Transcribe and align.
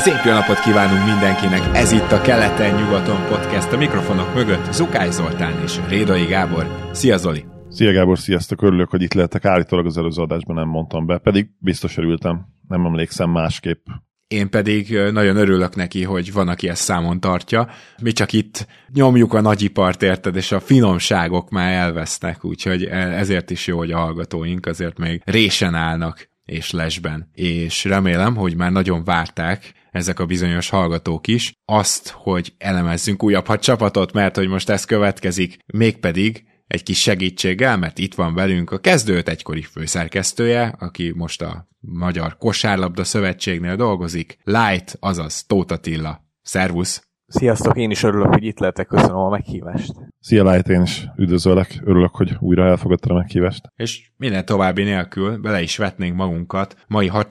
Szép 0.00 0.24
jó 0.24 0.32
napot 0.32 0.60
kívánunk 0.60 1.06
mindenkinek! 1.06 1.76
Ez 1.76 1.92
itt 1.92 2.12
a 2.12 2.20
Keleten-nyugaton 2.20 3.26
podcast. 3.28 3.72
A 3.72 3.76
mikrofonok 3.76 4.34
mögött 4.34 4.72
Zukály 4.72 5.10
Zoltán 5.10 5.62
és 5.62 5.80
Rédai 5.88 6.24
Gábor. 6.24 6.88
Szia 6.92 7.16
Zoli! 7.16 7.44
Szia 7.68 7.92
Gábor, 7.92 8.18
sziasztok, 8.18 8.62
örülök, 8.62 8.90
hogy 8.90 9.02
itt 9.02 9.14
lehetek. 9.14 9.44
Állítólag 9.44 9.86
az 9.86 9.98
előző 9.98 10.22
adásban 10.22 10.56
nem 10.56 10.68
mondtam 10.68 11.06
be, 11.06 11.18
pedig 11.18 11.50
biztos 11.58 11.96
örültem, 11.96 12.46
nem 12.68 12.84
emlékszem 12.84 13.30
másképp. 13.30 13.86
Én 14.28 14.50
pedig 14.50 14.98
nagyon 15.12 15.36
örülök 15.36 15.74
neki, 15.74 16.04
hogy 16.04 16.32
van, 16.32 16.48
aki 16.48 16.68
ezt 16.68 16.82
számon 16.82 17.20
tartja. 17.20 17.68
Mi 18.02 18.12
csak 18.12 18.32
itt 18.32 18.66
nyomjuk 18.92 19.34
a 19.34 19.40
nagyipart, 19.40 20.02
érted, 20.02 20.36
és 20.36 20.52
a 20.52 20.60
finomságok 20.60 21.50
már 21.50 21.72
elvesznek, 21.72 22.44
úgyhogy 22.44 22.84
e- 22.84 23.18
ezért 23.18 23.50
is 23.50 23.66
jó, 23.66 23.78
hogy 23.78 23.90
a 23.90 23.98
hallgatóink 23.98 24.66
azért 24.66 24.98
még 24.98 25.22
résen 25.24 25.74
állnak 25.74 26.28
és 26.44 26.70
lesben. 26.70 27.30
És 27.32 27.84
remélem, 27.84 28.36
hogy 28.36 28.56
már 28.56 28.72
nagyon 28.72 29.04
várták 29.04 29.78
ezek 29.90 30.18
a 30.18 30.26
bizonyos 30.26 30.68
hallgatók 30.68 31.26
is 31.26 31.52
azt, 31.64 32.08
hogy 32.08 32.54
elemezzünk 32.58 33.22
újabb 33.22 33.46
hat 33.46 33.62
csapatot, 33.62 34.12
mert 34.12 34.36
hogy 34.36 34.48
most 34.48 34.68
ez 34.68 34.84
következik, 34.84 35.56
mégpedig 35.66 36.44
egy 36.66 36.82
kis 36.82 37.00
segítséggel, 37.00 37.76
mert 37.76 37.98
itt 37.98 38.14
van 38.14 38.34
velünk 38.34 38.70
a 38.70 38.78
kezdőt 38.78 39.28
egykori 39.28 39.62
főszerkesztője, 39.62 40.74
aki 40.78 41.12
most 41.16 41.42
a 41.42 41.68
Magyar 41.80 42.36
Kosárlabda 42.36 43.04
Szövetségnél 43.04 43.76
dolgozik, 43.76 44.38
Light, 44.44 44.96
azaz 45.00 45.44
Tóth 45.46 45.72
Attila. 45.72 46.20
Szervusz! 46.42 47.08
Sziasztok, 47.26 47.76
én 47.76 47.90
is 47.90 48.02
örülök, 48.02 48.32
hogy 48.32 48.44
itt 48.44 48.58
lehetek, 48.58 48.86
köszönöm 48.86 49.16
a 49.16 49.28
meghívást. 49.28 49.92
Szia 50.22 50.50
Light, 50.50 50.68
én 50.68 50.82
is 50.82 51.06
üdvözöllek, 51.16 51.80
örülök, 51.84 52.14
hogy 52.14 52.36
újra 52.40 52.66
elfogadtad 52.66 53.10
a 53.10 53.14
meghívást. 53.14 53.72
És 53.76 54.10
minden 54.16 54.44
további 54.44 54.82
nélkül 54.82 55.38
bele 55.38 55.62
is 55.62 55.76
vetnénk 55.76 56.16
magunkat 56.16 56.76
mai 56.86 57.06
hat 57.06 57.28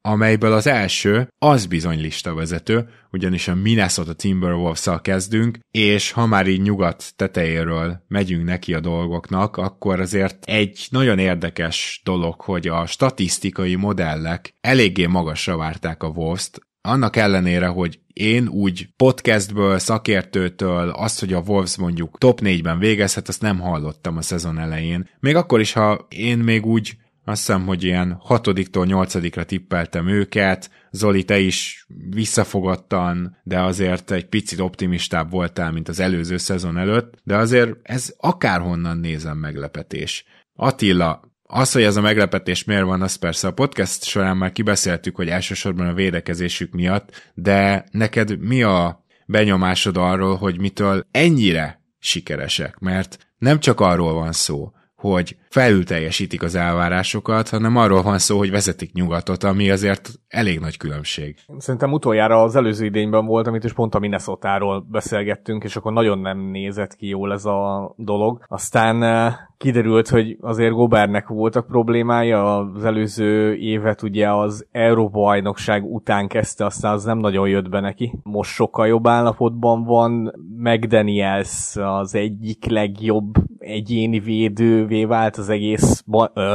amelyből 0.00 0.52
az 0.52 0.66
első 0.66 1.28
az 1.38 1.66
bizony 1.66 2.00
listavezető, 2.00 2.88
ugyanis 3.10 3.48
a 3.48 3.54
Minnesota 3.54 4.12
timberwolves 4.12 4.88
kezdünk, 5.02 5.58
és 5.70 6.10
ha 6.10 6.26
már 6.26 6.46
így 6.46 6.62
nyugat 6.62 7.12
tetejéről 7.16 8.02
megyünk 8.08 8.44
neki 8.44 8.74
a 8.74 8.80
dolgoknak, 8.80 9.56
akkor 9.56 10.00
azért 10.00 10.44
egy 10.44 10.86
nagyon 10.90 11.18
érdekes 11.18 12.00
dolog, 12.04 12.40
hogy 12.40 12.68
a 12.68 12.86
statisztikai 12.86 13.74
modellek 13.74 14.54
eléggé 14.60 15.06
magasra 15.06 15.56
várták 15.56 16.02
a 16.02 16.08
Wolves-t, 16.08 16.60
annak 16.82 17.16
ellenére, 17.16 17.66
hogy 17.66 18.00
én 18.12 18.48
úgy 18.48 18.88
podcastből, 18.96 19.78
szakértőtől 19.78 20.88
azt, 20.88 21.20
hogy 21.20 21.32
a 21.32 21.42
Wolves 21.46 21.76
mondjuk 21.76 22.18
top 22.18 22.40
4-ben 22.42 22.78
végezhet, 22.78 23.28
azt 23.28 23.40
nem 23.40 23.58
hallottam 23.58 24.16
a 24.16 24.22
szezon 24.22 24.58
elején. 24.58 25.08
Még 25.20 25.36
akkor 25.36 25.60
is, 25.60 25.72
ha 25.72 26.06
én 26.08 26.38
még 26.38 26.66
úgy 26.66 26.96
azt 27.24 27.46
hiszem, 27.46 27.66
hogy 27.66 27.82
ilyen 27.82 28.16
hatodiktól 28.20 28.86
nyolcadikra 28.86 29.44
tippeltem 29.44 30.08
őket, 30.08 30.70
Zoli, 30.90 31.24
te 31.24 31.38
is 31.38 31.86
visszafogottan, 32.10 33.36
de 33.42 33.60
azért 33.60 34.10
egy 34.10 34.26
picit 34.26 34.60
optimistább 34.60 35.30
voltál, 35.30 35.72
mint 35.72 35.88
az 35.88 36.00
előző 36.00 36.36
szezon 36.36 36.78
előtt, 36.78 37.14
de 37.24 37.36
azért 37.36 37.76
ez 37.82 38.14
akárhonnan 38.16 38.98
nézem 38.98 39.38
meglepetés. 39.38 40.24
Attila, 40.54 41.31
az, 41.54 41.72
hogy 41.72 41.82
ez 41.82 41.96
a 41.96 42.00
meglepetés 42.00 42.64
miért 42.64 42.84
van, 42.84 43.02
az 43.02 43.14
persze 43.14 43.46
a 43.46 43.52
podcast 43.52 44.04
során 44.04 44.36
már 44.36 44.52
kibeszéltük, 44.52 45.16
hogy 45.16 45.28
elsősorban 45.28 45.86
a 45.86 45.94
védekezésük 45.94 46.72
miatt, 46.72 47.30
de 47.34 47.84
neked 47.90 48.38
mi 48.38 48.62
a 48.62 49.04
benyomásod 49.26 49.96
arról, 49.96 50.36
hogy 50.36 50.60
mitől 50.60 51.06
ennyire 51.10 51.80
sikeresek? 51.98 52.78
Mert 52.78 53.18
nem 53.38 53.60
csak 53.60 53.80
arról 53.80 54.12
van 54.12 54.32
szó, 54.32 54.72
hogy 55.10 55.36
felül 55.48 55.84
teljesítik 55.84 56.42
az 56.42 56.54
elvárásokat, 56.54 57.48
hanem 57.48 57.76
arról 57.76 58.02
van 58.02 58.18
szó, 58.18 58.38
hogy 58.38 58.50
vezetik 58.50 58.92
nyugatot, 58.92 59.44
ami 59.44 59.70
azért 59.70 60.10
elég 60.28 60.60
nagy 60.60 60.76
különbség. 60.76 61.36
Szerintem 61.58 61.92
utoljára 61.92 62.42
az 62.42 62.56
előző 62.56 62.84
idényben 62.84 63.26
volt, 63.26 63.46
amit 63.46 63.64
is 63.64 63.72
pont 63.72 63.94
a 63.94 63.98
minnesota 63.98 64.84
beszélgettünk, 64.90 65.64
és 65.64 65.76
akkor 65.76 65.92
nagyon 65.92 66.18
nem 66.18 66.38
nézett 66.38 66.96
ki 66.96 67.06
jól 67.06 67.32
ez 67.32 67.44
a 67.44 67.92
dolog. 67.96 68.44
Aztán 68.48 69.02
eh, 69.02 69.34
kiderült, 69.56 70.08
hogy 70.08 70.36
azért 70.40 70.72
Gobernek 70.72 71.28
voltak 71.28 71.66
problémája, 71.66 72.56
az 72.56 72.84
előző 72.84 73.54
évet 73.54 74.02
ugye 74.02 74.30
az 74.30 74.66
Európa 74.70 75.20
bajnokság 75.22 75.84
után 75.84 76.28
kezdte, 76.28 76.64
aztán 76.64 76.92
az 76.92 77.04
nem 77.04 77.18
nagyon 77.18 77.48
jött 77.48 77.68
be 77.68 77.80
neki. 77.80 78.12
Most 78.22 78.50
sokkal 78.50 78.86
jobb 78.86 79.06
állapotban 79.06 79.84
van, 79.84 80.32
McDaniels 80.56 81.76
az 81.76 82.14
egyik 82.14 82.64
legjobb 82.64 83.34
egyéni 83.62 84.18
védővé 84.20 85.04
vált 85.04 85.36
az 85.36 85.48
egész 85.48 86.04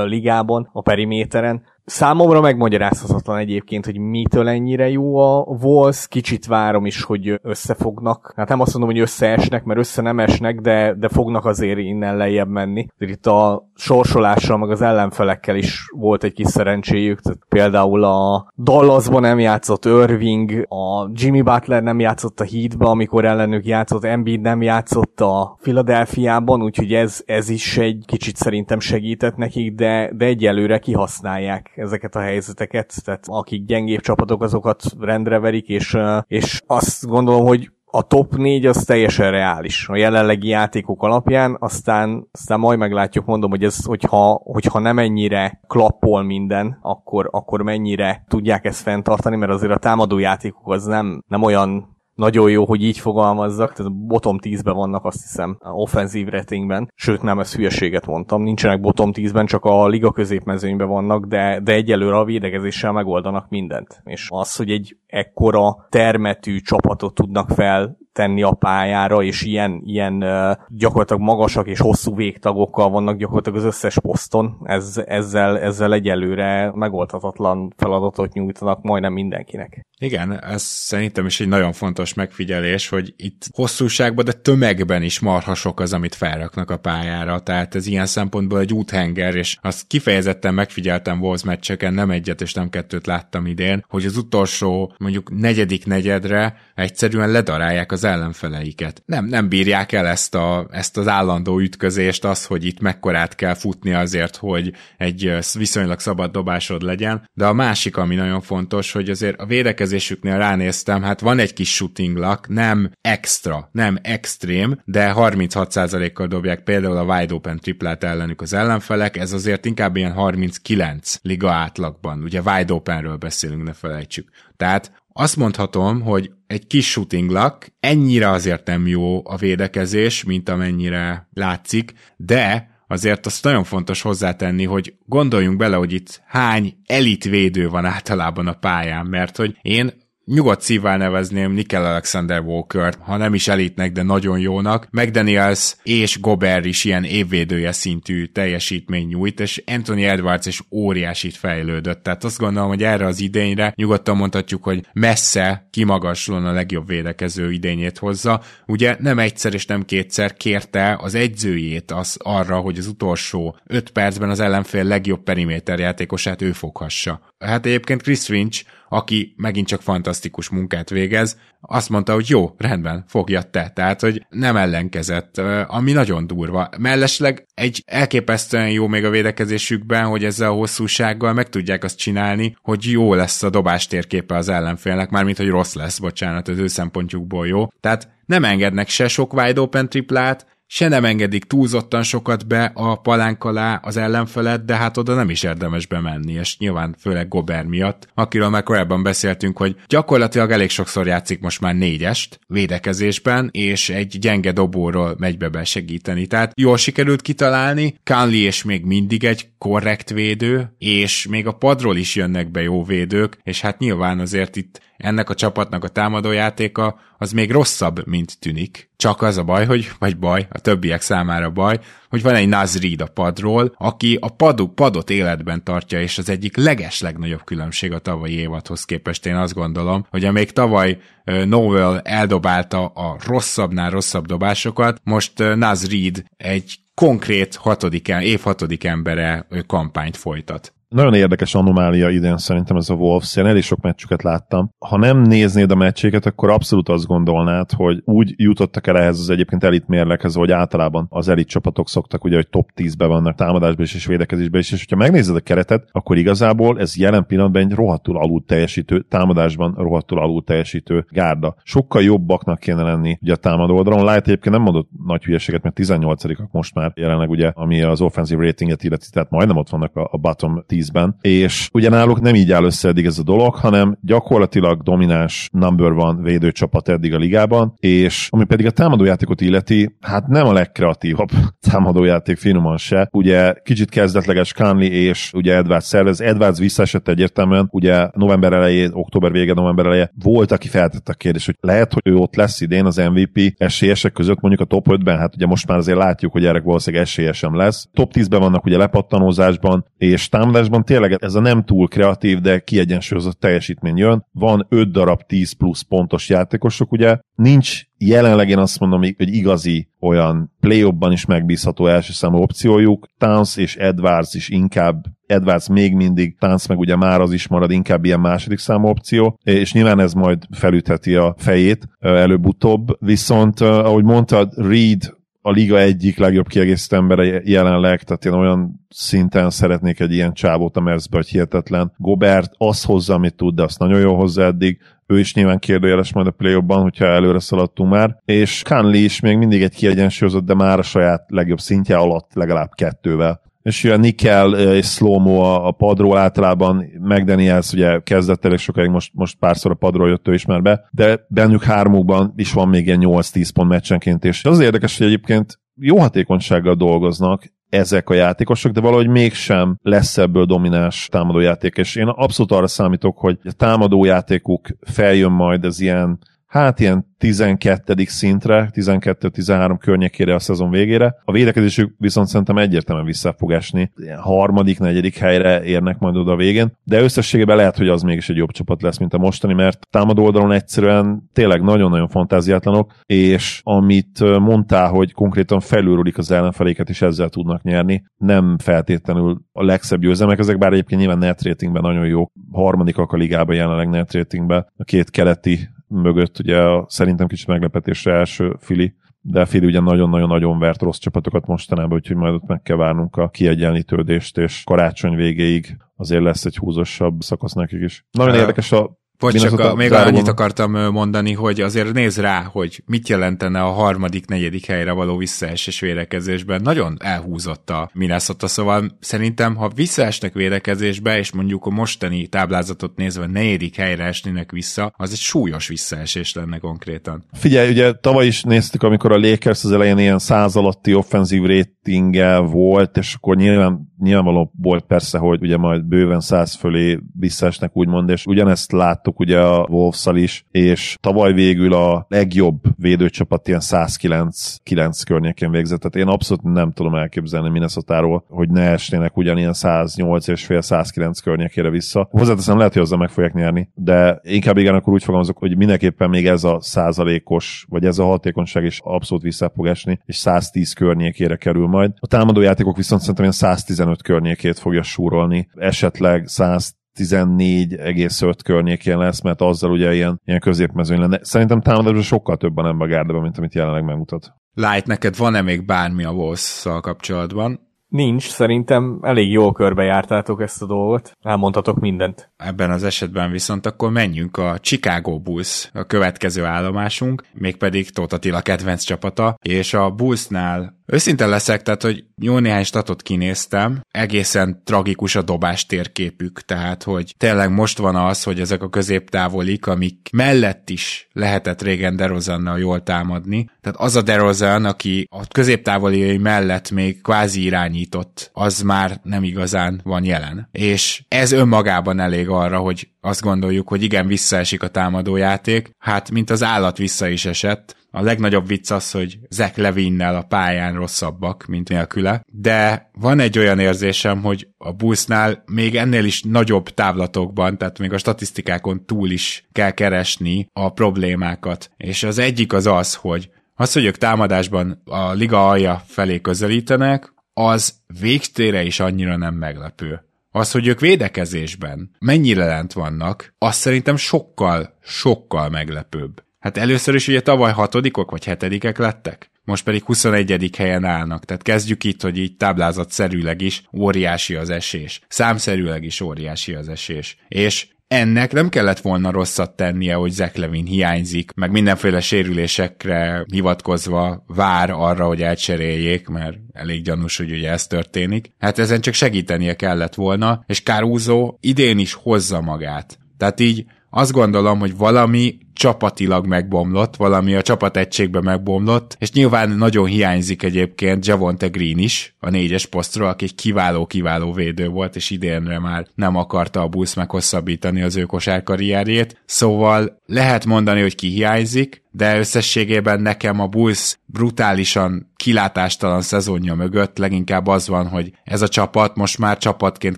ligában, 0.05 0.69
a 0.73 0.81
periméteren. 0.81 1.63
Számomra 1.89 2.41
megmagyarázhatatlan 2.41 3.37
egyébként, 3.37 3.85
hogy 3.85 3.97
mitől 3.97 4.47
ennyire 4.47 4.89
jó 4.89 5.17
a 5.17 5.57
Wolves. 5.61 6.07
Kicsit 6.07 6.45
várom 6.45 6.85
is, 6.85 7.03
hogy 7.03 7.39
összefognak. 7.43 8.33
Hát 8.35 8.49
nem 8.49 8.59
azt 8.59 8.73
mondom, 8.73 8.91
hogy 8.91 9.01
összeesnek, 9.01 9.63
mert 9.63 9.79
össze 9.79 10.01
nem 10.01 10.19
esnek, 10.19 10.59
de, 10.59 10.93
de 10.93 11.09
fognak 11.09 11.45
azért 11.45 11.79
innen 11.79 12.17
lejjebb 12.17 12.49
menni. 12.49 12.87
Itt 12.97 13.25
a 13.25 13.69
sorsolással, 13.75 14.57
meg 14.57 14.69
az 14.69 14.81
ellenfelekkel 14.81 15.55
is 15.55 15.89
volt 15.95 16.23
egy 16.23 16.33
kis 16.33 16.47
szerencséjük. 16.47 17.21
Tehát 17.21 17.39
például 17.49 18.03
a 18.03 18.51
Dallasban 18.57 19.21
nem 19.21 19.39
játszott 19.39 19.85
Irving, 19.85 20.65
a 20.69 21.09
Jimmy 21.13 21.41
Butler 21.41 21.83
nem 21.83 21.99
játszott 21.99 22.39
a 22.39 22.45
Heatba, 22.45 22.89
amikor 22.89 23.25
ellenük 23.25 23.65
játszott, 23.65 24.03
Embiid 24.03 24.41
nem 24.41 24.61
játszott 24.61 25.21
a 25.21 25.57
Philadelphiában, 25.61 26.63
úgyhogy 26.63 26.93
ez, 26.93 27.21
ez 27.25 27.49
is 27.49 27.77
egy 27.77 28.03
kicsit 28.05 28.35
szerintem 28.35 28.79
segített 28.79 29.35
nekik, 29.35 29.75
de, 29.75 30.11
de 30.13 30.25
egyelőre 30.25 30.79
kihasználják 30.79 31.75
ezeket 31.77 32.15
a 32.15 32.19
helyzeteket, 32.19 32.93
tehát 33.03 33.23
akik 33.27 33.65
gyengébb 33.65 34.01
csapatok, 34.01 34.43
azokat 34.43 34.83
rendre 34.99 35.39
verik, 35.39 35.67
és, 35.67 35.97
és 36.27 36.61
azt 36.65 37.05
gondolom, 37.05 37.45
hogy 37.45 37.71
a 37.91 38.01
top 38.01 38.35
4 38.35 38.65
az 38.65 38.83
teljesen 38.83 39.31
reális. 39.31 39.89
A 39.89 39.95
jelenlegi 39.95 40.47
játékok 40.47 41.03
alapján, 41.03 41.57
aztán, 41.59 42.27
aztán 42.31 42.59
majd 42.59 42.79
meglátjuk, 42.79 43.25
mondom, 43.25 43.49
hogy 43.49 43.63
ez, 43.63 43.85
hogyha, 43.85 44.41
hogyha 44.43 44.79
nem 44.79 44.99
ennyire 44.99 45.61
klappol 45.67 46.23
minden, 46.23 46.79
akkor, 46.81 47.29
akkor 47.31 47.61
mennyire 47.61 48.23
tudják 48.27 48.65
ezt 48.65 48.81
fenntartani, 48.81 49.35
mert 49.35 49.51
azért 49.51 49.71
a 49.71 49.77
támadó 49.77 50.17
játékok 50.17 50.71
az 50.71 50.85
nem, 50.85 51.23
nem 51.27 51.43
olyan 51.43 51.96
nagyon 52.17 52.49
jó, 52.49 52.65
hogy 52.65 52.83
így 52.83 52.99
fogalmazzak, 52.99 53.73
tehát 53.73 53.95
bottom 53.95 54.37
10-ben 54.41 54.75
vannak 54.75 55.05
azt 55.05 55.21
hiszem 55.21 55.57
offenzív 55.61 56.27
ratingben, 56.27 56.91
sőt 56.95 57.21
nem, 57.21 57.39
ezt 57.39 57.55
hülyeséget 57.55 58.05
mondtam, 58.05 58.41
nincsenek 58.41 58.81
bottom 58.81 59.11
10-ben, 59.13 59.45
csak 59.45 59.65
a 59.65 59.87
liga 59.87 60.11
középmezőnyben 60.11 60.87
vannak, 60.87 61.25
de, 61.25 61.59
de 61.63 61.73
egyelőre 61.73 62.17
a 62.17 62.25
védekezéssel 62.25 62.91
megoldanak 62.91 63.49
mindent. 63.49 64.01
És 64.03 64.27
az, 64.31 64.55
hogy 64.55 64.69
egy 64.69 64.97
ekkora 65.07 65.87
termetű 65.89 66.59
csapatot 66.59 67.13
tudnak 67.13 67.49
fel 67.49 67.97
tenni 68.17 68.41
a 68.41 68.51
pályára, 68.51 69.23
és 69.23 69.41
ilyen, 69.41 69.81
ilyen 69.85 70.25
gyakorlatilag 70.67 71.21
magasak 71.21 71.67
és 71.67 71.79
hosszú 71.79 72.15
végtagokkal 72.15 72.89
vannak 72.89 73.17
gyakorlatilag 73.17 73.57
az 73.57 73.65
összes 73.65 73.99
poszton. 73.99 74.57
Ez, 74.63 75.01
ezzel, 75.05 75.59
ezzel 75.59 75.93
egyelőre 75.93 76.71
megoldhatatlan 76.75 77.73
feladatot 77.77 78.33
nyújtanak 78.33 78.81
majdnem 78.81 79.13
mindenkinek. 79.13 79.85
Igen, 79.99 80.43
ez 80.43 80.61
szerintem 80.61 81.25
is 81.25 81.39
egy 81.39 81.47
nagyon 81.47 81.71
fontos 81.71 82.13
megfigyelés, 82.13 82.89
hogy 82.89 83.13
itt 83.17 83.47
hosszúságban, 83.53 84.25
de 84.25 84.31
tömegben 84.31 85.01
is 85.01 85.19
marha 85.19 85.53
sok 85.53 85.79
az, 85.79 85.93
amit 85.93 86.15
felraknak 86.15 86.71
a 86.71 86.77
pályára, 86.77 87.39
tehát 87.39 87.75
ez 87.75 87.87
ilyen 87.87 88.05
szempontból 88.05 88.59
egy 88.59 88.73
úthenger, 88.73 89.35
és 89.35 89.57
azt 89.61 89.87
kifejezetten 89.87 90.53
megfigyeltem 90.53 91.21
Wolves 91.21 91.43
meccseken, 91.43 91.93
nem 91.93 92.11
egyet 92.11 92.41
és 92.41 92.53
nem 92.53 92.69
kettőt 92.69 93.05
láttam 93.05 93.45
idén, 93.45 93.85
hogy 93.89 94.05
az 94.05 94.17
utolsó 94.17 94.93
mondjuk 94.97 95.39
negyedik 95.39 95.85
negyedre 95.85 96.55
egyszerűen 96.75 97.31
ledarálják 97.31 97.91
az 97.91 98.05
ellenfeleiket. 98.07 99.03
Nem, 99.05 99.25
nem 99.25 99.49
bírják 99.49 99.91
el 99.91 100.07
ezt, 100.07 100.35
a, 100.35 100.67
ezt 100.71 100.97
az 100.97 101.07
állandó 101.07 101.59
ütközést, 101.59 102.25
az, 102.25 102.45
hogy 102.45 102.65
itt 102.65 102.79
mekkorát 102.79 103.35
kell 103.35 103.53
futni 103.53 103.93
azért, 103.93 104.35
hogy 104.35 104.73
egy 104.97 105.33
viszonylag 105.53 105.99
szabad 105.99 106.31
dobásod 106.31 106.81
legyen, 106.81 107.29
de 107.33 107.45
a 107.45 107.53
másik, 107.53 107.97
ami 107.97 108.15
nagyon 108.15 108.41
fontos, 108.41 108.91
hogy 108.91 109.09
azért 109.09 109.39
a 109.39 109.45
védekezésüknél 109.45 110.37
ránéztem, 110.37 111.03
hát 111.03 111.19
van 111.19 111.39
egy 111.39 111.53
kis 111.53 111.73
shooting 111.73 112.17
luck, 112.17 112.47
nem 112.47 112.91
extra, 113.01 113.69
nem 113.71 113.97
extrém, 114.01 114.81
de 114.85 115.13
36%-kal 115.15 116.27
dobják 116.27 116.63
például 116.63 116.97
a 116.97 117.15
wide 117.15 117.33
open 117.33 117.59
triplát 117.59 118.03
ellenük 118.03 118.41
az 118.41 118.53
ellenfelek, 118.53 119.17
ez 119.17 119.33
azért 119.33 119.65
inkább 119.65 119.95
ilyen 119.95 120.11
39 120.11 121.15
liga 121.21 121.51
átlagban, 121.51 122.23
ugye 122.23 122.41
wide 122.45 122.73
openről 122.73 123.17
beszélünk, 123.17 123.63
ne 123.63 123.73
felejtsük. 123.73 124.29
Tehát 124.57 124.91
azt 125.19 125.35
mondhatom, 125.35 126.01
hogy 126.01 126.31
egy 126.47 126.67
kis 126.67 126.89
shooting 126.89 127.29
luck, 127.29 127.73
ennyire 127.79 128.29
azért 128.29 128.65
nem 128.65 128.87
jó 128.87 129.21
a 129.29 129.35
védekezés, 129.35 130.23
mint 130.23 130.49
amennyire 130.49 131.27
látszik, 131.33 131.93
de 132.17 132.69
azért 132.87 133.25
azt 133.25 133.43
nagyon 133.43 133.63
fontos 133.63 134.01
hozzátenni, 134.01 134.63
hogy 134.65 134.93
gondoljunk 135.05 135.57
bele, 135.57 135.75
hogy 135.75 135.93
itt 135.93 136.21
hány 136.25 136.77
elitvédő 136.85 137.69
van 137.69 137.85
általában 137.85 138.47
a 138.47 138.53
pályán, 138.53 139.05
mert 139.05 139.37
hogy 139.37 139.57
én 139.61 139.93
nyugodt 140.27 140.61
szívvel 140.61 140.97
nevezném 140.97 141.51
Nickel 141.51 141.85
Alexander 141.85 142.39
walker 142.39 142.95
ha 142.99 143.17
nem 143.17 143.33
is 143.33 143.47
elitnek, 143.47 143.91
de 143.91 144.03
nagyon 144.03 144.39
jónak. 144.39 144.87
McDaniels 144.91 145.75
és 145.83 146.19
Gobert 146.19 146.65
is 146.65 146.83
ilyen 146.83 147.03
évvédője 147.03 147.71
szintű 147.71 148.25
teljesítmény 148.25 149.07
nyújt, 149.07 149.39
és 149.39 149.63
Anthony 149.65 150.03
Edwards 150.03 150.45
is 150.45 150.61
óriásit 150.71 151.35
fejlődött. 151.35 152.03
Tehát 152.03 152.23
azt 152.23 152.37
gondolom, 152.37 152.69
hogy 152.69 152.83
erre 152.83 153.05
az 153.05 153.19
idényre 153.19 153.73
nyugodtan 153.75 154.17
mondhatjuk, 154.17 154.63
hogy 154.63 154.85
messze 154.93 155.67
kimagaslóan 155.71 156.45
a 156.45 156.51
legjobb 156.51 156.87
védekező 156.87 157.51
idényét 157.51 157.97
hozza. 157.97 158.41
Ugye 158.65 158.95
nem 158.99 159.19
egyszer 159.19 159.53
és 159.53 159.65
nem 159.65 159.85
kétszer 159.85 160.33
kérte 160.33 160.97
az 161.01 161.15
egyzőjét 161.15 161.91
az 161.91 162.17
arra, 162.23 162.59
hogy 162.59 162.77
az 162.77 162.87
utolsó 162.87 163.57
5 163.65 163.89
percben 163.89 164.29
az 164.29 164.39
ellenfél 164.39 164.83
legjobb 164.83 165.23
periméter 165.23 165.79
játékosát 165.79 166.41
ő 166.41 166.51
foghassa. 166.51 167.21
Hát 167.39 167.65
egyébként 167.65 168.01
Chris 168.01 168.25
Finch 168.25 168.65
aki 168.89 169.33
megint 169.37 169.67
csak 169.67 169.81
fantasztikus 169.81 170.49
munkát 170.49 170.89
végez, 170.89 171.37
azt 171.61 171.89
mondta, 171.89 172.13
hogy 172.13 172.29
jó, 172.29 172.55
rendben, 172.57 173.03
fogja 173.07 173.41
te. 173.41 173.71
Tehát, 173.75 174.01
hogy 174.01 174.25
nem 174.29 174.55
ellenkezett, 174.55 175.37
ami 175.67 175.91
nagyon 175.91 176.27
durva. 176.27 176.69
Mellesleg 176.77 177.45
egy 177.53 177.83
elképesztően 177.85 178.69
jó 178.69 178.87
még 178.87 179.05
a 179.05 179.09
védekezésükben, 179.09 180.05
hogy 180.05 180.23
ezzel 180.23 180.49
a 180.49 180.55
hosszúsággal 180.55 181.33
meg 181.33 181.49
tudják 181.49 181.83
azt 181.83 181.97
csinálni, 181.97 182.55
hogy 182.61 182.91
jó 182.91 183.13
lesz 183.13 183.43
a 183.43 183.49
dobás 183.49 183.87
térképe 183.87 184.35
az 184.35 184.49
ellenfélnek, 184.49 185.09
mármint, 185.09 185.37
hogy 185.37 185.49
rossz 185.49 185.73
lesz, 185.73 185.99
bocsánat, 185.99 186.47
az 186.47 186.57
ő 186.57 186.67
szempontjukból 186.67 187.47
jó. 187.47 187.67
Tehát 187.79 188.09
nem 188.25 188.43
engednek 188.43 188.89
se 188.89 189.07
sok 189.07 189.33
wide 189.33 189.61
open 189.61 189.89
triplát, 189.89 190.56
se 190.67 190.87
nem 190.87 191.05
engedik 191.05 191.43
túlzottan 191.43 192.03
sokat 192.03 192.47
be 192.47 192.71
a 192.73 192.95
palánk 192.95 193.43
alá 193.43 193.75
az 193.75 193.97
ellenfelet, 193.97 194.65
de 194.65 194.75
hát 194.75 194.97
oda 194.97 195.13
nem 195.13 195.29
is 195.29 195.43
érdemes 195.43 195.85
bemenni, 195.85 196.33
és 196.33 196.57
nyilván 196.57 196.95
főleg 196.99 197.27
Gober 197.27 197.65
miatt, 197.65 198.07
akiről 198.13 198.49
már 198.49 198.63
korábban 198.63 199.03
beszéltünk, 199.03 199.57
hogy 199.57 199.75
gyakorlatilag 199.87 200.51
elég 200.51 200.69
sokszor 200.69 201.07
játszik 201.07 201.39
most 201.39 201.61
már 201.61 201.75
négyest 201.75 202.39
védekezésben, 202.47 203.49
és 203.51 203.89
egy 203.89 204.19
gyenge 204.19 204.51
dobóról 204.51 205.15
megy 205.19 205.37
be 205.37 205.49
besegíteni. 205.49 206.27
Tehát 206.27 206.51
jól 206.55 206.77
sikerült 206.77 207.21
kitalálni, 207.21 207.95
Kánli 208.03 208.39
és 208.39 208.63
még 208.63 208.85
mindig 208.85 209.23
egy 209.23 209.49
korrekt 209.57 210.09
védő, 210.09 210.75
és 210.77 211.27
még 211.27 211.47
a 211.47 211.51
padról 211.51 211.97
is 211.97 212.15
jönnek 212.15 212.51
be 212.51 212.61
jó 212.61 212.83
védők, 212.83 213.37
és 213.43 213.61
hát 213.61 213.79
nyilván 213.79 214.19
azért 214.19 214.55
itt 214.55 214.81
ennek 214.97 215.29
a 215.29 215.33
csapatnak 215.33 215.83
a 215.83 215.87
támadójátéka 215.87 216.99
az 217.17 217.31
még 217.31 217.51
rosszabb, 217.51 218.07
mint 218.07 218.39
tűnik. 218.39 218.89
Csak 218.95 219.21
az 219.21 219.37
a 219.37 219.43
baj, 219.43 219.65
hogy, 219.65 219.91
vagy 219.99 220.17
baj, 220.17 220.47
a 220.49 220.59
többiek 220.59 221.01
számára 221.01 221.49
baj, 221.49 221.79
hogy 222.09 222.21
van 222.21 222.35
egy 222.35 222.47
Nazrid 222.47 223.01
a 223.01 223.07
padról, 223.07 223.73
aki 223.77 224.17
a 224.21 224.29
paduk, 224.29 224.75
padot 224.75 225.09
életben 225.09 225.63
tartja, 225.63 226.01
és 226.01 226.17
az 226.17 226.29
egyik 226.29 226.57
leges 226.57 227.01
legnagyobb 227.01 227.43
különbség 227.43 227.91
a 227.91 227.99
tavalyi 227.99 228.33
évadhoz 228.33 228.85
képest. 228.85 229.25
Én 229.25 229.35
azt 229.35 229.53
gondolom, 229.53 230.05
hogy 230.09 230.25
amíg 230.25 230.51
tavaly 230.51 230.97
Noel 231.45 231.99
eldobálta 231.99 232.85
a 232.85 233.17
rosszabbnál 233.25 233.89
rosszabb 233.89 234.25
dobásokat, 234.25 235.01
most 235.03 235.37
Nazrid 235.37 236.23
egy 236.37 236.79
konkrét 236.93 237.55
hatodik, 237.55 238.07
év 238.07 238.41
hatodik 238.41 238.83
embere 238.83 239.47
kampányt 239.67 240.17
folytat. 240.17 240.73
Nagyon 240.87 241.13
érdekes 241.13 241.55
anomália 241.55 242.09
idén 242.09 242.37
szerintem 242.37 242.77
ez 242.77 242.89
a 242.89 242.93
Wolves, 242.93 243.35
én 243.35 243.45
elég 243.45 243.61
sok 243.61 243.81
meccsüket 243.81 244.23
láttam. 244.23 244.71
Ha 244.85 244.97
nem 244.97 245.21
néznéd 245.21 245.71
a 245.71 245.75
meccséket, 245.75 246.25
akkor 246.25 246.49
abszolút 246.49 246.89
azt 246.89 247.05
gondolnád, 247.05 247.71
hogy 247.71 248.01
úgy 248.05 248.33
jutottak 248.37 248.87
el 248.87 248.97
ehhez 248.97 249.19
az 249.19 249.29
egyébként 249.29 249.63
elit 249.63 249.87
mérlekhez, 249.87 250.35
hogy 250.35 250.51
általában 250.51 251.05
az 251.09 251.27
elit 251.27 251.47
csapatok 251.47 251.89
szoktak, 251.89 252.23
ugye, 252.23 252.35
hogy 252.35 252.49
top 252.49 252.69
10-be 252.75 253.05
vannak 253.05 253.35
támadásban 253.35 253.85
is 253.85 253.93
és 253.93 254.05
védekezésben 254.05 254.59
is, 254.59 254.71
és 254.71 254.79
hogyha 254.79 254.95
megnézed 254.95 255.35
a 255.35 255.39
keretet, 255.39 255.87
akkor 255.91 256.17
igazából 256.17 256.79
ez 256.79 256.97
jelen 256.97 257.25
pillanatban 257.25 257.61
egy 257.61 257.73
rohadtul 257.73 258.17
alul 258.17 258.43
teljesítő, 258.45 259.05
támadásban 259.09 259.73
rohadtul 259.77 260.19
alul 260.19 260.43
teljesítő 260.43 261.05
gárda. 261.09 261.55
Sokkal 261.63 262.03
jobbaknak 262.03 262.59
kéne 262.59 262.81
lenni 262.81 263.17
ugye 263.21 263.33
a 263.33 263.35
támadó 263.35 263.75
oldalon. 263.75 264.05
Light 264.05 264.27
egyébként 264.27 264.55
nem 264.55 264.63
mondott 264.63 264.89
nagy 265.05 265.23
hülyeséget, 265.23 265.63
mert 265.63 265.79
18-ak 265.79 266.51
most 266.51 266.75
már 266.75 266.91
jelenleg 266.95 267.29
ugye, 267.29 267.51
ami 267.53 267.81
az 267.81 268.01
offensive 268.01 268.45
ratinget 268.45 268.83
illeti, 268.83 269.05
tehát 269.11 269.29
majdnem 269.29 269.57
ott 269.57 269.69
vannak 269.69 269.95
a, 269.95 270.07
a 270.11 270.17
bottom 270.17 270.63
10-ben, 270.77 271.15
és 271.21 271.69
ugye 271.73 271.89
náluk 271.89 272.21
nem 272.21 272.35
így 272.35 272.51
áll 272.51 272.63
össze 272.63 272.87
eddig 272.87 273.05
ez 273.05 273.19
a 273.19 273.23
dolog, 273.23 273.55
hanem 273.55 273.97
gyakorlatilag 274.01 274.81
domináns 274.81 275.49
number 275.51 275.91
van 275.91 276.21
védőcsapat 276.21 276.89
eddig 276.89 277.13
a 277.13 277.17
ligában, 277.17 277.73
és 277.79 278.27
ami 278.31 278.43
pedig 278.43 278.65
a 278.65 278.71
támadójátékot 278.71 279.41
illeti, 279.41 279.95
hát 280.01 280.27
nem 280.27 280.47
a 280.47 280.53
legkreatívabb 280.53 281.29
támadójáték 281.71 282.37
finoman 282.37 282.77
se. 282.77 283.07
Ugye 283.11 283.53
kicsit 283.63 283.89
kezdetleges 283.89 284.53
Conley 284.53 284.91
és 284.91 285.31
ugye 285.33 285.55
Edwards 285.55 285.85
szervez. 285.85 286.21
Edwards 286.21 286.59
visszaesett 286.59 287.07
egyértelműen, 287.07 287.67
ugye 287.71 288.09
november 288.13 288.53
elején, 288.53 288.89
október 288.93 289.31
vége, 289.31 289.53
november 289.53 289.85
eleje 289.85 290.11
volt, 290.23 290.51
aki 290.51 290.67
feltette 290.67 291.11
a 291.11 291.15
kérdést, 291.15 291.45
hogy 291.45 291.55
lehet, 291.59 291.93
hogy 291.93 292.01
ő 292.05 292.15
ott 292.15 292.35
lesz 292.35 292.61
idén 292.61 292.85
az 292.85 292.97
MVP 292.97 293.53
esélyesek 293.57 294.11
között, 294.11 294.39
mondjuk 294.39 294.61
a 294.61 294.65
top 294.65 294.85
5-ben, 294.89 295.17
hát 295.17 295.35
ugye 295.35 295.45
most 295.45 295.67
már 295.67 295.77
azért 295.77 295.97
látjuk, 295.97 296.31
hogy 296.31 296.45
erre 296.45 296.59
valószínűleg 296.59 297.05
esélyesem 297.05 297.55
lesz. 297.55 297.87
Top 297.93 298.11
10-ben 298.13 298.39
vannak 298.39 298.65
ugye 298.65 298.77
lepattanózásban, 298.77 299.85
és 299.97 300.29
támadás 300.29 300.66
támadásban 300.67 300.83
tényleg 300.83 301.23
ez 301.23 301.35
a 301.35 301.39
nem 301.39 301.63
túl 301.63 301.87
kreatív, 301.87 302.39
de 302.39 302.59
kiegyensúlyozott 302.59 303.39
teljesítmény 303.39 303.97
jön. 303.97 304.25
Van 304.31 304.65
5 304.69 304.91
darab 304.91 305.21
10 305.21 305.51
plusz 305.51 305.81
pontos 305.81 306.29
játékosok, 306.29 306.91
ugye 306.91 307.17
nincs 307.35 307.81
jelenleg 307.97 308.49
én 308.49 308.57
azt 308.57 308.79
mondom, 308.79 308.99
hogy 308.99 309.35
igazi 309.35 309.89
olyan 309.99 310.51
play 310.59 310.93
is 310.99 311.25
megbízható 311.25 311.87
első 311.87 312.13
számú 312.13 312.37
opciójuk. 312.37 313.07
Towns 313.17 313.57
és 313.57 313.75
Edwards 313.75 314.33
is 314.33 314.49
inkább 314.49 315.05
Edwards 315.25 315.67
még 315.67 315.93
mindig, 315.93 316.37
Tánc 316.39 316.67
meg 316.67 316.77
ugye 316.77 316.95
már 316.95 317.21
az 317.21 317.31
is 317.33 317.47
marad 317.47 317.71
inkább 317.71 318.05
ilyen 318.05 318.19
második 318.19 318.57
számú 318.57 318.87
opció, 318.87 319.39
és 319.43 319.73
nyilván 319.73 319.99
ez 319.99 320.13
majd 320.13 320.43
felütheti 320.51 321.15
a 321.15 321.35
fejét 321.37 321.87
előbb-utóbb, 321.99 322.87
viszont 322.99 323.59
ahogy 323.59 324.03
mondtad, 324.03 324.53
Reed 324.55 325.15
a 325.47 325.51
liga 325.51 325.79
egyik 325.79 326.17
legjobb 326.17 326.47
kiegészítő 326.47 326.95
embere 326.95 327.41
jelenleg, 327.43 328.03
tehát 328.03 328.25
én 328.25 328.31
olyan 328.31 328.85
szinten 328.89 329.49
szeretnék 329.49 329.99
egy 329.99 330.13
ilyen 330.13 330.33
csávót 330.33 330.77
a 330.77 330.81
Merzbe, 330.81 331.15
hogy 331.17 331.27
hihetetlen. 331.27 331.91
Gobert 331.97 332.51
az 332.57 332.83
hozza, 332.83 333.13
amit 333.13 333.35
tud, 333.35 333.55
de 333.55 333.63
azt 333.63 333.79
nagyon 333.79 333.99
jól 333.99 334.15
hozza 334.15 334.43
eddig. 334.43 334.79
Ő 335.05 335.19
is 335.19 335.33
nyilván 335.33 335.59
kérdőjeles 335.59 336.13
majd 336.13 336.27
a 336.27 336.31
play 336.31 336.61
hogyha 336.67 337.05
előre 337.05 337.39
szaladtunk 337.39 337.91
már. 337.91 338.17
És 338.25 338.61
Conley 338.69 339.03
is 339.03 339.19
még 339.19 339.37
mindig 339.37 339.61
egy 339.61 339.75
kiegyensúlyozott, 339.75 340.45
de 340.45 340.53
már 340.53 340.79
a 340.79 340.83
saját 340.83 341.23
legjobb 341.27 341.59
szintje 341.59 341.95
alatt 341.95 342.33
legalább 342.33 342.69
kettővel 342.75 343.41
és 343.67 343.83
ugye 343.83 343.97
Nickel 343.97 344.53
és 344.53 344.85
Slomo 344.85 345.39
a, 345.39 345.67
a 345.67 345.71
padról 345.71 346.17
általában, 346.17 346.85
McDaniels 346.99 347.73
ugye 347.73 347.99
kezdett 347.99 348.45
elég 348.45 348.57
sokáig, 348.57 348.89
most, 348.89 349.11
most 349.13 349.37
párszor 349.37 349.71
a 349.71 349.75
padról 349.75 350.09
jött 350.09 350.27
ő 350.27 350.33
is 350.33 350.45
már 350.45 350.61
be, 350.61 350.87
de 350.91 351.25
bennük 351.27 351.63
hármukban 351.63 352.33
is 352.35 352.53
van 352.53 352.67
még 352.67 352.85
ilyen 352.85 353.01
8-10 353.01 353.49
pont 353.53 353.69
meccsenként, 353.69 354.25
és 354.25 354.45
az 354.45 354.59
érdekes, 354.59 354.97
hogy 354.97 355.07
egyébként 355.07 355.59
jó 355.75 355.97
hatékonysággal 355.97 356.75
dolgoznak, 356.75 357.55
ezek 357.69 358.09
a 358.09 358.13
játékosok, 358.13 358.71
de 358.71 358.81
valahogy 358.81 359.07
mégsem 359.07 359.77
lesz 359.81 360.17
ebből 360.17 360.45
domináns 360.45 361.07
támadójáték, 361.11 361.75
és 361.75 361.95
én 361.95 362.07
abszolút 362.07 362.51
arra 362.51 362.67
számítok, 362.67 363.17
hogy 363.17 363.37
a 363.43 363.51
támadójátékuk 363.51 364.67
feljön 364.79 365.31
majd 365.31 365.65
az 365.65 365.79
ilyen 365.79 366.19
hát 366.47 366.79
ilyen 366.79 367.15
12. 367.17 367.93
szintre, 368.05 368.69
12-13 368.73 369.75
környékére 369.79 370.35
a 370.35 370.39
szezon 370.39 370.69
végére. 370.69 371.15
A 371.25 371.31
védekezésük 371.31 371.95
viszont 371.97 372.27
szerintem 372.27 372.57
egyértelműen 372.57 373.07
vissza 373.07 373.35
fog 373.37 373.51
esni. 373.51 373.91
Ilyen 373.95 374.19
harmadik, 374.19 374.79
negyedik 374.79 375.17
helyre 375.17 375.63
érnek 375.63 375.97
majd 375.99 376.15
oda 376.15 376.31
a 376.31 376.35
végén, 376.35 376.71
de 376.83 377.01
összességében 377.01 377.55
lehet, 377.55 377.77
hogy 377.77 377.87
az 377.87 378.01
mégis 378.01 378.29
egy 378.29 378.35
jobb 378.35 378.51
csapat 378.51 378.81
lesz, 378.81 378.97
mint 378.97 379.13
a 379.13 379.17
mostani, 379.17 379.53
mert 379.53 379.87
támadó 379.89 380.23
oldalon 380.23 380.51
egyszerűen 380.51 381.29
tényleg 381.33 381.61
nagyon-nagyon 381.61 382.07
fantáziátlanok, 382.07 382.93
és 383.05 383.61
amit 383.63 384.39
mondtál, 384.39 384.89
hogy 384.89 385.13
konkrétan 385.13 385.59
felülrulik 385.59 386.17
az 386.17 386.31
ellenfeléket, 386.31 386.89
és 386.89 387.01
ezzel 387.01 387.29
tudnak 387.29 387.63
nyerni, 387.63 388.03
nem 388.17 388.57
feltétlenül 388.57 389.41
a 389.51 389.63
legszebb 389.63 389.99
győzelmek, 389.99 390.39
ezek 390.39 390.57
bár 390.57 390.71
egyébként 390.71 390.99
nyilván 390.99 391.19
net 391.19 391.43
ratingben 391.43 391.81
nagyon 391.81 392.05
jó, 392.05 392.31
harmadikak 392.51 393.11
a 393.11 393.17
ligában 393.17 393.55
jelenleg 393.55 393.89
net 393.89 394.13
ratingben, 394.13 394.67
a 394.77 394.83
két 394.83 395.09
keleti 395.09 395.69
mögött 395.87 396.39
ugye 396.39 396.61
a, 396.61 396.85
szerintem 396.89 397.27
kicsit 397.27 397.47
meglepetésre 397.47 398.13
első 398.13 398.55
Fili, 398.59 398.95
de 399.21 399.45
Fili 399.45 399.65
ugye 399.65 399.79
nagyon-nagyon-nagyon 399.79 400.59
vert 400.59 400.81
rossz 400.81 400.97
csapatokat 400.97 401.45
mostanában, 401.45 401.93
úgyhogy 401.93 402.15
majd 402.15 402.33
ott 402.33 402.47
meg 402.47 402.61
kell 402.61 402.77
várnunk 402.77 403.15
a 403.15 403.29
kiegyenlítődést, 403.29 404.37
és 404.37 404.63
karácsony 404.63 405.15
végéig 405.15 405.77
azért 405.95 406.23
lesz 406.23 406.45
egy 406.45 406.57
húzosabb 406.57 407.21
szakasz 407.21 407.53
nekik 407.53 407.81
is. 407.81 408.05
Nagyon 408.11 408.35
érdekes 408.35 408.71
a 408.71 408.97
Bocs, 409.19 409.33
csak 409.33 409.41
Minnesota 409.41 409.71
a, 409.71 409.75
még 409.75 409.89
záróban- 409.89 410.13
annyit 410.13 410.27
akartam 410.27 410.71
mondani, 410.91 411.33
hogy 411.33 411.61
azért 411.61 411.93
néz 411.93 412.17
rá, 412.19 412.43
hogy 412.43 412.83
mit 412.85 413.09
jelentene 413.09 413.61
a 413.61 413.71
harmadik, 413.71 414.27
negyedik 414.27 414.65
helyre 414.65 414.91
való 414.91 415.17
visszaesés 415.17 415.79
védekezésben. 415.79 416.61
Nagyon 416.61 416.97
elhúzott 416.99 417.69
a 417.69 417.89
Minnesota, 417.93 418.47
szóval 418.47 418.97
szerintem, 418.99 419.55
ha 419.55 419.71
visszaesnek 419.75 420.33
védekezésbe, 420.33 421.17
és 421.17 421.31
mondjuk 421.31 421.65
a 421.65 421.69
mostani 421.69 422.27
táblázatot 422.27 422.95
nézve 422.95 423.25
negyedik 423.25 423.75
helyre 423.75 424.03
esnének 424.03 424.51
vissza, 424.51 424.93
az 424.97 425.11
egy 425.11 425.17
súlyos 425.17 425.67
visszaesés 425.67 426.33
lenne 426.33 426.57
konkrétan. 426.57 427.25
Figyelj, 427.33 427.69
ugye 427.69 427.93
tavaly 427.93 428.25
is 428.25 428.43
néztük, 428.43 428.83
amikor 428.83 429.11
a 429.11 429.17
Lakers 429.17 429.63
az 429.63 429.71
elején 429.71 429.97
ilyen 429.97 430.19
száz 430.19 430.55
alatti 430.55 430.93
offenzív 430.93 431.43
ratinggel 431.43 432.41
volt, 432.41 432.97
és 432.97 433.13
akkor 433.13 433.35
nyilván, 433.35 433.93
nyilvánvaló 433.99 434.51
volt 434.61 434.85
persze, 434.85 435.17
hogy 435.17 435.41
ugye 435.41 435.57
majd 435.57 435.85
bőven 435.85 436.19
száz 436.19 436.55
fölé 436.55 436.99
visszaesnek 437.19 437.71
úgymond, 437.73 438.09
és 438.09 438.25
ugyanezt 438.25 438.71
láttuk 439.07 439.19
ugye 439.19 439.39
a 439.39 439.65
wolves 439.69 440.05
is, 440.23 440.45
és 440.51 440.97
tavaly 440.99 441.33
végül 441.33 441.73
a 441.73 442.05
legjobb 442.09 442.61
védőcsapat 442.75 443.47
ilyen 443.47 443.59
109 443.59 444.55
9 444.63 445.03
környékén 445.03 445.51
végzett, 445.51 445.79
tehát 445.79 446.07
én 446.07 446.13
abszolút 446.13 446.43
nem 446.43 446.71
tudom 446.71 446.95
elképzelni 446.95 447.49
minnesota 447.49 448.23
hogy 448.27 448.49
ne 448.49 448.61
esnének 448.61 449.17
ugyanilyen 449.17 449.53
108 449.53 450.27
és 450.27 450.45
fél 450.45 450.61
109 450.61 451.19
környékére 451.19 451.69
vissza. 451.69 452.07
Hozzáteszem, 452.11 452.57
lehet, 452.57 452.73
hogy 452.73 452.81
azzal 452.81 452.97
meg 452.97 453.09
fogják 453.09 453.33
nyerni, 453.33 453.69
de 453.75 454.19
inkább 454.23 454.57
igen, 454.57 454.75
akkor 454.75 454.93
úgy 454.93 455.03
fogalmazok, 455.03 455.37
hogy 455.37 455.57
mindenképpen 455.57 456.09
még 456.09 456.27
ez 456.27 456.43
a 456.43 456.57
százalékos, 456.61 457.65
vagy 457.69 457.85
ez 457.85 457.99
a 457.99 458.05
hatékonyság 458.05 458.63
is 458.63 458.79
abszolút 458.83 459.23
vissza 459.23 459.51
fog 459.55 459.67
esni, 459.67 459.99
és 460.05 460.15
110 460.15 460.73
környékére 460.73 461.35
kerül 461.35 461.67
majd. 461.67 461.91
A 461.99 462.07
támadó 462.07 462.41
játékok 462.41 462.75
viszont 462.75 463.01
szerintem 463.01 463.23
ilyen 463.23 463.37
115 463.37 464.01
környékét 464.01 464.59
fogja 464.59 464.83
súrolni, 464.83 465.47
esetleg 465.55 466.27
100 466.27 466.75
14,5 466.97 468.33
környékén 468.43 468.97
lesz, 468.97 469.21
mert 469.21 469.41
azzal 469.41 469.71
ugye 469.71 469.93
ilyen, 469.93 470.21
ilyen 470.25 470.39
középmezőny 470.39 470.99
lenne. 470.99 471.19
Szerintem 471.21 471.61
támadásban 471.61 472.01
sokkal 472.01 472.37
több 472.37 472.57
a 472.57 472.61
nem 472.61 472.77
gárdában, 472.77 473.21
mint 473.21 473.37
amit 473.37 473.53
jelenleg 473.53 473.83
megmutat. 473.83 474.33
Light, 474.53 474.85
neked 474.85 475.17
van-e 475.17 475.41
még 475.41 475.65
bármi 475.65 476.03
a 476.03 476.11
wolves 476.11 476.65
kapcsolatban? 476.81 477.65
Nincs, 477.87 478.29
szerintem 478.29 478.99
elég 479.01 479.31
jól 479.31 479.51
körbejártátok 479.51 480.41
ezt 480.41 480.61
a 480.61 480.65
dolgot. 480.65 481.11
Elmondhatok 481.21 481.79
mindent. 481.79 482.31
Ebben 482.37 482.71
az 482.71 482.83
esetben 482.83 483.31
viszont 483.31 483.65
akkor 483.65 483.91
menjünk 483.91 484.37
a 484.37 484.57
Chicago 484.59 485.19
Bulls, 485.19 485.69
a 485.73 485.83
következő 485.83 486.43
állomásunk, 486.43 487.23
mégpedig 487.33 487.89
Tóth 487.89 488.13
Attila 488.13 488.41
kedvenc 488.41 488.83
csapata, 488.83 489.37
és 489.41 489.73
a 489.73 489.91
Bullsnál 489.91 490.76
őszinte 490.87 491.25
leszek, 491.25 491.63
tehát 491.63 491.81
hogy 491.81 492.03
jó 492.21 492.39
néhány 492.39 492.63
statot 492.63 493.01
kinéztem, 493.01 493.81
egészen 493.91 494.61
tragikus 494.63 495.15
a 495.15 495.21
dobás 495.21 495.65
térképük, 495.65 496.41
tehát 496.41 496.83
hogy 496.83 497.15
tényleg 497.17 497.51
most 497.51 497.77
van 497.77 497.95
az, 497.95 498.23
hogy 498.23 498.39
ezek 498.39 498.61
a 498.61 498.69
középtávolik, 498.69 499.67
amik 499.67 500.09
mellett 500.11 500.69
is 500.69 501.07
lehetett 501.13 501.61
régen 501.61 501.95
DeRozannal 501.95 502.59
jól 502.59 502.83
támadni, 502.83 503.49
tehát 503.61 503.79
az 503.79 503.95
a 503.95 504.01
DeRozan, 504.01 504.65
aki 504.65 505.07
a 505.09 505.27
középtávoliai 505.27 506.17
mellett 506.17 506.71
még 506.71 507.01
kvázi 507.01 507.43
irányított, 507.43 508.29
az 508.33 508.61
már 508.61 508.99
nem 509.03 509.23
igazán 509.23 509.81
van 509.83 510.03
jelen. 510.03 510.49
És 510.51 511.03
ez 511.07 511.31
önmagában 511.31 511.99
elég 511.99 512.29
arra, 512.29 512.57
hogy 512.57 512.89
azt 513.01 513.21
gondoljuk, 513.21 513.67
hogy 513.67 513.83
igen, 513.83 514.07
visszaesik 514.07 514.63
a 514.63 514.67
támadójáték, 514.67 515.69
hát 515.77 516.11
mint 516.11 516.29
az 516.29 516.43
állat 516.43 516.77
vissza 516.77 517.07
is 517.07 517.25
esett, 517.25 517.75
a 517.97 518.01
legnagyobb 518.01 518.47
vicc 518.47 518.71
az, 518.71 518.91
hogy 518.91 519.19
Zach 519.29 519.59
Levinnel 519.59 520.15
a 520.15 520.21
pályán 520.21 520.73
rosszabbak, 520.73 521.45
mint 521.45 521.69
nélküle, 521.69 522.23
de 522.31 522.89
van 522.93 523.19
egy 523.19 523.37
olyan 523.37 523.59
érzésem, 523.59 524.21
hogy 524.21 524.47
a 524.57 524.71
Bullsnál 524.71 525.43
még 525.45 525.75
ennél 525.75 526.05
is 526.05 526.21
nagyobb 526.21 526.69
távlatokban, 526.69 527.57
tehát 527.57 527.79
még 527.79 527.93
a 527.93 527.97
statisztikákon 527.97 528.85
túl 528.85 529.09
is 529.09 529.47
kell 529.51 529.71
keresni 529.71 530.49
a 530.53 530.69
problémákat. 530.69 531.71
És 531.77 532.03
az 532.03 532.17
egyik 532.17 532.53
az 532.53 532.65
az, 532.65 532.95
hogy 532.95 533.29
az, 533.55 533.73
hogy 533.73 533.85
ők 533.85 533.97
támadásban 533.97 534.81
a 534.85 535.11
liga 535.11 535.49
alja 535.49 535.83
felé 535.85 536.21
közelítenek, 536.21 537.13
az 537.33 537.73
végtére 537.99 538.63
is 538.63 538.79
annyira 538.79 539.17
nem 539.17 539.35
meglepő. 539.35 540.01
Az, 540.31 540.51
hogy 540.51 540.67
ők 540.67 540.79
védekezésben 540.79 541.95
mennyire 541.99 542.45
lent 542.45 542.73
vannak, 542.73 543.33
az 543.37 543.55
szerintem 543.55 543.95
sokkal, 543.95 544.77
sokkal 544.81 545.49
meglepőbb. 545.49 546.25
Hát 546.39 546.57
először 546.57 546.95
is 546.95 547.07
ugye 547.07 547.21
tavaly 547.21 547.51
hatodikok 547.51 548.11
vagy 548.11 548.25
hetedikek 548.25 548.77
lettek, 548.77 549.31
most 549.43 549.63
pedig 549.63 549.83
21. 549.83 550.49
helyen 550.57 550.85
állnak, 550.85 551.25
tehát 551.25 551.43
kezdjük 551.43 551.83
itt, 551.83 552.01
hogy 552.01 552.17
így 552.17 552.37
táblázatszerűleg 552.37 553.41
is 553.41 553.63
óriási 553.77 554.35
az 554.35 554.49
esés. 554.49 555.01
Számszerűleg 555.07 555.83
is 555.83 556.01
óriási 556.01 556.53
az 556.53 556.69
esés. 556.69 557.17
És 557.27 557.67
ennek 557.87 558.31
nem 558.31 558.49
kellett 558.49 558.79
volna 558.79 559.11
rosszat 559.11 559.55
tennie, 559.55 559.93
hogy 559.93 560.11
Zach 560.11 560.37
Levin 560.37 560.65
hiányzik, 560.65 561.31
meg 561.35 561.51
mindenféle 561.51 561.99
sérülésekre 561.99 563.25
hivatkozva 563.31 564.23
vár 564.27 564.69
arra, 564.69 565.05
hogy 565.05 565.21
elcseréljék, 565.21 566.07
mert 566.07 566.37
elég 566.53 566.83
gyanús, 566.83 567.17
hogy 567.17 567.31
ugye 567.31 567.51
ez 567.51 567.67
történik. 567.67 568.31
Hát 568.39 568.59
ezen 568.59 568.81
csak 568.81 568.93
segítenie 568.93 569.55
kellett 569.55 569.95
volna, 569.95 570.43
és 570.47 570.61
Caruso 570.61 571.37
idén 571.39 571.79
is 571.79 571.93
hozza 571.93 572.41
magát. 572.41 572.99
Tehát 573.17 573.39
így 573.39 573.65
azt 573.89 574.11
gondolom, 574.11 574.59
hogy 574.59 574.77
valami 574.77 575.37
csapatilag 575.57 576.27
megbomlott, 576.27 576.95
valami 576.95 577.35
a 577.35 577.41
csapategységbe 577.41 578.21
megbomlott, 578.21 578.95
és 578.99 579.11
nyilván 579.11 579.49
nagyon 579.49 579.85
hiányzik 579.85 580.43
egyébként 580.43 581.05
Javonte 581.05 581.47
Green 581.47 581.77
is, 581.77 582.15
a 582.19 582.29
négyes 582.29 582.65
posztról, 582.65 583.07
aki 583.07 583.25
egy 583.25 583.35
kiváló-kiváló 583.35 584.33
védő 584.33 584.67
volt, 584.67 584.95
és 584.95 585.09
idénre 585.09 585.59
már 585.59 585.87
nem 585.95 586.15
akarta 586.15 586.61
a 586.61 586.67
Bulls 586.67 586.93
meghosszabbítani 586.93 587.81
az 587.81 587.95
ő 587.95 588.03
kosárkarrierjét. 588.03 589.21
Szóval 589.25 590.01
lehet 590.05 590.45
mondani, 590.45 590.81
hogy 590.81 590.95
ki 590.95 591.07
hiányzik, 591.07 591.83
de 591.91 592.17
összességében 592.17 593.01
nekem 593.01 593.39
a 593.39 593.47
Bulls 593.47 593.97
brutálisan 594.05 595.11
kilátástalan 595.15 596.01
szezonja 596.01 596.55
mögött 596.55 596.97
leginkább 596.97 597.47
az 597.47 597.67
van, 597.67 597.87
hogy 597.87 598.11
ez 598.23 598.41
a 598.41 598.47
csapat 598.47 598.95
most 598.95 599.17
már 599.17 599.37
csapatként 599.37 599.97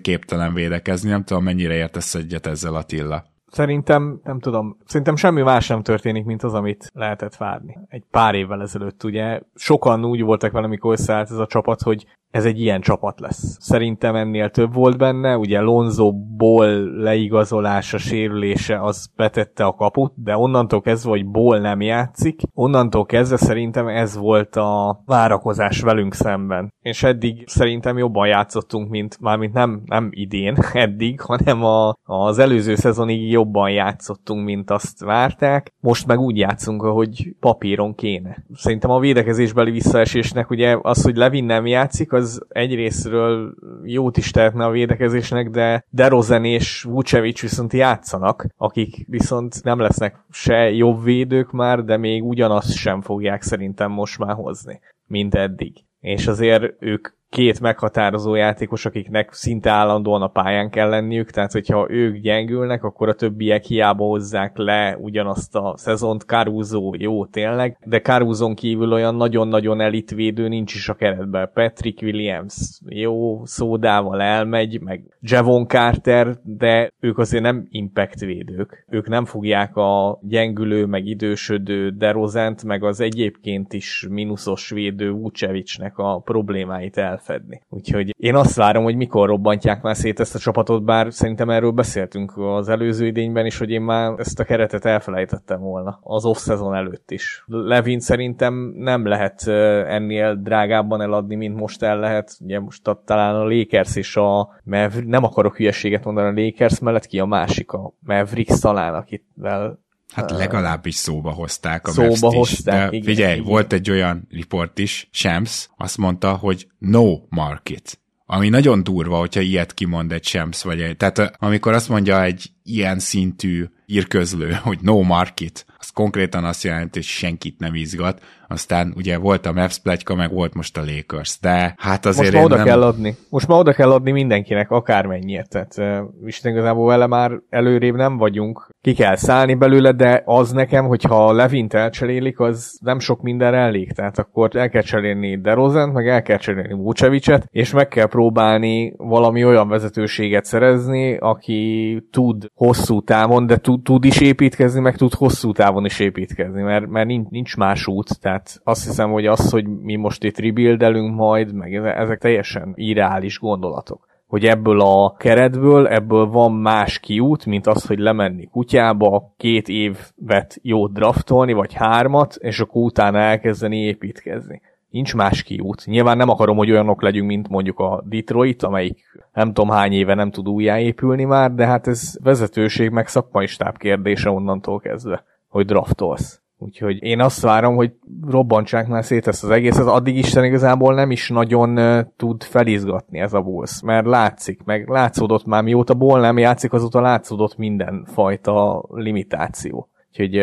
képtelen 0.00 0.54
védekezni. 0.54 1.10
Nem 1.10 1.24
tudom, 1.24 1.44
mennyire 1.44 1.74
értesz 1.74 2.14
egyet 2.14 2.46
ezzel 2.46 2.74
Attila. 2.74 3.29
Szerintem, 3.50 4.20
nem 4.24 4.38
tudom, 4.38 4.76
szerintem 4.86 5.16
semmi 5.16 5.42
más 5.42 5.68
nem 5.68 5.82
történik, 5.82 6.24
mint 6.24 6.42
az, 6.42 6.54
amit 6.54 6.90
lehetett 6.94 7.36
várni. 7.36 7.78
Egy 7.88 8.04
pár 8.10 8.34
évvel 8.34 8.62
ezelőtt 8.62 9.04
ugye 9.04 9.40
sokan 9.54 10.04
úgy 10.04 10.22
voltak 10.22 10.52
vele, 10.52 10.66
amikor 10.66 10.92
összeállt 10.92 11.30
ez 11.30 11.38
a 11.38 11.46
csapat, 11.46 11.82
hogy 11.82 12.06
ez 12.30 12.44
egy 12.44 12.60
ilyen 12.60 12.80
csapat 12.80 13.20
lesz. 13.20 13.56
Szerintem 13.60 14.14
ennél 14.14 14.50
több 14.50 14.74
volt 14.74 14.98
benne, 14.98 15.36
ugye 15.36 15.60
Lonzo-ból 15.60 16.66
leigazolása, 17.00 17.98
sérülése 17.98 18.82
az 18.82 19.10
betette 19.16 19.64
a 19.64 19.74
kaput, 19.74 20.12
de 20.16 20.36
onnantól 20.36 20.80
kezdve, 20.80 21.10
hogy 21.10 21.26
Ból 21.26 21.58
nem 21.58 21.80
játszik, 21.80 22.40
onnantól 22.54 23.06
kezdve 23.06 23.36
szerintem 23.36 23.88
ez 23.88 24.16
volt 24.16 24.56
a 24.56 25.02
várakozás 25.06 25.80
velünk 25.80 26.14
szemben. 26.14 26.72
És 26.82 27.02
eddig 27.02 27.44
szerintem 27.46 27.98
jobban 27.98 28.26
játszottunk, 28.26 28.88
mint 28.90 29.20
mármint 29.20 29.52
nem, 29.52 29.82
nem 29.84 30.08
idén, 30.10 30.56
eddig, 30.72 31.20
hanem 31.20 31.64
a, 31.64 31.94
az 32.02 32.38
előző 32.38 32.74
szezonig 32.74 33.30
jobban 33.30 33.70
játszottunk, 33.70 34.44
mint 34.44 34.70
azt 34.70 35.00
várták. 35.04 35.72
Most 35.80 36.06
meg 36.06 36.18
úgy 36.18 36.36
játszunk, 36.36 36.82
ahogy 36.82 37.34
papíron 37.40 37.94
kéne. 37.94 38.44
Szerintem 38.54 38.90
a 38.90 38.98
védekezésbeli 38.98 39.70
visszaesésnek 39.70 40.50
ugye 40.50 40.78
az, 40.82 41.02
hogy 41.02 41.16
Levin 41.16 41.44
nem 41.44 41.66
játszik, 41.66 42.12
az 42.20 42.46
egyrésztről 42.48 43.54
jót 43.84 44.16
is 44.16 44.30
tehetne 44.30 44.64
a 44.64 44.70
védekezésnek, 44.70 45.50
de 45.50 45.84
DeRozan 45.90 46.44
és 46.44 46.82
Vucevic 46.82 47.40
viszont 47.40 47.72
játszanak, 47.72 48.46
akik 48.56 49.06
viszont 49.08 49.62
nem 49.62 49.78
lesznek 49.78 50.24
se 50.30 50.70
jobb 50.70 51.02
védők 51.02 51.50
már, 51.50 51.84
de 51.84 51.96
még 51.96 52.24
ugyanazt 52.24 52.74
sem 52.74 53.00
fogják 53.00 53.42
szerintem 53.42 53.90
most 53.90 54.18
már 54.18 54.34
hozni, 54.34 54.80
mint 55.06 55.34
eddig. 55.34 55.76
És 56.00 56.26
azért 56.26 56.74
ők 56.78 57.08
két 57.30 57.60
meghatározó 57.60 58.34
játékos, 58.34 58.86
akiknek 58.86 59.32
szinte 59.32 59.70
állandóan 59.70 60.22
a 60.22 60.28
pályán 60.28 60.70
kell 60.70 60.88
lenniük, 60.88 61.30
tehát 61.30 61.52
hogyha 61.52 61.86
ők 61.90 62.16
gyengülnek, 62.16 62.84
akkor 62.84 63.08
a 63.08 63.14
többiek 63.14 63.64
hiába 63.64 64.04
hozzák 64.04 64.56
le 64.56 64.96
ugyanazt 65.00 65.56
a 65.56 65.74
szezont. 65.76 66.22
Caruso 66.22 66.92
jó 66.98 67.26
tényleg, 67.26 67.78
de 67.84 68.00
Caruzon 68.00 68.54
kívül 68.54 68.92
olyan 68.92 69.14
nagyon-nagyon 69.14 69.80
elitvédő 69.80 70.48
nincs 70.48 70.74
is 70.74 70.88
a 70.88 70.94
keretben. 70.94 71.50
Patrick 71.54 72.02
Williams 72.02 72.80
jó 72.88 73.44
szódával 73.44 74.22
elmegy, 74.22 74.80
meg 74.80 75.16
Javon 75.20 75.66
Carter, 75.66 76.36
de 76.42 76.92
ők 77.00 77.18
azért 77.18 77.42
nem 77.42 77.66
impact 77.70 78.20
védők. 78.20 78.84
Ők 78.88 79.08
nem 79.08 79.24
fogják 79.24 79.76
a 79.76 80.18
gyengülő, 80.22 80.86
meg 80.86 81.06
idősödő 81.06 81.90
DeRozent, 81.90 82.64
meg 82.64 82.84
az 82.84 83.00
egyébként 83.00 83.72
is 83.72 84.06
mínuszos 84.10 84.70
védő 84.70 85.10
Vucevicnek 85.10 85.98
a 85.98 86.18
problémáit 86.18 86.96
el 86.96 87.18
lefedni. 87.20 87.60
Úgyhogy 87.68 88.14
én 88.18 88.34
azt 88.34 88.56
várom, 88.56 88.84
hogy 88.84 88.96
mikor 88.96 89.28
robbantják 89.28 89.82
már 89.82 89.96
szét 89.96 90.20
ezt 90.20 90.34
a 90.34 90.38
csapatot, 90.38 90.84
bár 90.84 91.12
szerintem 91.12 91.50
erről 91.50 91.70
beszéltünk 91.70 92.32
az 92.36 92.68
előző 92.68 93.06
idényben 93.06 93.46
is, 93.46 93.58
hogy 93.58 93.70
én 93.70 93.82
már 93.82 94.14
ezt 94.18 94.40
a 94.40 94.44
keretet 94.44 94.84
elfelejtettem 94.84 95.60
volna 95.60 95.98
az 96.02 96.24
off-szezon 96.24 96.74
előtt 96.74 97.10
is. 97.10 97.44
Levin 97.46 98.00
szerintem 98.00 98.72
nem 98.76 99.06
lehet 99.06 99.48
ennél 99.86 100.34
drágábban 100.34 101.00
eladni, 101.00 101.34
mint 101.34 101.56
most 101.56 101.82
el 101.82 101.98
lehet. 101.98 102.36
Ugye 102.40 102.60
most 102.60 102.88
a, 102.88 103.02
talán 103.04 103.34
a 103.34 103.48
Lakers 103.48 103.96
és 103.96 104.16
a 104.16 104.48
Maverick, 104.64 105.06
nem 105.06 105.24
akarok 105.24 105.56
hülyeséget 105.56 106.04
mondani 106.04 106.28
a 106.28 106.44
Lakers 106.44 106.78
mellett, 106.78 107.06
ki 107.06 107.18
a 107.18 107.26
másik, 107.26 107.72
a 107.72 107.92
Mavericks 108.00 108.58
talán, 108.60 108.94
akivel 108.94 109.78
Hát 110.10 110.30
legalábbis 110.30 110.94
szóba 110.94 111.30
hozták 111.30 111.86
a 111.86 111.90
szóba 111.90 112.08
Mavs-t 112.08 112.36
hozták, 112.36 112.56
is. 112.56 112.64
De 112.90 112.96
igen, 112.96 113.14
figyelj, 113.14 113.34
igen. 113.34 113.44
volt 113.44 113.72
egy 113.72 113.90
olyan 113.90 114.26
riport 114.30 114.78
is, 114.78 115.08
Shams 115.12 115.68
azt 115.76 115.96
mondta, 115.96 116.32
hogy 116.32 116.66
no 116.78 117.18
market. 117.28 117.98
Ami 118.26 118.48
nagyon 118.48 118.82
durva, 118.82 119.18
hogyha 119.18 119.40
ilyet 119.40 119.74
kimond 119.74 120.12
egy 120.12 120.24
Shams, 120.24 120.62
vagy 120.62 120.80
egy, 120.80 120.96
tehát 120.96 121.36
amikor 121.38 121.72
azt 121.72 121.88
mondja 121.88 122.22
egy 122.22 122.50
ilyen 122.62 122.98
szintű 122.98 123.64
írközlő, 123.86 124.52
hogy 124.62 124.78
no 124.82 125.02
market, 125.02 125.66
az 125.80 125.90
konkrétan 125.90 126.44
azt 126.44 126.62
jelenti, 126.62 126.90
hogy 126.92 127.02
senkit 127.02 127.58
nem 127.58 127.74
izgat. 127.74 128.20
Aztán 128.48 128.92
ugye 128.96 129.18
volt 129.18 129.46
a 129.46 129.52
Mavs 129.52 129.78
plegyka, 129.78 130.14
meg 130.14 130.32
volt 130.32 130.54
most 130.54 130.76
a 130.76 130.82
Lakers, 130.84 131.38
de 131.40 131.74
hát 131.78 132.06
azért 132.06 132.32
Most 132.32 132.32
már 132.32 132.40
én 132.40 132.46
oda 132.46 132.56
nem... 132.56 132.64
kell 132.64 132.82
adni. 132.82 133.16
Most 133.28 133.48
már 133.48 133.58
oda 133.58 133.72
kell 133.72 133.90
adni 133.90 134.10
mindenkinek, 134.10 134.70
akármennyiért. 134.70 135.48
Tehát 135.48 135.74
uh, 135.76 136.26
Isten 136.26 136.52
igazából 136.52 136.86
vele 136.86 137.06
már 137.06 137.32
előrébb 137.48 137.94
nem 137.94 138.16
vagyunk. 138.16 138.68
Ki 138.80 138.94
kell 138.94 139.16
szállni 139.16 139.54
belőle, 139.54 139.92
de 139.92 140.22
az 140.24 140.52
nekem, 140.52 140.86
hogyha 140.86 141.32
Levint 141.32 141.74
elcserélik, 141.74 142.40
az 142.40 142.78
nem 142.82 142.98
sok 142.98 143.22
minden 143.22 143.54
elég. 143.54 143.92
Tehát 143.92 144.18
akkor 144.18 144.56
el 144.56 144.68
kell 144.68 144.82
cserélni 144.82 145.40
DeRozent, 145.40 145.92
meg 145.92 146.08
el 146.08 146.22
kell 146.22 146.38
cserélni 146.38 146.72
Vucevicet, 146.72 147.46
és 147.50 147.72
meg 147.72 147.88
kell 147.88 148.06
próbálni 148.06 148.92
valami 148.96 149.44
olyan 149.44 149.68
vezetőséget 149.68 150.44
szerezni, 150.44 151.16
aki 151.16 152.02
tud 152.10 152.46
hosszú 152.54 153.02
távon, 153.02 153.46
de 153.46 153.56
tud, 153.56 153.82
tud 153.82 154.04
is 154.04 154.20
építkezni, 154.20 154.80
meg 154.80 154.96
tud 154.96 155.14
hosszú 155.14 155.52
távon 155.52 155.68
is 155.84 156.00
építkezni, 156.00 156.62
mert, 156.62 156.86
mert 156.86 157.06
nincs, 157.06 157.28
nincs 157.28 157.56
más 157.56 157.86
út. 157.86 158.20
Tehát 158.20 158.60
azt 158.64 158.84
hiszem, 158.84 159.10
hogy 159.10 159.26
az, 159.26 159.50
hogy 159.50 159.66
mi 159.66 159.96
most 159.96 160.24
itt 160.24 160.38
rebuildelünk 160.38 161.14
majd, 161.14 161.54
meg 161.54 161.74
ezek 161.74 162.18
teljesen 162.18 162.72
irreális 162.74 163.38
gondolatok 163.38 164.08
hogy 164.30 164.44
ebből 164.44 164.80
a 164.80 165.14
keretből, 165.16 165.86
ebből 165.88 166.26
van 166.26 166.52
más 166.52 166.98
kiút, 166.98 167.46
mint 167.46 167.66
az, 167.66 167.86
hogy 167.86 167.98
lemenni 167.98 168.46
kutyába, 168.46 169.34
két 169.36 169.68
évet 169.68 170.58
jót 170.62 170.92
draftolni, 170.92 171.52
vagy 171.52 171.72
hármat, 171.74 172.34
és 172.34 172.60
akkor 172.60 172.82
utána 172.82 173.18
elkezdeni 173.18 173.76
építkezni. 173.76 174.60
Nincs 174.90 175.14
más 175.14 175.42
kiút. 175.42 175.86
Nyilván 175.86 176.16
nem 176.16 176.28
akarom, 176.28 176.56
hogy 176.56 176.70
olyanok 176.70 177.02
legyünk, 177.02 177.26
mint 177.26 177.48
mondjuk 177.48 177.78
a 177.78 178.02
Detroit, 178.08 178.62
amelyik 178.62 178.98
nem 179.32 179.52
tudom 179.52 179.70
hány 179.70 179.92
éve 179.92 180.14
nem 180.14 180.30
tud 180.30 180.48
újjáépülni 180.48 181.24
már, 181.24 181.54
de 181.54 181.66
hát 181.66 181.86
ez 181.86 182.16
vezetőség 182.22 182.90
meg 182.90 183.08
szakmai 183.08 183.46
stáb 183.46 183.76
kérdése 183.76 184.30
onnantól 184.30 184.80
kezdve, 184.80 185.24
hogy 185.50 185.66
draftolsz. 185.66 186.40
Úgyhogy 186.58 187.02
én 187.02 187.20
azt 187.20 187.40
várom, 187.40 187.74
hogy 187.74 187.92
robbantsák 188.26 188.88
már 188.88 189.04
szét 189.04 189.26
ezt 189.26 189.44
az 189.44 189.50
egészet, 189.50 189.86
addig 189.86 190.16
Isten 190.16 190.44
igazából 190.44 190.94
nem 190.94 191.10
is 191.10 191.28
nagyon 191.28 191.78
tud 192.16 192.42
felizgatni 192.42 193.18
ez 193.18 193.32
a 193.32 193.40
Bulls, 193.40 193.80
mert 193.82 194.06
látszik, 194.06 194.62
meg 194.64 194.88
látszódott 194.88 195.44
már 195.44 195.62
mióta 195.62 195.94
Ball 195.94 196.20
nem 196.20 196.38
játszik, 196.38 196.72
azóta 196.72 197.00
látszódott 197.00 197.56
mindenfajta 197.56 198.84
limitáció. 198.88 199.88
Úgyhogy 200.08 200.38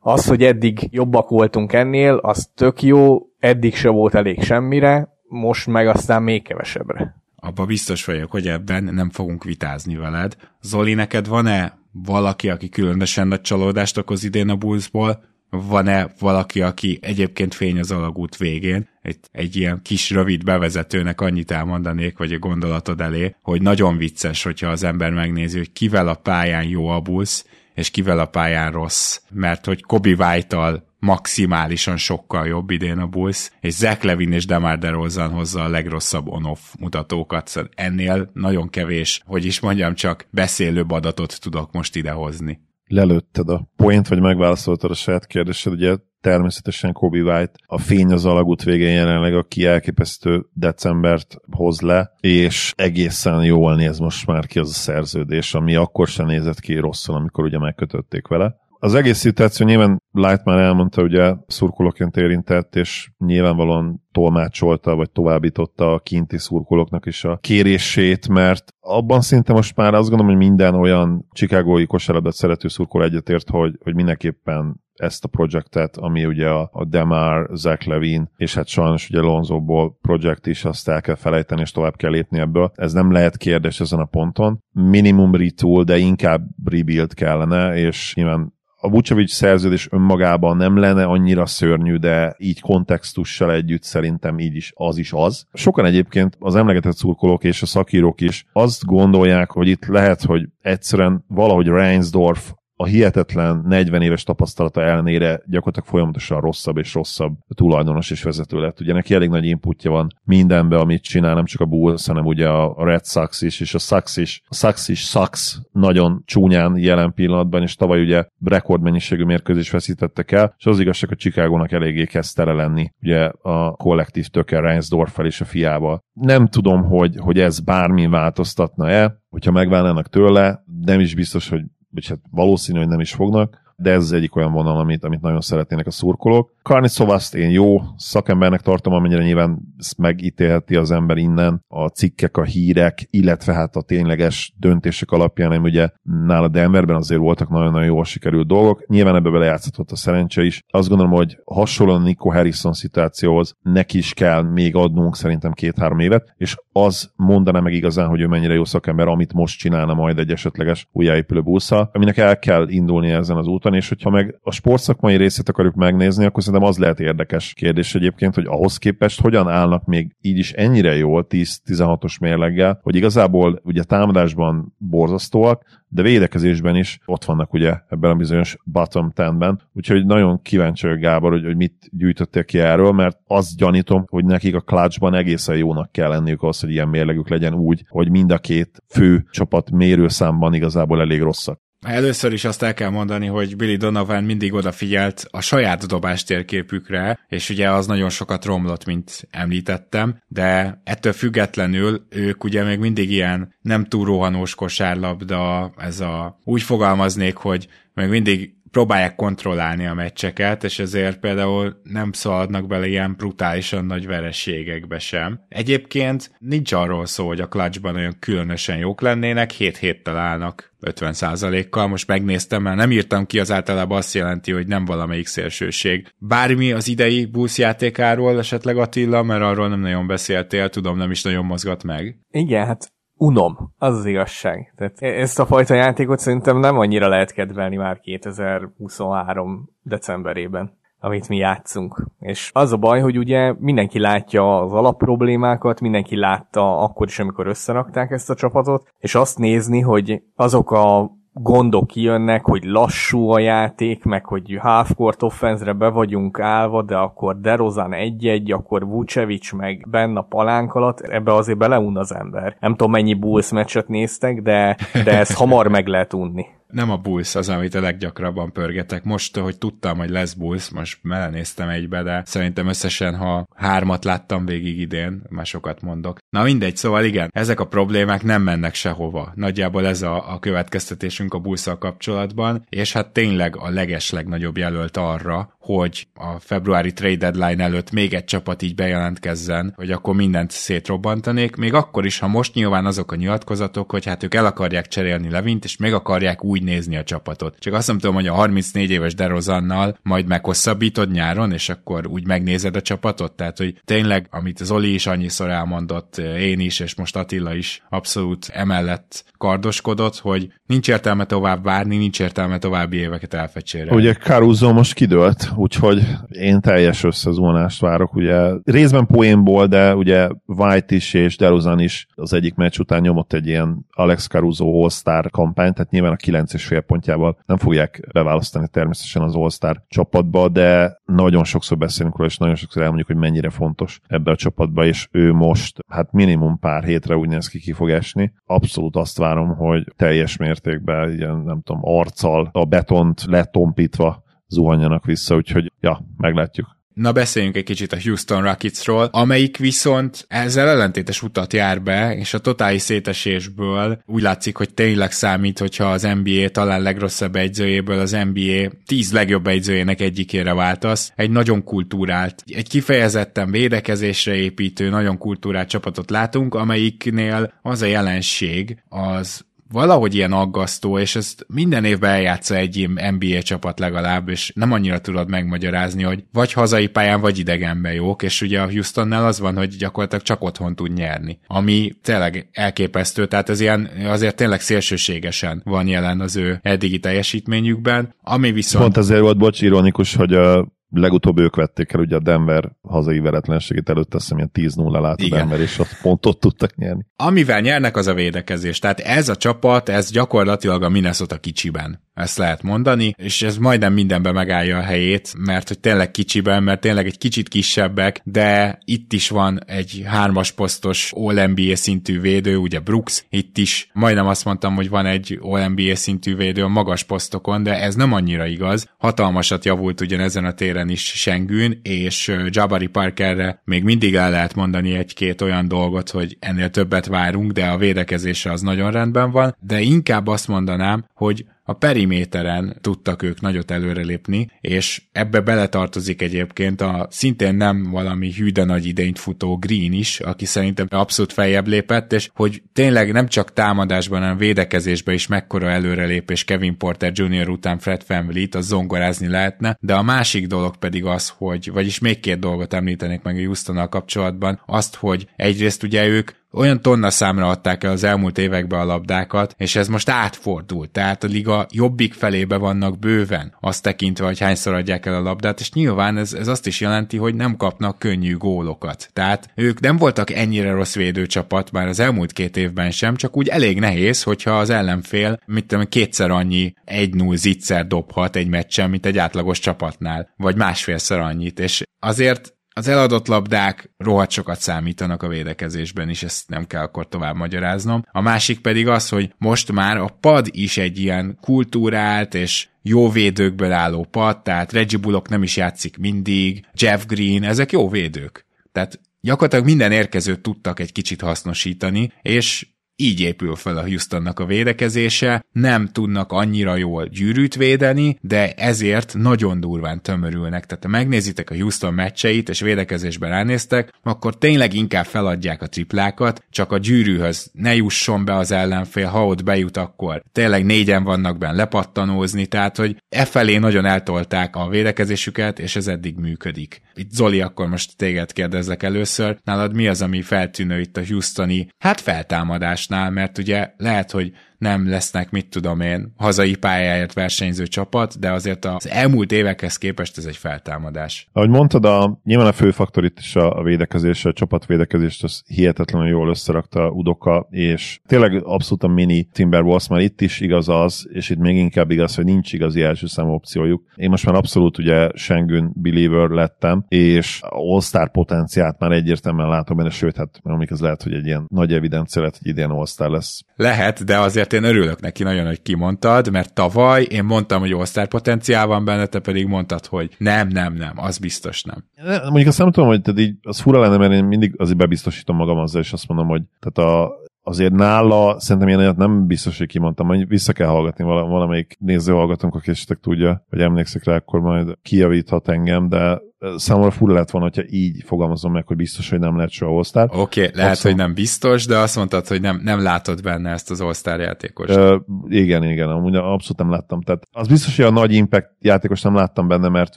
az, 0.00 0.28
hogy 0.28 0.42
eddig 0.42 0.88
jobbak 0.90 1.28
voltunk 1.28 1.72
ennél, 1.72 2.14
az 2.14 2.50
tök 2.54 2.82
jó, 2.82 3.18
eddig 3.38 3.74
se 3.74 3.88
volt 3.88 4.14
elég 4.14 4.42
semmire, 4.42 5.08
most 5.28 5.66
meg 5.66 5.88
aztán 5.88 6.22
még 6.22 6.42
kevesebbre. 6.42 7.22
Abba 7.36 7.64
biztos 7.64 8.04
vagyok, 8.04 8.30
hogy 8.30 8.46
ebben 8.46 8.84
nem 8.84 9.10
fogunk 9.10 9.44
vitázni 9.44 9.96
veled. 9.96 10.36
Zoli, 10.60 10.94
neked 10.94 11.28
van-e 11.28 11.80
valaki, 11.92 12.50
aki 12.50 12.68
különösen 12.68 13.28
nagy 13.28 13.40
csalódást 13.40 13.98
okoz 13.98 14.24
idén 14.24 14.48
a 14.48 14.56
Bullsból? 14.56 15.30
van-e 15.52 16.12
valaki, 16.18 16.62
aki 16.62 16.98
egyébként 17.02 17.54
fény 17.54 17.78
az 17.78 17.90
alagút 17.90 18.36
végén, 18.36 18.88
egy, 19.02 19.18
egy 19.32 19.56
ilyen 19.56 19.80
kis 19.82 20.10
rövid 20.10 20.44
bevezetőnek 20.44 21.20
annyit 21.20 21.50
elmondanék, 21.50 22.18
vagy 22.18 22.32
a 22.32 22.38
gondolatod 22.38 23.00
elé, 23.00 23.34
hogy 23.42 23.62
nagyon 23.62 23.96
vicces, 23.96 24.42
hogyha 24.42 24.68
az 24.68 24.82
ember 24.82 25.12
megnézi, 25.12 25.58
hogy 25.58 25.72
kivel 25.72 26.08
a 26.08 26.14
pályán 26.14 26.64
jó 26.64 26.88
a 26.88 27.00
busz, 27.00 27.46
és 27.74 27.90
kivel 27.90 28.18
a 28.18 28.26
pályán 28.26 28.72
rossz, 28.72 29.20
mert 29.30 29.66
hogy 29.66 29.82
Kobe 29.82 30.10
White-tal 30.10 30.84
maximálisan 31.02 31.96
sokkal 31.96 32.46
jobb 32.46 32.70
idén 32.70 32.98
a 32.98 33.06
Bulls, 33.06 33.50
és 33.60 33.74
Zach 33.74 34.04
Levin 34.04 34.32
és 34.32 34.46
DeMar 34.46 34.78
DeRozan 34.78 35.30
hozza 35.30 35.62
a 35.62 35.68
legrosszabb 35.68 36.28
on-off 36.28 36.60
mutatókat, 36.78 37.48
szóval 37.48 37.70
ennél 37.74 38.30
nagyon 38.32 38.68
kevés, 38.68 39.22
hogy 39.24 39.44
is 39.44 39.60
mondjam, 39.60 39.94
csak 39.94 40.26
beszélőbb 40.30 40.90
adatot 40.90 41.40
tudok 41.40 41.72
most 41.72 41.96
idehozni. 41.96 42.60
Lelőtted 42.86 43.48
a 43.48 43.68
point, 43.76 44.08
vagy 44.08 44.20
megválaszoltad 44.20 44.90
a 44.90 44.94
saját 44.94 45.26
kérdésed, 45.26 45.72
ugye 45.72 45.96
természetesen 46.20 46.92
Kobe 46.92 47.22
White 47.22 47.52
a 47.66 47.78
fény 47.78 48.12
az 48.12 48.24
alagút 48.24 48.62
végén 48.62 48.92
jelenleg, 48.92 49.34
aki 49.34 49.64
elképesztő 49.64 50.46
decembert 50.52 51.36
hoz 51.50 51.80
le, 51.80 52.12
és 52.20 52.72
egészen 52.76 53.44
jól 53.44 53.76
néz 53.76 53.98
most 53.98 54.26
már 54.26 54.46
ki 54.46 54.58
az 54.58 54.68
a 54.68 54.72
szerződés, 54.72 55.54
ami 55.54 55.74
akkor 55.74 56.08
sem 56.08 56.26
nézett 56.26 56.60
ki 56.60 56.78
rosszul, 56.78 57.14
amikor 57.14 57.44
ugye 57.44 57.58
megkötötték 57.58 58.26
vele. 58.26 58.60
Az 58.84 58.94
egész 58.94 59.18
szituáció 59.18 59.66
nyilván 59.66 60.02
Light 60.12 60.44
már 60.44 60.58
elmondta, 60.58 61.02
ugye 61.02 61.34
szurkolóként 61.46 62.16
érintett, 62.16 62.76
és 62.76 63.10
nyilvánvalóan 63.18 64.02
tolmácsolta, 64.12 64.94
vagy 64.94 65.10
továbbította 65.10 65.92
a 65.92 65.98
kinti 65.98 66.38
szurkolóknak 66.38 67.06
is 67.06 67.24
a 67.24 67.38
kérését, 67.40 68.28
mert 68.28 68.64
abban 68.80 69.20
szinte 69.20 69.52
most 69.52 69.76
már 69.76 69.94
azt 69.94 70.08
gondolom, 70.08 70.32
hogy 70.32 70.48
minden 70.48 70.74
olyan 70.74 71.28
chicagói 71.32 71.86
kosárlabdát 71.86 72.32
szerető 72.32 72.68
szurkoló 72.68 73.04
egyetért, 73.04 73.48
hogy, 73.48 73.78
hogy 73.82 73.94
mindenképpen 73.94 74.80
ezt 74.94 75.24
a 75.24 75.28
projektet, 75.28 75.96
ami 75.96 76.24
ugye 76.24 76.48
a, 76.48 76.84
Demar, 76.84 77.50
Zach 77.52 77.88
Levin, 77.88 78.30
és 78.36 78.54
hát 78.54 78.66
sajnos 78.66 79.08
ugye 79.10 79.20
Lonzoból 79.20 79.98
projekt 80.00 80.46
is, 80.46 80.64
azt 80.64 80.88
el 80.88 81.00
kell 81.00 81.14
felejteni, 81.14 81.60
és 81.60 81.70
tovább 81.70 81.96
kell 81.96 82.10
lépni 82.10 82.38
ebből. 82.38 82.72
Ez 82.74 82.92
nem 82.92 83.12
lehet 83.12 83.36
kérdés 83.36 83.80
ezen 83.80 83.98
a 83.98 84.04
ponton. 84.04 84.58
Minimum 84.72 85.34
retool, 85.34 85.84
de 85.84 85.96
inkább 85.96 86.42
rebuild 86.64 87.14
kellene, 87.14 87.76
és 87.76 88.12
nyilván 88.14 88.60
a 88.84 88.90
Vucevic 88.90 89.32
szerződés 89.32 89.88
önmagában 89.90 90.56
nem 90.56 90.76
lenne 90.76 91.04
annyira 91.04 91.46
szörnyű, 91.46 91.96
de 91.96 92.34
így 92.38 92.60
kontextussal 92.60 93.52
együtt 93.52 93.82
szerintem 93.82 94.38
így 94.38 94.56
is 94.56 94.72
az 94.74 94.96
is 94.96 95.12
az. 95.12 95.46
Sokan 95.52 95.84
egyébként 95.84 96.36
az 96.38 96.56
emlegetett 96.56 96.96
szurkolók 96.96 97.44
és 97.44 97.62
a 97.62 97.66
szakírók 97.66 98.20
is 98.20 98.46
azt 98.52 98.84
gondolják, 98.84 99.50
hogy 99.50 99.68
itt 99.68 99.86
lehet, 99.86 100.22
hogy 100.22 100.48
egyszerűen 100.60 101.24
valahogy 101.28 101.66
Reinsdorf 101.66 102.52
a 102.82 102.86
hihetetlen 102.86 103.64
40 103.68 104.02
éves 104.02 104.22
tapasztalata 104.22 104.82
ellenére 104.82 105.40
gyakorlatilag 105.46 105.88
folyamatosan 105.88 106.40
rosszabb 106.40 106.76
és 106.76 106.94
rosszabb 106.94 107.32
tulajdonos 107.54 108.10
és 108.10 108.22
vezető 108.22 108.60
lett. 108.60 108.80
Ugye 108.80 108.92
neki 108.92 109.14
elég 109.14 109.28
nagy 109.28 109.44
inputja 109.44 109.90
van 109.90 110.06
mindenbe, 110.24 110.76
amit 110.76 111.02
csinál, 111.02 111.34
nem 111.34 111.44
csak 111.44 111.60
a 111.60 111.64
Bulls, 111.64 112.06
hanem 112.06 112.26
ugye 112.26 112.48
a 112.48 112.84
Red 112.84 113.04
Sox 113.04 113.42
is, 113.42 113.60
és 113.60 113.74
a 113.74 113.78
Sox 113.78 114.16
is, 114.16 114.42
a 114.48 114.54
Sox 114.54 114.88
is 114.88 115.00
Sox 115.00 115.60
nagyon 115.72 116.22
csúnyán 116.24 116.76
jelen 116.76 117.12
pillanatban, 117.14 117.62
és 117.62 117.74
tavaly 117.74 118.00
ugye 118.00 118.24
rekordmennyiségű 118.44 119.24
mérkőzés 119.24 119.70
veszítettek 119.70 120.32
el, 120.32 120.54
és 120.58 120.66
az 120.66 120.80
igazság, 120.80 121.08
hogy 121.08 121.18
Chicagónak 121.18 121.72
eléggé 121.72 122.04
kezd 122.04 122.36
tere 122.36 122.52
lenni 122.52 122.92
ugye 123.02 123.30
a 123.42 123.70
kollektív 123.70 124.26
töke 124.26 124.60
Reinsdorffel 124.60 125.26
és 125.26 125.40
a 125.40 125.44
fiával. 125.44 126.04
Nem 126.12 126.46
tudom, 126.46 126.82
hogy, 126.82 127.16
hogy 127.18 127.38
ez 127.38 127.60
bármi 127.60 128.06
változtatna-e, 128.06 129.20
hogyha 129.30 129.50
megválnának 129.50 130.08
tőle, 130.08 130.62
nem 130.84 131.00
is 131.00 131.14
biztos, 131.14 131.48
hogy 131.48 131.62
vagy 131.92 132.06
hát 132.06 132.18
valószínű, 132.30 132.78
hogy 132.78 132.88
nem 132.88 133.00
is 133.00 133.12
fognak, 133.12 133.61
de 133.82 133.90
ez 133.90 134.02
az 134.02 134.12
egyik 134.12 134.36
olyan 134.36 134.52
vonal, 134.52 134.78
amit, 134.78 135.04
amit 135.04 135.20
nagyon 135.20 135.40
szeretnének 135.40 135.86
a 135.86 135.90
szurkolók. 135.90 136.54
Karni 136.62 136.88
Szovaszt 136.88 137.34
én 137.34 137.50
jó 137.50 137.80
szakembernek 137.96 138.60
tartom, 138.60 138.92
amennyire 138.92 139.22
nyilván 139.22 139.58
ezt 139.78 139.98
megítélheti 139.98 140.76
az 140.76 140.90
ember 140.90 141.16
innen, 141.16 141.64
a 141.68 141.86
cikkek, 141.86 142.36
a 142.36 142.42
hírek, 142.42 143.06
illetve 143.10 143.52
hát 143.52 143.76
a 143.76 143.82
tényleges 143.82 144.54
döntések 144.58 145.10
alapján, 145.10 145.50
ami 145.50 145.68
ugye 145.68 145.88
nála 146.02 146.48
Denverben 146.48 146.96
azért 146.96 147.20
voltak 147.20 147.48
nagyon-nagyon 147.48 147.86
jól 147.86 148.04
sikerült 148.04 148.46
dolgok. 148.46 148.86
Nyilván 148.86 149.14
ebbe 149.14 149.30
belejátszhatott 149.30 149.90
a 149.90 149.96
szerencse 149.96 150.42
is. 150.42 150.62
Azt 150.70 150.88
gondolom, 150.88 151.12
hogy 151.12 151.38
hasonlóan 151.44 152.02
Nico 152.02 152.30
Harrison 152.30 152.72
szituációhoz 152.72 153.56
neki 153.62 153.98
is 153.98 154.14
kell 154.14 154.42
még 154.42 154.74
adnunk 154.74 155.16
szerintem 155.16 155.52
két-három 155.52 155.98
évet, 155.98 156.34
és 156.36 156.56
az 156.72 157.12
mondaná 157.16 157.60
meg 157.60 157.72
igazán, 157.72 158.08
hogy 158.08 158.20
ő 158.20 158.26
mennyire 158.26 158.54
jó 158.54 158.64
szakember, 158.64 159.08
amit 159.08 159.32
most 159.32 159.58
csinálna 159.58 159.94
majd 159.94 160.18
egy 160.18 160.30
esetleges 160.30 160.88
újjáépülő 160.92 161.40
buszal, 161.40 161.90
aminek 161.92 162.16
el 162.16 162.38
kell 162.38 162.68
indulni 162.68 163.10
ezen 163.10 163.36
az 163.36 163.46
úton, 163.46 163.71
van, 163.72 163.80
és 163.80 163.88
hogyha 163.88 164.10
meg 164.10 164.38
a 164.42 164.50
sportszakmai 164.50 165.16
részét 165.16 165.48
akarjuk 165.48 165.74
megnézni, 165.74 166.24
akkor 166.24 166.42
szerintem 166.42 166.68
az 166.68 166.78
lehet 166.78 167.00
érdekes 167.00 167.52
kérdés 167.54 167.94
egyébként, 167.94 168.34
hogy 168.34 168.46
ahhoz 168.46 168.76
képest 168.76 169.20
hogyan 169.20 169.48
állnak 169.48 169.84
még 169.84 170.16
így 170.20 170.38
is 170.38 170.52
ennyire 170.52 170.96
jól 170.96 171.26
10-16-os 171.28 172.20
mérleggel, 172.20 172.80
hogy 172.82 172.94
igazából 172.94 173.60
ugye 173.64 173.82
támadásban 173.82 174.74
borzasztóak, 174.78 175.64
de 175.88 176.02
védekezésben 176.02 176.76
is 176.76 176.98
ott 177.04 177.24
vannak 177.24 177.52
ugye 177.52 177.78
ebben 177.88 178.10
a 178.10 178.14
bizonyos 178.14 178.56
bottom 178.64 179.10
tenben, 179.10 179.60
úgyhogy 179.72 180.06
nagyon 180.06 180.42
kíváncsi 180.42 180.86
vagyok 180.86 181.02
Gábor, 181.02 181.30
hogy, 181.30 181.44
hogy 181.44 181.56
mit 181.56 181.88
gyűjtöttél 181.90 182.44
ki 182.44 182.58
erről, 182.58 182.92
mert 182.92 183.18
azt 183.26 183.56
gyanítom, 183.56 184.04
hogy 184.08 184.24
nekik 184.24 184.54
a 184.54 184.60
clutchban 184.60 185.14
egészen 185.14 185.56
jónak 185.56 185.92
kell 185.92 186.08
lenniük 186.08 186.42
ahhoz, 186.42 186.60
hogy 186.60 186.70
ilyen 186.70 186.88
mérlegük 186.88 187.28
legyen 187.28 187.54
úgy, 187.54 187.84
hogy 187.88 188.10
mind 188.10 188.32
a 188.32 188.38
két 188.38 188.82
fő 188.88 189.24
csapat 189.30 189.70
mérőszámban 189.70 190.54
igazából 190.54 191.00
elég 191.00 191.22
rosszak. 191.22 191.61
Először 191.82 192.32
is 192.32 192.44
azt 192.44 192.62
el 192.62 192.74
kell 192.74 192.88
mondani, 192.88 193.26
hogy 193.26 193.56
Billy 193.56 193.76
Donovan 193.76 194.24
mindig 194.24 194.52
odafigyelt 194.52 195.26
a 195.30 195.40
saját 195.40 195.86
dobás 195.86 196.24
térképükre, 196.24 197.18
és 197.28 197.50
ugye 197.50 197.70
az 197.70 197.86
nagyon 197.86 198.10
sokat 198.10 198.44
romlott, 198.44 198.84
mint 198.84 199.26
említettem, 199.30 200.18
de 200.28 200.80
ettől 200.84 201.12
függetlenül 201.12 202.06
ők 202.08 202.44
ugye 202.44 202.64
még 202.64 202.78
mindig 202.78 203.10
ilyen 203.10 203.54
nem 203.60 203.84
túl 203.84 204.04
rohanós 204.04 204.54
kosárlabda, 204.54 205.72
ez 205.76 206.00
a 206.00 206.38
úgy 206.44 206.62
fogalmaznék, 206.62 207.36
hogy 207.36 207.68
még 207.94 208.08
mindig 208.08 208.54
próbálják 208.72 209.14
kontrollálni 209.14 209.86
a 209.86 209.94
meccseket, 209.94 210.64
és 210.64 210.78
ezért 210.78 211.18
például 211.18 211.80
nem 211.82 212.12
szaladnak 212.12 212.66
bele 212.66 212.86
ilyen 212.86 213.14
brutálisan 213.16 213.84
nagy 213.84 214.06
vereségekbe 214.06 214.98
sem. 214.98 215.40
Egyébként 215.48 216.30
nincs 216.38 216.72
arról 216.72 217.06
szó, 217.06 217.26
hogy 217.26 217.40
a 217.40 217.48
clutchban 217.48 217.94
olyan 217.94 218.16
különösen 218.18 218.76
jók 218.76 219.00
lennének, 219.00 219.50
7 219.50 219.76
héttel 219.76 220.16
állnak 220.16 220.74
50%-kal, 220.80 221.86
most 221.86 222.06
megnéztem, 222.06 222.62
mert 222.62 222.76
nem 222.76 222.90
írtam 222.90 223.26
ki, 223.26 223.38
az 223.38 223.52
általában 223.52 223.98
azt 223.98 224.14
jelenti, 224.14 224.52
hogy 224.52 224.66
nem 224.66 224.84
valamelyik 224.84 225.26
szélsőség. 225.26 226.08
Bármi 226.18 226.72
az 226.72 226.88
idei 226.88 227.24
Bulls 227.24 227.58
esetleg 227.58 228.76
Attila, 228.76 229.22
mert 229.22 229.42
arról 229.42 229.68
nem 229.68 229.80
nagyon 229.80 230.06
beszéltél, 230.06 230.68
tudom, 230.68 230.96
nem 230.96 231.10
is 231.10 231.22
nagyon 231.22 231.44
mozgat 231.44 231.84
meg. 231.84 232.18
Igen, 232.30 232.66
hát 232.66 232.92
unom, 233.22 233.72
az 233.78 233.96
az 233.96 234.06
igazság. 234.06 234.72
Tehát 234.76 235.02
e- 235.02 235.20
ezt 235.20 235.38
a 235.38 235.46
fajta 235.46 235.74
játékot 235.74 236.18
szerintem 236.18 236.58
nem 236.58 236.78
annyira 236.78 237.08
lehet 237.08 237.32
kedvelni 237.32 237.76
már 237.76 238.00
2023 238.00 239.68
decemberében 239.82 240.80
amit 241.04 241.28
mi 241.28 241.36
játszunk. 241.36 242.06
És 242.18 242.50
az 242.54 242.72
a 242.72 242.76
baj, 242.76 243.00
hogy 243.00 243.18
ugye 243.18 243.54
mindenki 243.58 243.98
látja 243.98 244.60
az 244.60 244.72
alapproblémákat, 244.72 245.80
mindenki 245.80 246.16
látta 246.16 246.78
akkor 246.78 247.06
is, 247.06 247.18
amikor 247.18 247.46
összerakták 247.46 248.10
ezt 248.10 248.30
a 248.30 248.34
csapatot, 248.34 248.88
és 248.98 249.14
azt 249.14 249.38
nézni, 249.38 249.80
hogy 249.80 250.22
azok 250.34 250.70
a 250.70 251.10
gondok 251.32 251.86
kijönnek, 251.86 252.44
hogy 252.44 252.64
lassú 252.64 253.28
a 253.28 253.38
játék, 253.38 254.04
meg 254.04 254.26
hogy 254.26 254.58
half-court 254.60 255.22
offense 255.22 255.72
be 255.72 255.88
vagyunk 255.88 256.40
állva, 256.40 256.82
de 256.82 256.96
akkor 256.96 257.40
DeRozan 257.40 257.92
egy-egy, 257.92 258.52
akkor 258.52 258.86
Vucevic 258.86 259.52
meg 259.52 259.86
benne 259.90 260.18
a 260.18 260.26
palánk 260.28 260.74
alatt, 260.74 261.00
ebbe 261.00 261.34
azért 261.34 261.58
beleun 261.58 261.96
az 261.96 262.14
ember. 262.14 262.56
Nem 262.60 262.70
tudom, 262.70 262.90
mennyi 262.90 263.14
Bulls 263.14 263.52
meccset 263.52 263.88
néztek, 263.88 264.42
de, 264.42 264.76
de 265.04 265.18
ezt 265.18 265.36
hamar 265.36 265.68
meg 265.68 265.86
lehet 265.86 266.12
unni 266.12 266.46
nem 266.72 266.90
a 266.90 266.96
Bulls 266.96 267.34
az, 267.34 267.48
amit 267.48 267.74
a 267.74 267.80
leggyakrabban 267.80 268.52
pörgetek. 268.52 269.04
Most, 269.04 269.36
hogy 269.36 269.58
tudtam, 269.58 269.98
hogy 269.98 270.10
lesz 270.10 270.32
Bulls, 270.32 270.70
most 270.70 270.98
belenéztem 271.02 271.68
egybe, 271.68 272.02
de 272.02 272.22
szerintem 272.26 272.66
összesen, 272.66 273.16
ha 273.16 273.46
hármat 273.56 274.04
láttam 274.04 274.46
végig 274.46 274.78
idén, 274.78 275.22
már 275.28 275.46
sokat 275.46 275.80
mondok. 275.82 276.18
Na 276.30 276.42
mindegy, 276.42 276.76
szóval 276.76 277.04
igen, 277.04 277.30
ezek 277.32 277.60
a 277.60 277.66
problémák 277.66 278.22
nem 278.22 278.42
mennek 278.42 278.74
sehova. 278.74 279.32
Nagyjából 279.34 279.86
ez 279.86 280.02
a, 280.02 280.32
a 280.32 280.38
következtetésünk 280.38 281.34
a 281.34 281.38
bulls 281.38 281.64
kapcsolatban, 281.78 282.66
és 282.68 282.92
hát 282.92 283.12
tényleg 283.12 283.56
a 283.56 283.70
leges 283.70 284.10
legnagyobb 284.10 284.56
jelölt 284.56 284.96
arra, 284.96 285.56
hogy 285.58 286.06
a 286.14 286.38
februári 286.38 286.92
trade 286.92 287.16
deadline 287.16 287.64
előtt 287.64 287.90
még 287.90 288.14
egy 288.14 288.24
csapat 288.24 288.62
így 288.62 288.74
bejelentkezzen, 288.74 289.72
hogy 289.76 289.90
akkor 289.90 290.14
mindent 290.14 290.50
szétrobbantanék, 290.50 291.56
még 291.56 291.74
akkor 291.74 292.06
is, 292.06 292.18
ha 292.18 292.26
most 292.28 292.54
nyilván 292.54 292.86
azok 292.86 293.12
a 293.12 293.16
nyilatkozatok, 293.16 293.90
hogy 293.90 294.04
hát 294.04 294.22
ők 294.22 294.34
el 294.34 294.46
akarják 294.46 294.88
cserélni 294.88 295.30
Levint, 295.30 295.64
és 295.64 295.76
még 295.76 295.92
akarják 295.92 296.44
úgy 296.62 296.68
nézni 296.68 296.96
a 296.96 297.02
csapatot. 297.02 297.56
Csak 297.58 297.74
azt 297.74 297.86
nem 297.86 297.98
tudom, 297.98 298.14
hogy 298.14 298.26
a 298.26 298.32
34 298.32 298.90
éves 298.90 299.14
Derozannal 299.14 299.98
majd 300.02 300.26
meghosszabbítod 300.26 301.10
nyáron, 301.10 301.52
és 301.52 301.68
akkor 301.68 302.06
úgy 302.06 302.26
megnézed 302.26 302.76
a 302.76 302.80
csapatot, 302.80 303.32
tehát 303.32 303.58
hogy 303.58 303.80
tényleg, 303.84 304.26
amit 304.30 304.60
az 304.60 304.70
Oli 304.70 304.94
is 304.94 305.06
annyiszor 305.06 305.50
elmondott, 305.50 306.18
én 306.38 306.60
is, 306.60 306.80
és 306.80 306.94
most 306.94 307.16
Attila 307.16 307.54
is 307.54 307.82
abszolút 307.88 308.48
emellett 308.52 309.24
kardoskodott, 309.38 310.18
hogy 310.18 310.52
nincs 310.66 310.88
értelme 310.88 311.24
tovább 311.24 311.64
várni, 311.64 311.96
nincs 311.96 312.20
értelme 312.20 312.58
további 312.58 312.96
éveket 312.96 313.34
elfecsérelni. 313.34 314.00
Ugye 314.00 314.14
Caruso 314.14 314.72
most 314.72 314.94
kidőlt, 314.94 315.50
úgyhogy 315.56 316.02
én 316.28 316.60
teljes 316.60 317.04
összezuhanást 317.04 317.80
várok, 317.80 318.14
ugye 318.14 318.50
részben 318.64 319.06
poénból, 319.06 319.66
de 319.66 319.94
ugye 319.94 320.28
White 320.46 320.94
is 320.94 321.14
és 321.14 321.36
DeRozan 321.36 321.80
is 321.80 322.06
az 322.14 322.32
egyik 322.32 322.54
meccs 322.54 322.78
után 322.78 323.00
nyomott 323.00 323.32
egy 323.32 323.46
ilyen 323.46 323.86
Alex 323.90 324.26
Caruso 324.26 324.82
All-Star 324.82 325.30
kampányt, 325.30 325.74
tehát 325.74 325.90
nyilván 325.90 326.12
a 326.12 326.16
9 326.16 326.51
és 326.54 326.66
fél 326.66 326.80
pontjával 326.80 327.38
nem 327.46 327.56
fogják 327.56 328.08
beválasztani 328.12 328.68
természetesen 328.68 329.22
az 329.22 329.34
All-Star 329.34 329.82
csapatba, 329.88 330.48
de 330.48 330.96
nagyon 331.04 331.44
sokszor 331.44 331.78
beszélünk 331.78 332.16
róla, 332.16 332.28
és 332.30 332.36
nagyon 332.36 332.54
sokszor 332.54 332.82
elmondjuk, 332.82 333.08
hogy 333.08 333.16
mennyire 333.16 333.50
fontos 333.50 334.00
ebbe 334.06 334.30
a 334.30 334.36
csapatba, 334.36 334.84
és 334.84 335.08
ő 335.10 335.32
most, 335.32 335.78
hát 335.88 336.12
minimum 336.12 336.58
pár 336.58 336.84
hétre 336.84 337.16
úgy 337.16 337.28
néz 337.28 337.48
ki, 337.48 337.58
ki 337.58 337.72
fog 337.72 337.90
esni. 337.90 338.32
Abszolút 338.46 338.96
azt 338.96 339.18
várom, 339.18 339.56
hogy 339.56 339.92
teljes 339.96 340.36
mértékben, 340.36 341.12
ilyen 341.12 341.36
nem 341.36 341.60
tudom, 341.62 341.80
arccal 341.84 342.48
a 342.52 342.64
betont 342.64 343.24
letompítva 343.26 344.22
zuhanjanak 344.46 345.04
vissza, 345.04 345.36
úgyhogy 345.36 345.72
ja, 345.80 346.00
meglátjuk. 346.16 346.81
Na 346.94 347.12
beszéljünk 347.12 347.56
egy 347.56 347.64
kicsit 347.64 347.92
a 347.92 348.00
Houston 348.02 348.42
Rocketsról, 348.42 349.08
amelyik 349.12 349.56
viszont 349.56 350.24
ezzel 350.28 350.68
ellentétes 350.68 351.22
utat 351.22 351.52
jár 351.52 351.82
be, 351.82 352.16
és 352.16 352.34
a 352.34 352.38
totális 352.38 352.82
szétesésből 352.82 354.02
úgy 354.06 354.22
látszik, 354.22 354.56
hogy 354.56 354.74
tényleg 354.74 355.12
számít, 355.12 355.58
hogyha 355.58 355.84
az 355.84 356.02
NBA 356.02 356.48
talán 356.48 356.82
legrosszabb 356.82 357.36
egyzőjéből 357.36 357.98
az 357.98 358.16
NBA 358.32 358.70
10 358.86 359.12
legjobb 359.12 359.46
egyzőjének 359.46 360.00
egyikére 360.00 360.54
váltasz. 360.54 361.12
Egy 361.14 361.30
nagyon 361.30 361.64
kultúrált, 361.64 362.44
egy 362.46 362.68
kifejezetten 362.68 363.50
védekezésre 363.50 364.34
építő, 364.34 364.88
nagyon 364.88 365.18
kultúrált 365.18 365.68
csapatot 365.68 366.10
látunk, 366.10 366.54
amelyiknél 366.54 367.52
az 367.62 367.82
a 367.82 367.86
jelenség 367.86 368.82
az 368.88 369.44
valahogy 369.72 370.14
ilyen 370.14 370.32
aggasztó, 370.32 370.98
és 370.98 371.16
ezt 371.16 371.46
minden 371.48 371.84
évben 371.84 372.10
eljátsza 372.10 372.54
egy 372.54 372.88
NBA 373.18 373.42
csapat 373.42 373.78
legalább, 373.78 374.28
és 374.28 374.52
nem 374.54 374.72
annyira 374.72 375.00
tudod 375.00 375.28
megmagyarázni, 375.28 376.02
hogy 376.02 376.24
vagy 376.32 376.52
hazai 376.52 376.86
pályán, 376.86 377.20
vagy 377.20 377.38
idegenben 377.38 377.92
jók, 377.92 378.22
és 378.22 378.42
ugye 378.42 378.60
a 378.60 378.70
Houstonnál 378.70 379.26
az 379.26 379.40
van, 379.40 379.56
hogy 379.56 379.76
gyakorlatilag 379.76 380.24
csak 380.24 380.42
otthon 380.42 380.74
tud 380.74 380.92
nyerni, 380.92 381.38
ami 381.46 381.92
tényleg 382.02 382.48
elképesztő, 382.52 383.26
tehát 383.26 383.48
ez 383.48 383.60
ilyen 383.60 383.90
azért 384.04 384.36
tényleg 384.36 384.60
szélsőségesen 384.60 385.62
van 385.64 385.86
jelen 385.86 386.20
az 386.20 386.36
ő 386.36 386.58
eddigi 386.62 386.98
teljesítményükben, 386.98 388.14
ami 388.22 388.52
viszont... 388.52 388.84
Pont 388.84 388.96
ezért 388.96 389.20
volt, 389.20 389.38
bocs, 389.38 389.62
ironikus, 389.62 390.14
hogy 390.14 390.34
a 390.34 390.66
legutóbb 390.92 391.38
ők 391.38 391.56
vették 391.56 391.92
el 391.92 392.00
ugye 392.00 392.16
a 392.16 392.20
Denver 392.20 392.72
hazai 392.82 393.18
veretlenségét 393.18 393.88
előtt, 393.88 394.14
azt 394.14 394.22
hiszem 394.22 394.50
ilyen 394.54 394.72
10-0 394.90 395.00
lát 395.00 395.20
a 395.20 395.28
Denver, 395.28 395.60
és 395.60 395.78
ott 395.78 395.98
pont 396.02 396.26
ott 396.26 396.40
tudtak 396.40 396.76
nyerni. 396.76 397.06
Amivel 397.16 397.60
nyernek, 397.60 397.96
az 397.96 398.06
a 398.06 398.14
védekezés. 398.14 398.78
Tehát 398.78 399.00
ez 399.00 399.28
a 399.28 399.36
csapat, 399.36 399.88
ez 399.88 400.10
gyakorlatilag 400.10 400.82
a 400.82 400.88
Minnesota 400.88 401.36
kicsiben 401.36 402.00
ezt 402.14 402.38
lehet 402.38 402.62
mondani, 402.62 403.14
és 403.16 403.42
ez 403.42 403.56
majdnem 403.56 403.92
mindenben 403.92 404.34
megállja 404.34 404.78
a 404.78 404.82
helyét, 404.82 405.32
mert 405.38 405.68
hogy 405.68 405.78
tényleg 405.78 406.10
kicsiben, 406.10 406.62
mert 406.62 406.80
tényleg 406.80 407.06
egy 407.06 407.18
kicsit 407.18 407.48
kisebbek, 407.48 408.20
de 408.24 408.78
itt 408.84 409.12
is 409.12 409.28
van 409.28 409.60
egy 409.66 410.02
hármas 410.06 410.52
posztos 410.52 411.12
All-NBA 411.14 411.76
szintű 411.76 412.20
védő, 412.20 412.56
ugye 412.56 412.80
Brooks, 412.80 413.24
itt 413.28 413.58
is 413.58 413.90
majdnem 413.92 414.26
azt 414.26 414.44
mondtam, 414.44 414.74
hogy 414.74 414.88
van 414.88 415.06
egy 415.06 415.38
All-NBA 415.42 415.96
szintű 415.96 416.36
védő 416.36 416.62
a 416.62 416.68
magas 416.68 417.04
posztokon, 417.04 417.62
de 417.62 417.80
ez 417.80 417.94
nem 417.94 418.12
annyira 418.12 418.46
igaz. 418.46 418.88
Hatalmasat 418.98 419.64
javult 419.64 420.00
ugyan 420.00 420.20
ezen 420.20 420.44
a 420.44 420.52
téren 420.52 420.88
is 420.88 421.04
Sengün, 421.04 421.80
és 421.82 422.32
Jabari 422.50 422.86
Parkerre 422.86 423.60
még 423.64 423.82
mindig 423.82 424.14
el 424.14 424.30
lehet 424.30 424.54
mondani 424.54 424.94
egy-két 424.94 425.40
olyan 425.40 425.68
dolgot, 425.68 426.10
hogy 426.10 426.36
ennél 426.40 426.70
többet 426.70 427.06
várunk, 427.06 427.52
de 427.52 427.66
a 427.66 427.76
védekezése 427.76 428.52
az 428.52 428.60
nagyon 428.60 428.90
rendben 428.90 429.30
van, 429.30 429.56
de 429.60 429.80
inkább 429.80 430.26
azt 430.26 430.48
mondanám, 430.48 431.04
hogy 431.14 431.44
a 431.72 431.76
periméteren 431.78 432.76
tudtak 432.80 433.22
ők 433.22 433.40
nagyot 433.40 433.70
előrelépni, 433.70 434.50
és 434.60 435.02
ebbe 435.12 435.40
beletartozik 435.40 436.22
egyébként 436.22 436.80
a 436.80 437.06
szintén 437.10 437.54
nem 437.54 437.90
valami 437.90 438.32
hű 438.32 438.50
de 438.50 438.64
nagy 438.64 438.86
idényt 438.86 439.18
futó 439.18 439.56
Green 439.56 439.92
is, 439.92 440.20
aki 440.20 440.44
szerintem 440.44 440.86
abszolút 440.90 441.32
feljebb 441.32 441.66
lépett, 441.66 442.12
és 442.12 442.30
hogy 442.34 442.62
tényleg 442.72 443.12
nem 443.12 443.28
csak 443.28 443.52
támadásban, 443.52 444.20
hanem 444.20 444.36
védekezésben 444.36 445.14
is 445.14 445.26
mekkora 445.26 445.70
előrelépés 445.70 446.44
Kevin 446.44 446.76
Porter 446.76 447.12
Jr. 447.14 447.48
után 447.48 447.78
Fred 447.78 448.02
Family-t, 448.02 448.54
az 448.54 448.66
zongorázni 448.66 449.28
lehetne, 449.28 449.76
de 449.80 449.94
a 449.94 450.02
másik 450.02 450.46
dolog 450.46 450.76
pedig 450.76 451.04
az, 451.04 451.32
hogy, 451.36 451.70
vagyis 451.72 451.98
még 451.98 452.20
két 452.20 452.38
dolgot 452.38 452.74
említenék 452.74 453.22
meg 453.22 453.36
a 453.36 453.44
Houstonnal 453.44 453.88
kapcsolatban, 453.88 454.60
azt, 454.66 454.94
hogy 454.94 455.26
egyrészt 455.36 455.82
ugye 455.82 456.06
ők 456.06 456.30
olyan 456.52 456.80
tonna 456.82 457.10
számra 457.10 457.48
adták 457.48 457.84
el 457.84 457.92
az 457.92 458.04
elmúlt 458.04 458.38
években 458.38 458.80
a 458.80 458.84
labdákat, 458.84 459.54
és 459.58 459.76
ez 459.76 459.88
most 459.88 460.08
átfordult. 460.08 460.90
Tehát 460.90 461.24
a 461.24 461.26
liga 461.26 461.66
jobbik 461.70 462.14
felébe 462.14 462.56
vannak 462.56 462.98
bőven, 462.98 463.54
azt 463.60 463.82
tekintve, 463.82 464.24
hogy 464.24 464.38
hányszor 464.38 464.74
adják 464.74 465.06
el 465.06 465.14
a 465.14 465.20
labdát, 465.20 465.60
és 465.60 465.72
nyilván 465.72 466.16
ez, 466.16 466.32
ez 466.32 466.48
azt 466.48 466.66
is 466.66 466.80
jelenti, 466.80 467.16
hogy 467.16 467.34
nem 467.34 467.56
kapnak 467.56 467.98
könnyű 467.98 468.36
gólokat. 468.36 469.10
Tehát 469.12 469.50
ők 469.54 469.80
nem 469.80 469.96
voltak 469.96 470.30
ennyire 470.30 470.72
rossz 470.72 470.94
védőcsapat 470.94 471.70
már 471.70 471.88
az 471.88 472.00
elmúlt 472.00 472.32
két 472.32 472.56
évben 472.56 472.90
sem, 472.90 473.16
csak 473.16 473.36
úgy 473.36 473.48
elég 473.48 473.78
nehéz, 473.78 474.22
hogyha 474.22 474.58
az 474.58 474.70
ellenfél, 474.70 475.40
mit 475.46 475.66
tudom, 475.66 475.88
kétszer 475.88 476.30
annyi 476.30 476.74
1-0 476.86 477.34
zicser 477.34 477.86
dobhat 477.86 478.36
egy 478.36 478.48
meccsen, 478.48 478.90
mint 478.90 479.06
egy 479.06 479.18
átlagos 479.18 479.58
csapatnál, 479.58 480.32
vagy 480.36 480.56
másfélszer 480.56 481.20
annyit, 481.20 481.58
és 481.58 481.82
azért 481.98 482.54
az 482.74 482.88
eladott 482.88 483.26
labdák 483.26 483.90
rohadt 483.96 484.30
sokat 484.30 484.60
számítanak 484.60 485.22
a 485.22 485.28
védekezésben 485.28 486.08
is, 486.08 486.22
ezt 486.22 486.48
nem 486.48 486.66
kell 486.66 486.82
akkor 486.82 487.08
tovább 487.08 487.34
magyaráznom. 487.34 488.04
A 488.12 488.20
másik 488.20 488.60
pedig 488.60 488.88
az, 488.88 489.08
hogy 489.08 489.34
most 489.38 489.72
már 489.72 489.96
a 489.96 490.16
pad 490.20 490.48
is 490.50 490.76
egy 490.76 490.98
ilyen 490.98 491.38
kultúrált 491.40 492.34
és 492.34 492.68
jó 492.82 493.10
védőkből 493.10 493.72
álló 493.72 494.04
pad, 494.10 494.42
tehát 494.42 494.72
Reggie 494.72 494.98
Bullock 494.98 495.28
nem 495.28 495.42
is 495.42 495.56
játszik 495.56 495.96
mindig, 495.96 496.66
Jeff 496.74 497.04
Green, 497.06 497.42
ezek 497.42 497.72
jó 497.72 497.88
védők. 497.88 498.46
Tehát 498.72 499.00
gyakorlatilag 499.20 499.64
minden 499.64 499.92
érkezőt 499.92 500.40
tudtak 500.40 500.80
egy 500.80 500.92
kicsit 500.92 501.20
hasznosítani, 501.20 502.12
és 502.22 502.66
így 503.02 503.20
épül 503.20 503.54
fel 503.54 503.76
a 503.76 503.82
Houstonnak 503.82 504.40
a 504.40 504.46
védekezése, 504.46 505.44
nem 505.52 505.88
tudnak 505.88 506.32
annyira 506.32 506.76
jól 506.76 507.06
gyűrűt 507.06 507.54
védeni, 507.54 508.18
de 508.20 508.52
ezért 508.52 509.14
nagyon 509.14 509.60
durván 509.60 510.02
tömörülnek. 510.02 510.66
Tehát 510.66 510.84
ha 510.84 510.90
megnézitek 510.90 511.50
a 511.50 511.54
Houston 511.54 511.94
meccseit, 511.94 512.48
és 512.48 512.60
védekezésben 512.60 513.30
ránéztek, 513.30 513.92
akkor 514.02 514.38
tényleg 514.38 514.74
inkább 514.74 515.04
feladják 515.04 515.62
a 515.62 515.66
triplákat, 515.66 516.44
csak 516.50 516.72
a 516.72 516.78
gyűrűhöz 516.78 517.50
ne 517.52 517.74
jusson 517.74 518.24
be 518.24 518.34
az 518.34 518.50
ellenfél, 518.50 519.06
ha 519.06 519.26
ott 519.26 519.44
bejut, 519.44 519.76
akkor 519.76 520.22
tényleg 520.32 520.64
négyen 520.64 521.04
vannak 521.04 521.38
benne 521.38 521.52
lepattanózni, 521.52 522.46
tehát 522.46 522.76
hogy 522.76 522.96
e 523.08 523.24
felé 523.24 523.56
nagyon 523.56 523.84
eltolták 523.84 524.56
a 524.56 524.68
védekezésüket, 524.68 525.58
és 525.58 525.76
ez 525.76 525.86
eddig 525.86 526.16
működik. 526.16 526.80
Itt 526.94 527.10
Zoli, 527.10 527.40
akkor 527.40 527.68
most 527.68 527.96
téged 527.96 528.32
kérdezlek 528.32 528.82
először, 528.82 529.38
nálad 529.44 529.74
mi 529.74 529.88
az, 529.88 530.02
ami 530.02 530.22
feltűnő 530.22 530.80
itt 530.80 530.96
a 530.96 531.06
Houstoni, 531.08 531.68
hát 531.78 532.00
feltámadás 532.00 532.86
Bucksnál, 532.92 533.10
mert 533.10 533.38
ugye 533.38 533.72
lehet, 533.76 534.10
hogy 534.10 534.32
nem 534.62 534.88
lesznek, 534.88 535.30
mit 535.30 535.50
tudom 535.50 535.80
én, 535.80 536.12
hazai 536.16 536.54
pályáért 536.54 537.12
versenyző 537.12 537.66
csapat, 537.66 538.18
de 538.18 538.32
azért 538.32 538.64
az 538.64 538.88
elmúlt 538.88 539.32
évekhez 539.32 539.76
képest 539.76 540.18
ez 540.18 540.24
egy 540.24 540.36
feltámadás. 540.36 541.28
Ahogy 541.32 541.48
mondtad, 541.48 541.84
a, 541.84 542.20
nyilván 542.24 542.46
a 542.46 542.52
fő 542.52 542.70
faktor 542.70 543.04
itt 543.04 543.18
is 543.18 543.36
a, 543.36 543.58
a 543.58 543.62
védekezés, 543.62 544.24
a 544.24 544.32
csapatvédekezést, 544.32 545.24
az 545.24 545.42
hihetetlenül 545.46 546.08
jól 546.08 546.28
összerakta 546.28 546.90
Udoka, 546.90 547.46
és 547.50 548.00
tényleg 548.06 548.42
abszolút 548.44 548.82
a 548.82 548.88
mini 548.88 549.28
Timberwolves, 549.32 549.88
már 549.88 550.00
itt 550.00 550.20
is 550.20 550.40
igaz 550.40 550.68
az, 550.68 551.08
és 551.12 551.30
itt 551.30 551.38
még 551.38 551.56
inkább 551.56 551.90
igaz, 551.90 552.14
hogy 552.14 552.24
nincs 552.24 552.52
igazi 552.52 552.82
első 552.82 553.06
számú 553.06 553.32
opciójuk. 553.32 553.84
Én 553.94 554.10
most 554.10 554.26
már 554.26 554.34
abszolút 554.34 554.78
ugye 554.78 555.08
Schengen 555.14 555.72
believer 555.74 556.28
lettem, 556.28 556.84
és 556.88 557.40
All-Star 557.42 558.10
potenciát 558.10 558.78
már 558.78 558.92
egyértelműen 558.92 559.48
látom 559.48 559.76
benne, 559.76 559.90
sőt, 559.90 560.16
hát 560.16 560.40
amik 560.42 560.70
az 560.70 560.80
lehet, 560.80 561.02
hogy 561.02 561.12
egy 561.12 561.26
ilyen 561.26 561.46
nagy 561.48 561.72
evidencia 561.72 562.20
lehet, 562.20 562.38
hogy 562.38 562.46
idén 562.46 562.70
All-Star 562.70 563.10
lesz. 563.10 563.44
Lehet, 563.56 564.04
de 564.04 564.18
azért 564.18 564.51
én 564.52 564.64
örülök 564.64 565.00
neki 565.00 565.22
nagyon, 565.22 565.46
hogy 565.46 565.62
kimondtad, 565.62 566.30
mert 566.30 566.54
tavaly 566.54 567.06
én 567.10 567.24
mondtam, 567.24 567.60
hogy 567.60 567.74
osztár 567.74 568.08
potenciál 568.08 568.66
van 568.66 568.84
benne, 568.84 569.06
te 569.06 569.18
pedig 569.18 569.46
mondtad, 569.46 569.86
hogy 569.86 570.14
nem, 570.18 570.48
nem, 570.48 570.74
nem, 570.74 570.92
az 570.96 571.18
biztos 571.18 571.62
nem. 571.62 571.84
Mondjuk 572.22 572.46
azt 572.46 572.58
nem 572.58 572.70
tudom, 572.70 572.88
hogy 572.88 573.02
tehát 573.02 573.20
így, 573.20 573.34
az 573.42 573.60
fura 573.60 573.80
lenne, 573.80 573.96
mert 573.96 574.12
én 574.12 574.24
mindig 574.24 574.54
azért 574.56 574.76
bebiztosítom 574.76 575.36
magam 575.36 575.58
azzal, 575.58 575.80
és 575.80 575.92
azt 575.92 576.08
mondom, 576.08 576.26
hogy 576.26 576.42
tehát 576.60 576.90
a, 576.90 577.12
azért 577.42 577.72
nála 577.72 578.40
szerintem 578.40 578.78
ilyen 578.78 578.94
nem 578.96 579.26
biztos, 579.26 579.58
hogy 579.58 579.66
kimondtam, 579.66 580.06
hogy 580.06 580.28
vissza 580.28 580.52
kell 580.52 580.68
hallgatni 580.68 581.04
valamelyik 581.04 581.76
nézőhallgatónk, 581.78 582.54
aki 582.54 582.70
esetleg 582.70 582.98
tudja, 582.98 583.44
vagy 583.50 583.60
emlékszik 583.60 584.04
rá, 584.04 584.14
akkor 584.14 584.40
majd 584.40 584.78
kijavíthat 584.82 585.48
engem, 585.48 585.88
de 585.88 586.20
számomra 586.56 586.90
fura 586.90 587.14
lett 587.14 587.30
volna, 587.30 587.50
hogyha 587.54 587.70
így 587.74 588.02
fogalmazom 588.04 588.52
meg, 588.52 588.66
hogy 588.66 588.76
biztos, 588.76 589.10
hogy 589.10 589.18
nem 589.18 589.36
lehet 589.36 589.50
soha 589.50 589.76
All-Star. 589.76 590.04
Oké, 590.04 590.40
okay, 590.40 590.56
lehet, 590.56 590.70
Abszolút... 590.70 590.96
hogy 590.96 591.06
nem 591.06 591.14
biztos, 591.14 591.66
de 591.66 591.78
azt 591.78 591.96
mondtad, 591.96 592.26
hogy 592.26 592.40
nem, 592.40 592.60
nem 592.64 592.82
látod 592.82 593.22
benne 593.22 593.50
ezt 593.50 593.70
az 593.70 593.80
All-Star 593.80 594.20
játékos. 594.20 594.76
Uh, 594.76 595.00
igen, 595.28 595.64
igen, 595.64 595.88
amúgy 595.88 596.14
abszolút 596.14 596.58
nem 596.58 596.70
láttam. 596.70 597.00
Tehát 597.00 597.22
az 597.32 597.48
biztos, 597.48 597.76
hogy 597.76 597.84
a 597.84 597.90
nagy 597.90 598.12
impact 598.12 598.50
játékos 598.60 599.02
nem 599.02 599.14
láttam 599.14 599.48
benne, 599.48 599.68
mert 599.68 599.96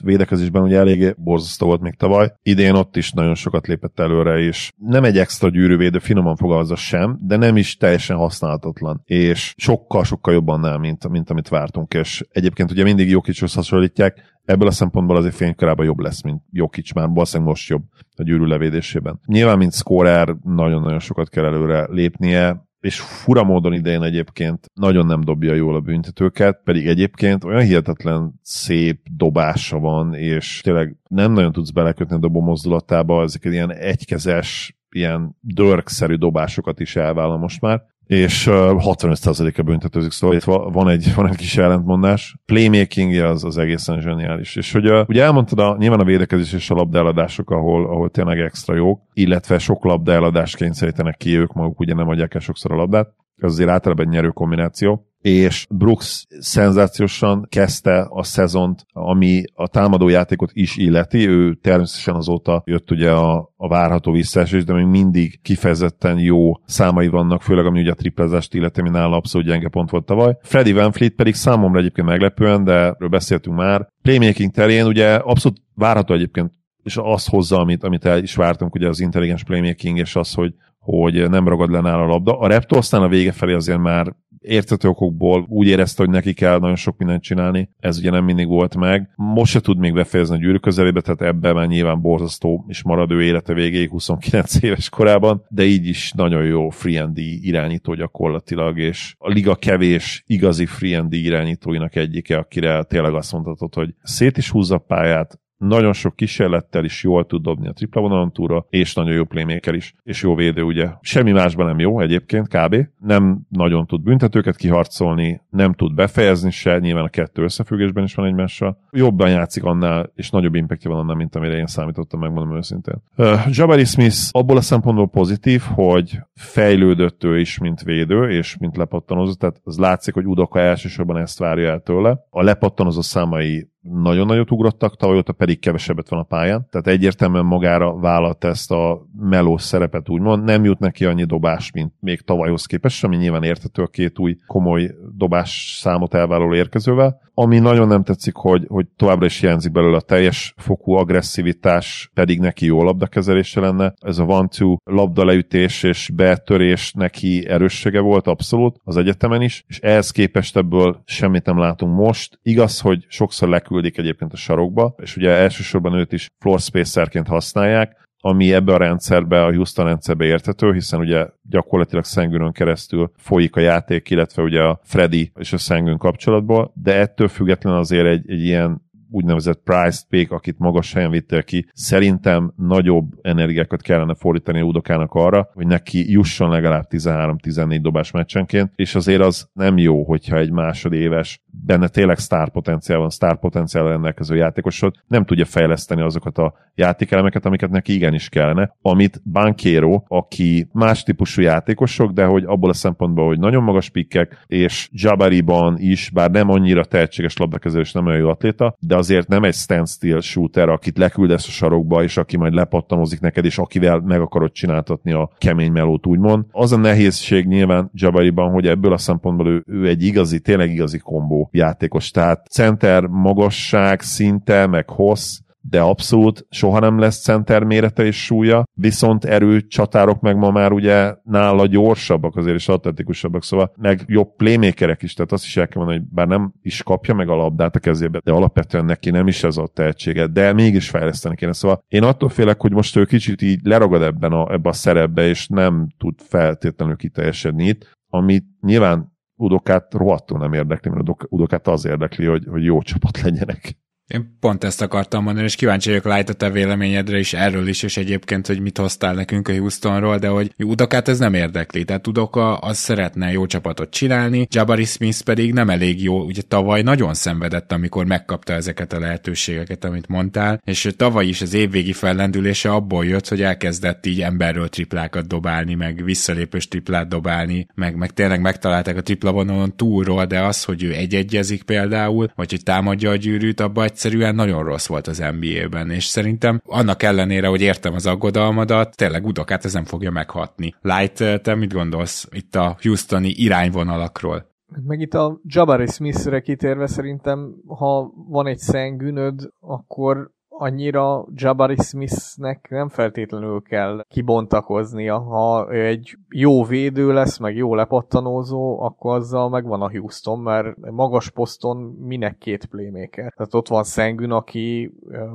védekezésben 0.00 0.62
ugye 0.62 0.78
eléggé 0.78 1.14
borzasztó 1.16 1.66
volt 1.66 1.80
még 1.80 1.94
tavaly. 1.94 2.32
Idén 2.42 2.74
ott 2.74 2.96
is 2.96 3.12
nagyon 3.12 3.34
sokat 3.34 3.66
lépett 3.66 4.00
előre, 4.00 4.38
és 4.38 4.70
nem 4.76 5.04
egy 5.04 5.18
extra 5.18 5.48
gyűrűvédő, 5.48 5.98
finoman 5.98 6.36
fogalmazza 6.36 6.76
sem, 6.76 7.18
de 7.20 7.36
nem 7.36 7.56
is 7.56 7.76
teljesen 7.76 8.16
használhatatlan. 8.16 9.00
És 9.04 9.54
sokkal-sokkal 9.56 10.34
jobban 10.34 10.60
nem, 10.60 10.80
mint, 10.80 11.08
mint 11.08 11.30
amit 11.30 11.48
vártunk. 11.48 11.94
És 11.94 12.24
egyébként 12.30 12.70
ugye 12.70 12.82
mindig 12.82 13.10
Jokicshoz 13.10 13.54
hasonlítják, 13.54 14.35
ebből 14.46 14.68
a 14.68 14.70
szempontból 14.70 15.16
azért 15.16 15.34
fénykorában 15.34 15.86
jobb 15.86 15.98
lesz, 15.98 16.22
mint 16.22 16.42
Jokic 16.50 16.92
már, 16.92 17.08
valószínűleg 17.08 17.52
most 17.52 17.68
jobb 17.68 17.82
a 18.16 18.22
gyűrű 18.22 18.44
levédésében. 18.44 19.20
Nyilván, 19.26 19.58
mint 19.58 19.72
scorer 19.72 20.36
nagyon-nagyon 20.42 20.98
sokat 20.98 21.28
kell 21.28 21.44
előre 21.44 21.86
lépnie, 21.90 22.64
és 22.80 23.00
fura 23.00 23.44
módon 23.44 23.72
idején 23.72 24.02
egyébként 24.02 24.70
nagyon 24.74 25.06
nem 25.06 25.20
dobja 25.20 25.54
jól 25.54 25.74
a 25.74 25.80
büntetőket, 25.80 26.60
pedig 26.64 26.86
egyébként 26.86 27.44
olyan 27.44 27.62
hihetetlen 27.62 28.34
szép 28.42 29.06
dobása 29.10 29.78
van, 29.78 30.14
és 30.14 30.60
tényleg 30.60 30.96
nem 31.08 31.32
nagyon 31.32 31.52
tudsz 31.52 31.70
belekötni 31.70 32.14
a 32.14 32.18
dobó 32.18 32.40
mozdulatába, 32.40 33.22
ezek 33.22 33.44
ilyen 33.44 33.72
egykezes, 33.72 34.78
ilyen 34.90 35.36
dörkszerű 35.40 36.14
dobásokat 36.14 36.80
is 36.80 36.96
elvállal 36.96 37.38
most 37.38 37.60
már 37.60 37.82
és 38.06 38.46
65%-a 38.50 39.62
büntetőzik, 39.62 40.10
szóval 40.10 40.36
itt 40.36 40.44
van 40.44 40.88
egy, 40.88 41.14
van 41.14 41.28
egy 41.28 41.36
kis 41.36 41.56
ellentmondás. 41.56 42.36
Playmaking 42.46 43.14
az, 43.14 43.44
az 43.44 43.58
egészen 43.58 44.00
zseniális. 44.00 44.56
És 44.56 44.72
hogy 44.72 44.90
ugye 45.06 45.22
elmondtad 45.22 45.58
a, 45.58 45.76
nyilván 45.78 46.00
a 46.00 46.04
védekezés 46.04 46.52
és 46.52 46.70
a 46.70 46.74
labdaeladások, 46.74 47.50
ahol, 47.50 47.84
ahol 47.84 48.10
tényleg 48.10 48.38
extra 48.38 48.74
jók, 48.74 49.02
illetve 49.12 49.58
sok 49.58 49.84
labdaeladást 49.84 50.56
kényszerítenek 50.56 51.16
ki 51.16 51.36
ők 51.36 51.52
maguk, 51.52 51.80
ugye 51.80 51.94
nem 51.94 52.08
adják 52.08 52.34
el 52.34 52.40
sokszor 52.40 52.72
a 52.72 52.76
labdát. 52.76 53.14
Ez 53.36 53.50
azért 53.50 53.68
általában 53.68 54.06
egy 54.06 54.12
nyerő 54.12 54.28
kombináció 54.28 55.06
és 55.26 55.66
Brooks 55.70 56.26
szenzációsan 56.38 57.46
kezdte 57.48 58.06
a 58.10 58.22
szezont, 58.22 58.86
ami 58.92 59.42
a 59.54 59.68
támadó 59.68 60.08
játékot 60.08 60.50
is 60.52 60.76
illeti. 60.76 61.28
Ő 61.28 61.54
természetesen 61.54 62.14
azóta 62.14 62.62
jött 62.66 62.90
ugye 62.90 63.10
a, 63.10 63.52
a 63.56 63.68
várható 63.68 64.12
visszaesés, 64.12 64.64
de 64.64 64.72
még 64.72 64.86
mindig 64.86 65.40
kifejezetten 65.42 66.18
jó 66.18 66.52
számai 66.64 67.08
vannak, 67.08 67.42
főleg 67.42 67.66
ami 67.66 67.80
ugye 67.80 67.90
a 67.90 67.94
triplezást 67.94 68.54
illeti, 68.54 68.80
ami 68.80 68.90
nála 68.90 69.16
abszolút 69.16 69.46
gyenge 69.46 69.68
pont 69.68 69.90
volt 69.90 70.04
tavaly. 70.04 70.36
Freddy 70.42 70.72
Van 70.72 70.92
Fleet 70.92 71.12
pedig 71.12 71.34
számomra 71.34 71.78
egyébként 71.78 72.06
meglepően, 72.06 72.64
de 72.64 72.72
erről 72.72 73.08
beszéltünk 73.08 73.56
már. 73.56 73.88
Playmaking 74.02 74.50
terén 74.50 74.86
ugye 74.86 75.14
abszolút 75.14 75.62
várható 75.74 76.14
egyébként 76.14 76.52
és 76.86 76.96
azt 76.96 77.28
hozza, 77.28 77.60
amit, 77.60 77.82
amit 77.82 78.04
el 78.04 78.22
is 78.22 78.34
vártunk, 78.34 78.74
ugye 78.74 78.88
az 78.88 79.00
intelligens 79.00 79.44
playmaking, 79.44 79.98
és 79.98 80.16
az, 80.16 80.34
hogy, 80.34 80.54
hogy 80.86 81.30
nem 81.30 81.48
ragad 81.48 81.70
le 81.70 81.80
nála 81.80 82.02
a 82.02 82.06
labda. 82.06 82.38
A 82.38 82.46
Reptol 82.46 82.78
aztán 82.78 83.02
a 83.02 83.08
vége 83.08 83.32
felé 83.32 83.52
azért 83.52 83.78
már 83.78 84.14
értető 84.40 84.88
okokból 84.88 85.46
úgy 85.48 85.66
érezte, 85.66 86.02
hogy 86.02 86.12
neki 86.12 86.34
kell 86.34 86.58
nagyon 86.58 86.76
sok 86.76 86.98
mindent 86.98 87.22
csinálni. 87.22 87.70
Ez 87.78 87.98
ugye 87.98 88.10
nem 88.10 88.24
mindig 88.24 88.46
volt 88.46 88.76
meg. 88.76 89.10
Most 89.16 89.52
se 89.52 89.60
tud 89.60 89.78
még 89.78 89.92
befejezni 89.92 90.34
a 90.34 90.38
gyűrű 90.38 90.56
közelébe, 90.56 91.00
tehát 91.00 91.22
ebben 91.22 91.54
már 91.54 91.66
nyilván 91.66 92.00
borzasztó 92.00 92.64
és 92.68 92.82
marad 92.82 93.10
élete 93.10 93.54
végéig 93.54 93.90
29 93.90 94.62
éves 94.62 94.88
korában, 94.88 95.44
de 95.48 95.64
így 95.64 95.86
is 95.86 96.12
nagyon 96.12 96.44
jó 96.44 96.68
free 96.68 97.02
and 97.02 97.18
irányító 97.18 97.94
gyakorlatilag, 97.94 98.78
és 98.78 99.14
a 99.18 99.28
liga 99.28 99.54
kevés 99.54 100.22
igazi 100.26 100.66
free 100.66 100.98
and 100.98 101.12
irányítóinak 101.12 101.96
egyike, 101.96 102.36
akire 102.36 102.82
tényleg 102.82 103.14
azt 103.14 103.32
mondhatod, 103.32 103.74
hogy 103.74 103.94
szét 104.02 104.36
is 104.36 104.50
húzza 104.50 104.74
a 104.74 104.78
pályát, 104.78 105.38
nagyon 105.56 105.92
sok 105.92 106.16
kísérlettel 106.16 106.84
is 106.84 107.02
jól 107.02 107.26
tud 107.26 107.42
dobni 107.42 107.68
a 107.68 107.72
tripla 107.72 108.00
vonalon 108.00 108.32
túra, 108.32 108.66
és 108.68 108.94
nagyon 108.94 109.14
jó 109.14 109.24
playmaker 109.24 109.74
is, 109.74 109.94
és 110.02 110.22
jó 110.22 110.34
védő, 110.34 110.62
ugye. 110.62 110.88
Semmi 111.00 111.32
másban 111.32 111.66
nem 111.66 111.78
jó 111.78 112.00
egyébként, 112.00 112.48
kb. 112.48 112.76
Nem 112.98 113.38
nagyon 113.48 113.86
tud 113.86 114.02
büntetőket 114.02 114.56
kiharcolni, 114.56 115.40
nem 115.50 115.72
tud 115.72 115.94
befejezni 115.94 116.50
se, 116.50 116.78
nyilván 116.78 117.04
a 117.04 117.08
kettő 117.08 117.42
összefüggésben 117.42 118.04
is 118.04 118.14
van 118.14 118.26
egymással. 118.26 118.78
Jobban 118.90 119.30
játszik 119.30 119.64
annál, 119.64 120.12
és 120.14 120.30
nagyobb 120.30 120.54
impactja 120.54 120.90
van 120.90 120.98
annál, 120.98 121.16
mint 121.16 121.36
amire 121.36 121.56
én 121.56 121.66
számítottam, 121.66 122.20
megmondom 122.20 122.56
őszintén. 122.56 123.02
Uh, 123.16 123.40
Jabari 123.50 123.84
Smith 123.84 124.16
abból 124.30 124.56
a 124.56 124.60
szempontból 124.60 125.08
pozitív, 125.08 125.62
hogy 125.74 126.18
fejlődött 126.34 127.24
ő 127.24 127.38
is, 127.38 127.58
mint 127.58 127.82
védő, 127.82 128.30
és 128.30 128.56
mint 128.56 128.76
lepattanozó, 128.76 129.32
tehát 129.32 129.60
az 129.64 129.78
látszik, 129.78 130.14
hogy 130.14 130.26
Udoka 130.26 130.60
elsősorban 130.60 131.16
ezt 131.16 131.38
várja 131.38 131.70
el 131.70 131.80
tőle. 131.80 132.18
A 132.30 132.42
lepattanozó 132.42 133.00
számai 133.00 133.68
nagyon 133.90 134.26
nagyot 134.26 134.50
ugrottak, 134.50 134.96
tavaly 134.96 135.16
óta 135.16 135.32
pedig 135.32 135.58
kevesebbet 135.58 136.08
van 136.08 136.20
a 136.20 136.22
pályán. 136.22 136.66
Tehát 136.70 136.86
egyértelműen 136.86 137.44
magára 137.44 137.98
vállalt 137.98 138.44
ezt 138.44 138.70
a 138.70 139.06
melós 139.20 139.62
szerepet, 139.62 140.08
úgymond. 140.08 140.44
Nem 140.44 140.64
jut 140.64 140.78
neki 140.78 141.04
annyi 141.04 141.24
dobás, 141.24 141.70
mint 141.70 141.92
még 142.00 142.20
tavalyhoz 142.20 142.66
képest, 142.66 143.04
ami 143.04 143.16
nyilván 143.16 143.42
értető 143.42 143.82
a 143.82 143.86
két 143.86 144.18
új 144.18 144.36
komoly 144.46 144.94
dobás 145.16 145.76
számot 145.80 146.14
elvállaló 146.14 146.54
érkezővel. 146.54 147.24
Ami 147.38 147.58
nagyon 147.58 147.88
nem 147.88 148.02
tetszik, 148.02 148.34
hogy, 148.34 148.64
hogy 148.68 148.86
továbbra 148.96 149.26
is 149.26 149.40
hiányzik 149.40 149.72
belőle 149.72 149.96
a 149.96 150.00
teljes 150.00 150.54
fokú 150.56 150.92
agresszivitás, 150.92 152.10
pedig 152.14 152.40
neki 152.40 152.66
jó 152.66 152.82
labdakezelése 152.82 153.60
lenne. 153.60 153.94
Ez 154.00 154.18
a 154.18 154.24
one-two 154.24 154.76
labdaleütés 154.84 155.82
és 155.82 156.10
betörés 156.14 156.92
neki 156.92 157.48
erőssége 157.48 158.00
volt 158.00 158.26
abszolút 158.26 158.80
az 158.84 158.96
egyetemen 158.96 159.42
is, 159.42 159.64
és 159.66 159.78
ehhez 159.78 160.10
képest 160.10 160.56
ebből 160.56 161.02
semmit 161.04 161.44
nem 161.44 161.58
látunk 161.58 161.96
most. 161.96 162.38
Igaz, 162.42 162.80
hogy 162.80 163.04
sokszor 163.08 163.48
leküldik 163.76 163.98
egyébként 163.98 164.32
a 164.32 164.36
sarokba, 164.36 164.94
és 165.02 165.16
ugye 165.16 165.30
elsősorban 165.30 165.94
őt 165.94 166.12
is 166.12 166.28
floor 166.38 166.60
spacerként 166.60 167.26
használják, 167.26 168.04
ami 168.20 168.52
ebbe 168.52 168.74
a 168.74 168.76
rendszerbe, 168.76 169.44
a 169.44 169.54
Houston 169.54 169.84
rendszerbe 169.84 170.24
értető, 170.24 170.72
hiszen 170.72 171.00
ugye 171.00 171.26
gyakorlatilag 171.42 172.04
Szengőnön 172.04 172.52
keresztül 172.52 173.10
folyik 173.16 173.56
a 173.56 173.60
játék, 173.60 174.10
illetve 174.10 174.42
ugye 174.42 174.62
a 174.62 174.80
Freddy 174.82 175.32
és 175.34 175.52
a 175.52 175.58
Szengőn 175.58 175.98
kapcsolatból, 175.98 176.72
de 176.74 176.94
ettől 176.94 177.28
függetlenül 177.28 177.78
azért 177.78 178.06
egy, 178.06 178.30
egy 178.30 178.42
ilyen 178.42 178.85
úgynevezett 179.10 179.62
price 179.64 180.02
pick, 180.08 180.32
akit 180.32 180.58
magas 180.58 180.92
helyen 180.92 181.10
vittél 181.10 181.42
ki, 181.42 181.66
szerintem 181.72 182.52
nagyobb 182.56 183.06
energiákat 183.22 183.82
kellene 183.82 184.14
fordítani 184.14 184.60
Udokának 184.60 185.14
arra, 185.14 185.48
hogy 185.54 185.66
neki 185.66 186.10
jusson 186.10 186.50
legalább 186.50 186.86
13-14 186.90 187.78
dobás 187.82 188.10
meccsenként, 188.10 188.72
és 188.76 188.94
azért 188.94 189.20
az 189.20 189.48
nem 189.52 189.78
jó, 189.78 190.04
hogyha 190.04 190.36
egy 190.36 190.50
másodéves, 190.50 191.40
benne 191.64 191.88
tényleg 191.88 192.18
sztárpotenciál 192.18 192.98
van, 192.98 193.10
sztárpotenciál 193.10 193.88
rendelkező 193.88 194.36
játékosod 194.36 194.94
nem 195.06 195.24
tudja 195.24 195.44
fejleszteni 195.44 196.02
azokat 196.02 196.38
a 196.38 196.54
játékelemeket, 196.74 197.46
amiket 197.46 197.70
neki 197.70 197.94
igenis 197.94 198.28
kellene, 198.28 198.76
amit 198.82 199.22
Bankéro, 199.32 200.02
aki 200.08 200.68
más 200.72 201.02
típusú 201.02 201.42
játékosok, 201.42 202.12
de 202.12 202.24
hogy 202.24 202.44
abból 202.44 202.70
a 202.70 202.74
szempontból, 202.74 203.26
hogy 203.26 203.38
nagyon 203.38 203.62
magas 203.62 203.90
pikkek, 203.90 204.44
és 204.46 204.88
Jabariban 204.92 205.78
is, 205.78 206.10
bár 206.10 206.30
nem 206.30 206.50
annyira 206.50 206.84
tehetséges 206.84 207.36
labdakezelő 207.36 207.82
és 207.82 207.92
nem 207.92 208.06
olyan 208.06 208.18
jó 208.18 208.28
atléta, 208.28 208.76
de 208.78 208.95
azért 208.96 209.28
nem 209.28 209.44
egy 209.44 209.54
standstill 209.54 210.20
shooter, 210.20 210.68
akit 210.68 210.98
leküldesz 210.98 211.46
a 211.46 211.50
sarokba, 211.50 212.02
és 212.02 212.16
aki 212.16 212.36
majd 212.36 212.52
lepattanozik 212.52 213.20
neked, 213.20 213.44
és 213.44 213.58
akivel 213.58 214.00
meg 214.00 214.20
akarod 214.20 214.52
csináltatni 214.52 215.12
a 215.12 215.30
kemény 215.38 215.72
melót, 215.72 216.06
úgymond. 216.06 216.44
Az 216.50 216.72
a 216.72 216.76
nehézség 216.76 217.46
nyilván 217.46 217.90
Jabariban, 217.94 218.50
hogy 218.50 218.66
ebből 218.66 218.92
a 218.92 218.98
szempontból 218.98 219.48
ő, 219.48 219.64
ő 219.66 219.88
egy 219.88 220.02
igazi, 220.02 220.40
tényleg 220.40 220.70
igazi 220.70 220.98
kombó 220.98 221.48
játékos. 221.52 222.10
Tehát 222.10 222.46
center 222.46 223.06
magasság 223.06 224.00
szinte, 224.00 224.66
meg 224.66 224.90
hossz, 224.90 225.38
de 225.68 225.80
abszolút 225.80 226.46
soha 226.50 226.78
nem 226.78 226.98
lesz 226.98 227.22
center 227.22 227.64
mérete 227.64 228.04
és 228.04 228.24
súlya, 228.24 228.64
viszont 228.72 229.24
erő 229.24 229.60
csatárok 229.60 230.20
meg 230.20 230.36
ma 230.36 230.50
már 230.50 230.72
ugye 230.72 231.14
nála 231.22 231.66
gyorsabbak 231.66 232.36
azért 232.36 232.56
és 232.56 232.68
atletikusabbak, 232.68 233.44
szóval 233.44 233.72
meg 233.76 234.04
jobb 234.06 234.36
playmakerek 234.36 235.02
is, 235.02 235.14
tehát 235.14 235.32
azt 235.32 235.44
is 235.44 235.56
el 235.56 235.68
kell 235.68 235.82
mondani, 235.82 235.98
hogy 235.98 236.14
bár 236.14 236.26
nem 236.26 236.52
is 236.62 236.82
kapja 236.82 237.14
meg 237.14 237.28
a 237.28 237.34
labdát 237.34 237.76
a 237.76 237.78
kezébe, 237.78 238.20
de 238.24 238.32
alapvetően 238.32 238.84
neki 238.84 239.10
nem 239.10 239.26
is 239.26 239.44
ez 239.44 239.56
a 239.56 239.66
tehetsége, 239.66 240.26
de 240.26 240.52
mégis 240.52 240.88
fejleszteni 240.88 241.36
kéne. 241.36 241.52
Szóval 241.52 241.84
én 241.88 242.02
attól 242.02 242.28
félek, 242.28 242.60
hogy 242.60 242.72
most 242.72 242.96
ő 242.96 243.04
kicsit 243.04 243.42
így 243.42 243.60
leragad 243.62 244.02
ebben 244.02 244.32
a, 244.32 244.52
ebben 244.52 244.72
a 244.72 244.74
szerepbe, 244.74 245.28
és 245.28 245.48
nem 245.48 245.88
tud 245.98 246.14
feltétlenül 246.20 246.96
kiteljesedni 246.96 247.64
itt, 247.64 247.90
amit 248.08 248.44
nyilván 248.60 249.14
Udokát 249.38 249.94
rohadtul 249.94 250.38
nem 250.38 250.52
érdekli, 250.52 250.90
mert 250.90 251.08
Udokát 251.28 251.66
az 251.68 251.84
érdekli, 251.84 252.26
hogy, 252.26 252.46
hogy 252.50 252.64
jó 252.64 252.82
csapat 252.82 253.20
legyenek. 253.20 253.76
Én 254.06 254.36
pont 254.40 254.64
ezt 254.64 254.82
akartam 254.82 255.22
mondani, 255.22 255.44
és 255.46 255.54
kíváncsi 255.54 255.88
vagyok 255.88 256.04
Light 256.04 256.28
a 256.28 256.32
te 256.32 256.50
véleményedre 256.50 257.18
is 257.18 257.32
erről 257.32 257.68
is, 257.68 257.82
és 257.82 257.96
egyébként, 257.96 258.46
hogy 258.46 258.60
mit 258.60 258.78
hoztál 258.78 259.14
nekünk 259.14 259.48
a 259.48 259.52
Houstonról, 259.52 260.18
de 260.18 260.28
hogy 260.28 260.52
Udokát 260.58 261.08
ez 261.08 261.18
nem 261.18 261.34
érdekli. 261.34 261.84
Tehát 261.84 262.06
Udoka 262.06 262.56
az 262.56 262.78
szeretne 262.78 263.32
jó 263.32 263.46
csapatot 263.46 263.90
csinálni, 263.90 264.46
Jabari 264.50 264.84
Smith 264.84 265.22
pedig 265.22 265.52
nem 265.52 265.70
elég 265.70 266.02
jó, 266.02 266.24
ugye 266.24 266.42
tavaly 266.42 266.82
nagyon 266.82 267.14
szenvedett, 267.14 267.72
amikor 267.72 268.04
megkapta 268.04 268.52
ezeket 268.52 268.92
a 268.92 268.98
lehetőségeket, 268.98 269.84
amit 269.84 270.08
mondtál, 270.08 270.60
és 270.64 270.88
tavaly 270.96 271.26
is 271.26 271.40
az 271.40 271.54
évvégi 271.54 271.92
fellendülése 271.92 272.72
abból 272.72 273.04
jött, 273.04 273.28
hogy 273.28 273.42
elkezdett 273.42 274.06
így 274.06 274.22
emberről 274.22 274.68
triplákat 274.68 275.26
dobálni, 275.26 275.74
meg 275.74 276.04
visszalépős 276.04 276.68
triplát 276.68 277.08
dobálni, 277.08 277.66
meg, 277.74 277.96
meg 277.96 278.10
tényleg 278.10 278.40
megtalálták 278.40 278.96
a 278.96 279.02
tripla 279.02 279.32
vonalon 279.32 279.76
túlról, 279.76 280.26
de 280.26 280.40
az, 280.40 280.64
hogy 280.64 280.82
ő 280.82 280.92
egyegyezik 280.94 281.62
például, 281.62 282.30
vagy 282.34 282.50
hogy 282.50 282.62
támadja 282.62 283.10
a 283.10 283.16
gyűrűt, 283.16 283.60
abba 283.60 283.82
egyszerűen 283.96 284.34
nagyon 284.34 284.64
rossz 284.64 284.86
volt 284.86 285.06
az 285.06 285.18
NBA-ben, 285.38 285.90
és 285.90 286.04
szerintem 286.04 286.60
annak 286.64 287.02
ellenére, 287.02 287.46
hogy 287.46 287.60
értem 287.60 287.94
az 287.94 288.06
aggodalmadat, 288.06 288.96
tényleg 288.96 289.26
Udokát 289.26 289.64
ez 289.64 289.72
nem 289.72 289.84
fogja 289.84 290.10
meghatni. 290.10 290.74
Light, 290.80 291.42
te 291.42 291.54
mit 291.54 291.72
gondolsz 291.72 292.28
itt 292.30 292.54
a 292.54 292.76
Houstoni 292.82 293.28
irányvonalakról? 293.28 294.54
Meg 294.86 295.00
itt 295.00 295.14
a 295.14 295.40
Jabari 295.42 295.86
Smith-re 295.86 296.40
kitérve 296.40 296.86
szerintem, 296.86 297.54
ha 297.66 298.12
van 298.28 298.46
egy 298.46 298.58
szengünöd, 298.58 299.50
akkor 299.60 300.30
annyira 300.58 301.26
Jabari 301.34 301.76
Smithnek 301.76 302.66
nem 302.70 302.88
feltétlenül 302.88 303.62
kell 303.62 304.04
kibontakoznia. 304.08 305.18
Ha 305.18 305.70
egy 305.70 306.16
jó 306.28 306.64
védő 306.64 307.12
lesz, 307.12 307.38
meg 307.38 307.56
jó 307.56 307.74
lepattanózó, 307.74 308.80
akkor 308.82 309.14
azzal 309.14 309.48
megvan 309.48 309.82
a 309.82 309.90
Houston, 309.90 310.38
mert 310.38 310.76
magas 310.90 311.30
poszton 311.30 311.76
minek 311.98 312.38
két 312.38 312.66
playmaker. 312.66 313.32
Tehát 313.32 313.54
ott 313.54 313.68
van 313.68 313.84
Szengün, 313.84 314.30
aki 314.30 314.92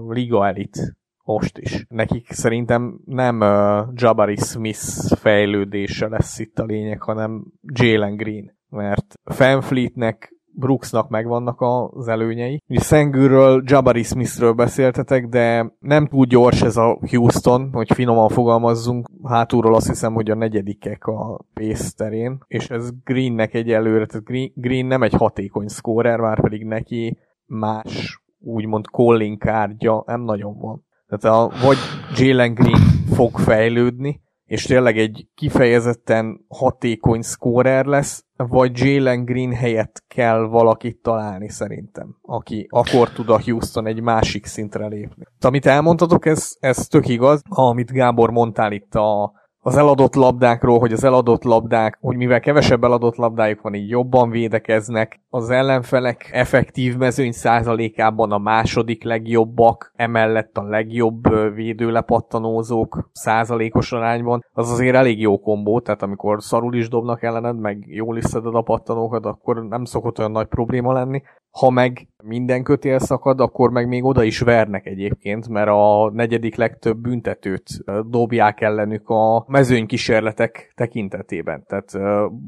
liga 0.08 0.48
elit 0.48 0.96
most 1.24 1.58
is. 1.58 1.86
Nekik 1.90 2.32
szerintem 2.32 3.00
nem 3.06 3.40
uh, 3.40 3.88
Jabari 3.94 4.36
Smith 4.36 5.16
fejlődése 5.16 6.08
lesz 6.08 6.40
itt 6.40 6.60
a 6.60 6.66
lényeg, 6.66 7.02
hanem 7.02 7.46
Jalen 7.62 8.16
Green. 8.16 8.60
Mert 8.70 9.14
Fanfleetnek 9.24 10.36
Brooksnak 10.54 11.10
megvannak 11.10 11.62
az 11.94 12.08
előnyei. 12.08 12.62
Ugye 12.68 12.80
Szengűről, 12.80 13.64
Jabari 13.66 14.04
Smithről 14.04 14.54
beszéltetek, 14.54 15.28
de 15.28 15.76
nem 15.80 16.08
túl 16.08 16.26
gyors 16.26 16.62
ez 16.62 16.78
a 16.78 17.00
Houston, 17.10 17.70
hogy 17.74 17.94
finoman 17.94 18.30
fogalmazzunk. 18.30 19.10
Hátulról 19.24 19.76
azt 19.76 19.88
hiszem, 19.88 20.14
hogy 20.14 20.30
a 20.30 20.36
negyedikek 20.36 21.06
a 21.06 21.40
pace 21.54 21.92
terén, 21.96 22.38
és 22.48 22.70
ez 22.70 22.90
Greennek 23.04 23.54
egy 23.54 23.72
előre, 23.72 24.06
tehát 24.06 24.26
Green, 24.26 24.52
Green 24.56 24.86
nem 24.86 25.04
egy 25.04 25.14
hatékony 25.14 25.68
scorer, 25.68 26.20
már 26.20 26.42
pedig 26.42 26.66
neki 26.66 27.18
más 27.46 28.22
úgymond 28.40 28.86
calling 28.86 29.38
kártya 29.38 30.04
nem 30.06 30.22
nagyon 30.22 30.58
van. 30.60 30.86
Tehát 31.08 31.38
a, 31.38 31.52
vagy 31.66 31.78
Jalen 32.18 32.54
Green 32.54 32.82
fog 33.14 33.38
fejlődni, 33.38 34.22
és 34.52 34.64
tényleg 34.64 34.98
egy 34.98 35.28
kifejezetten 35.36 36.46
hatékony 36.48 37.22
scorer 37.22 37.86
lesz, 37.86 38.24
vagy 38.36 38.72
Jalen 38.78 39.26
Green 39.26 39.54
helyett 39.54 40.04
kell 40.08 40.40
valakit 40.40 41.02
találni 41.02 41.50
szerintem, 41.50 42.16
aki 42.22 42.68
akkor 42.70 43.10
tud 43.10 43.30
a 43.30 43.42
Houston 43.42 43.88
egy 43.88 44.02
másik 44.02 44.46
szintre 44.46 44.88
lépni. 44.88 45.24
Amit 45.40 45.66
elmondhatok, 45.66 46.26
ez, 46.26 46.56
ez 46.60 46.88
tök 46.88 47.08
igaz, 47.08 47.42
amit 47.50 47.92
Gábor 47.92 48.32
mondtál 48.32 48.72
itt 48.72 48.96
a, 48.96 49.34
az 49.63 49.78
eladott 49.78 50.15
labdákról, 50.15 50.80
hogy 50.80 50.91
az 50.91 51.04
eladott 51.04 51.43
labdák, 51.43 51.97
hogy 52.02 52.15
mivel 52.17 52.39
kevesebb 52.39 52.84
eladott 52.84 53.15
labdájuk 53.15 53.62
van, 53.62 53.74
így 53.74 53.89
jobban 53.89 54.30
védekeznek, 54.30 55.19
az 55.30 55.50
ellenfelek 55.50 56.30
effektív 56.34 56.97
mezőny 56.97 57.32
százalékában 57.32 58.32
a 58.32 58.38
második 58.38 59.04
legjobbak, 59.04 59.91
emellett 59.95 60.58
a 60.58 60.63
legjobb 60.63 61.54
védőlepattanózók 61.54 63.10
százalékos 63.12 63.91
arányban, 63.91 64.45
az 64.54 64.71
azért 64.71 64.95
elég 64.95 65.19
jó 65.19 65.39
kombó, 65.39 65.80
tehát 65.80 66.02
amikor 66.02 66.43
szarul 66.43 66.76
is 66.76 66.89
dobnak 66.89 67.24
ellened, 67.24 67.60
meg 67.60 67.86
jól 67.88 68.17
is 68.17 68.24
szeded 68.24 68.56
a 68.56 68.62
pattanókat, 68.62 69.26
akkor 69.26 69.67
nem 69.67 69.86
szokott 69.86 70.19
olyan 70.19 70.32
nagy 70.32 70.47
probléma 70.47 70.93
lenni. 70.93 71.21
Ha 71.52 71.70
meg 71.70 72.08
minden 72.24 72.64
kötél 72.64 73.00
szakad, 73.00 73.40
akkor 73.40 73.72
meg 73.72 73.88
még 73.88 74.04
oda 74.04 74.24
is 74.24 74.40
vernek 74.40 74.86
egyébként, 74.86 75.48
mert 75.48 75.70
a 75.70 76.12
negyedik 76.14 76.56
legtöbb 76.56 76.98
büntetőt 76.98 77.68
dobják 78.10 78.62
ellenük 78.62 79.10
a 79.10 79.46
mezőnykísérletek 79.48 80.72
tekintetében. 80.76 81.64
Tehát 81.68 81.98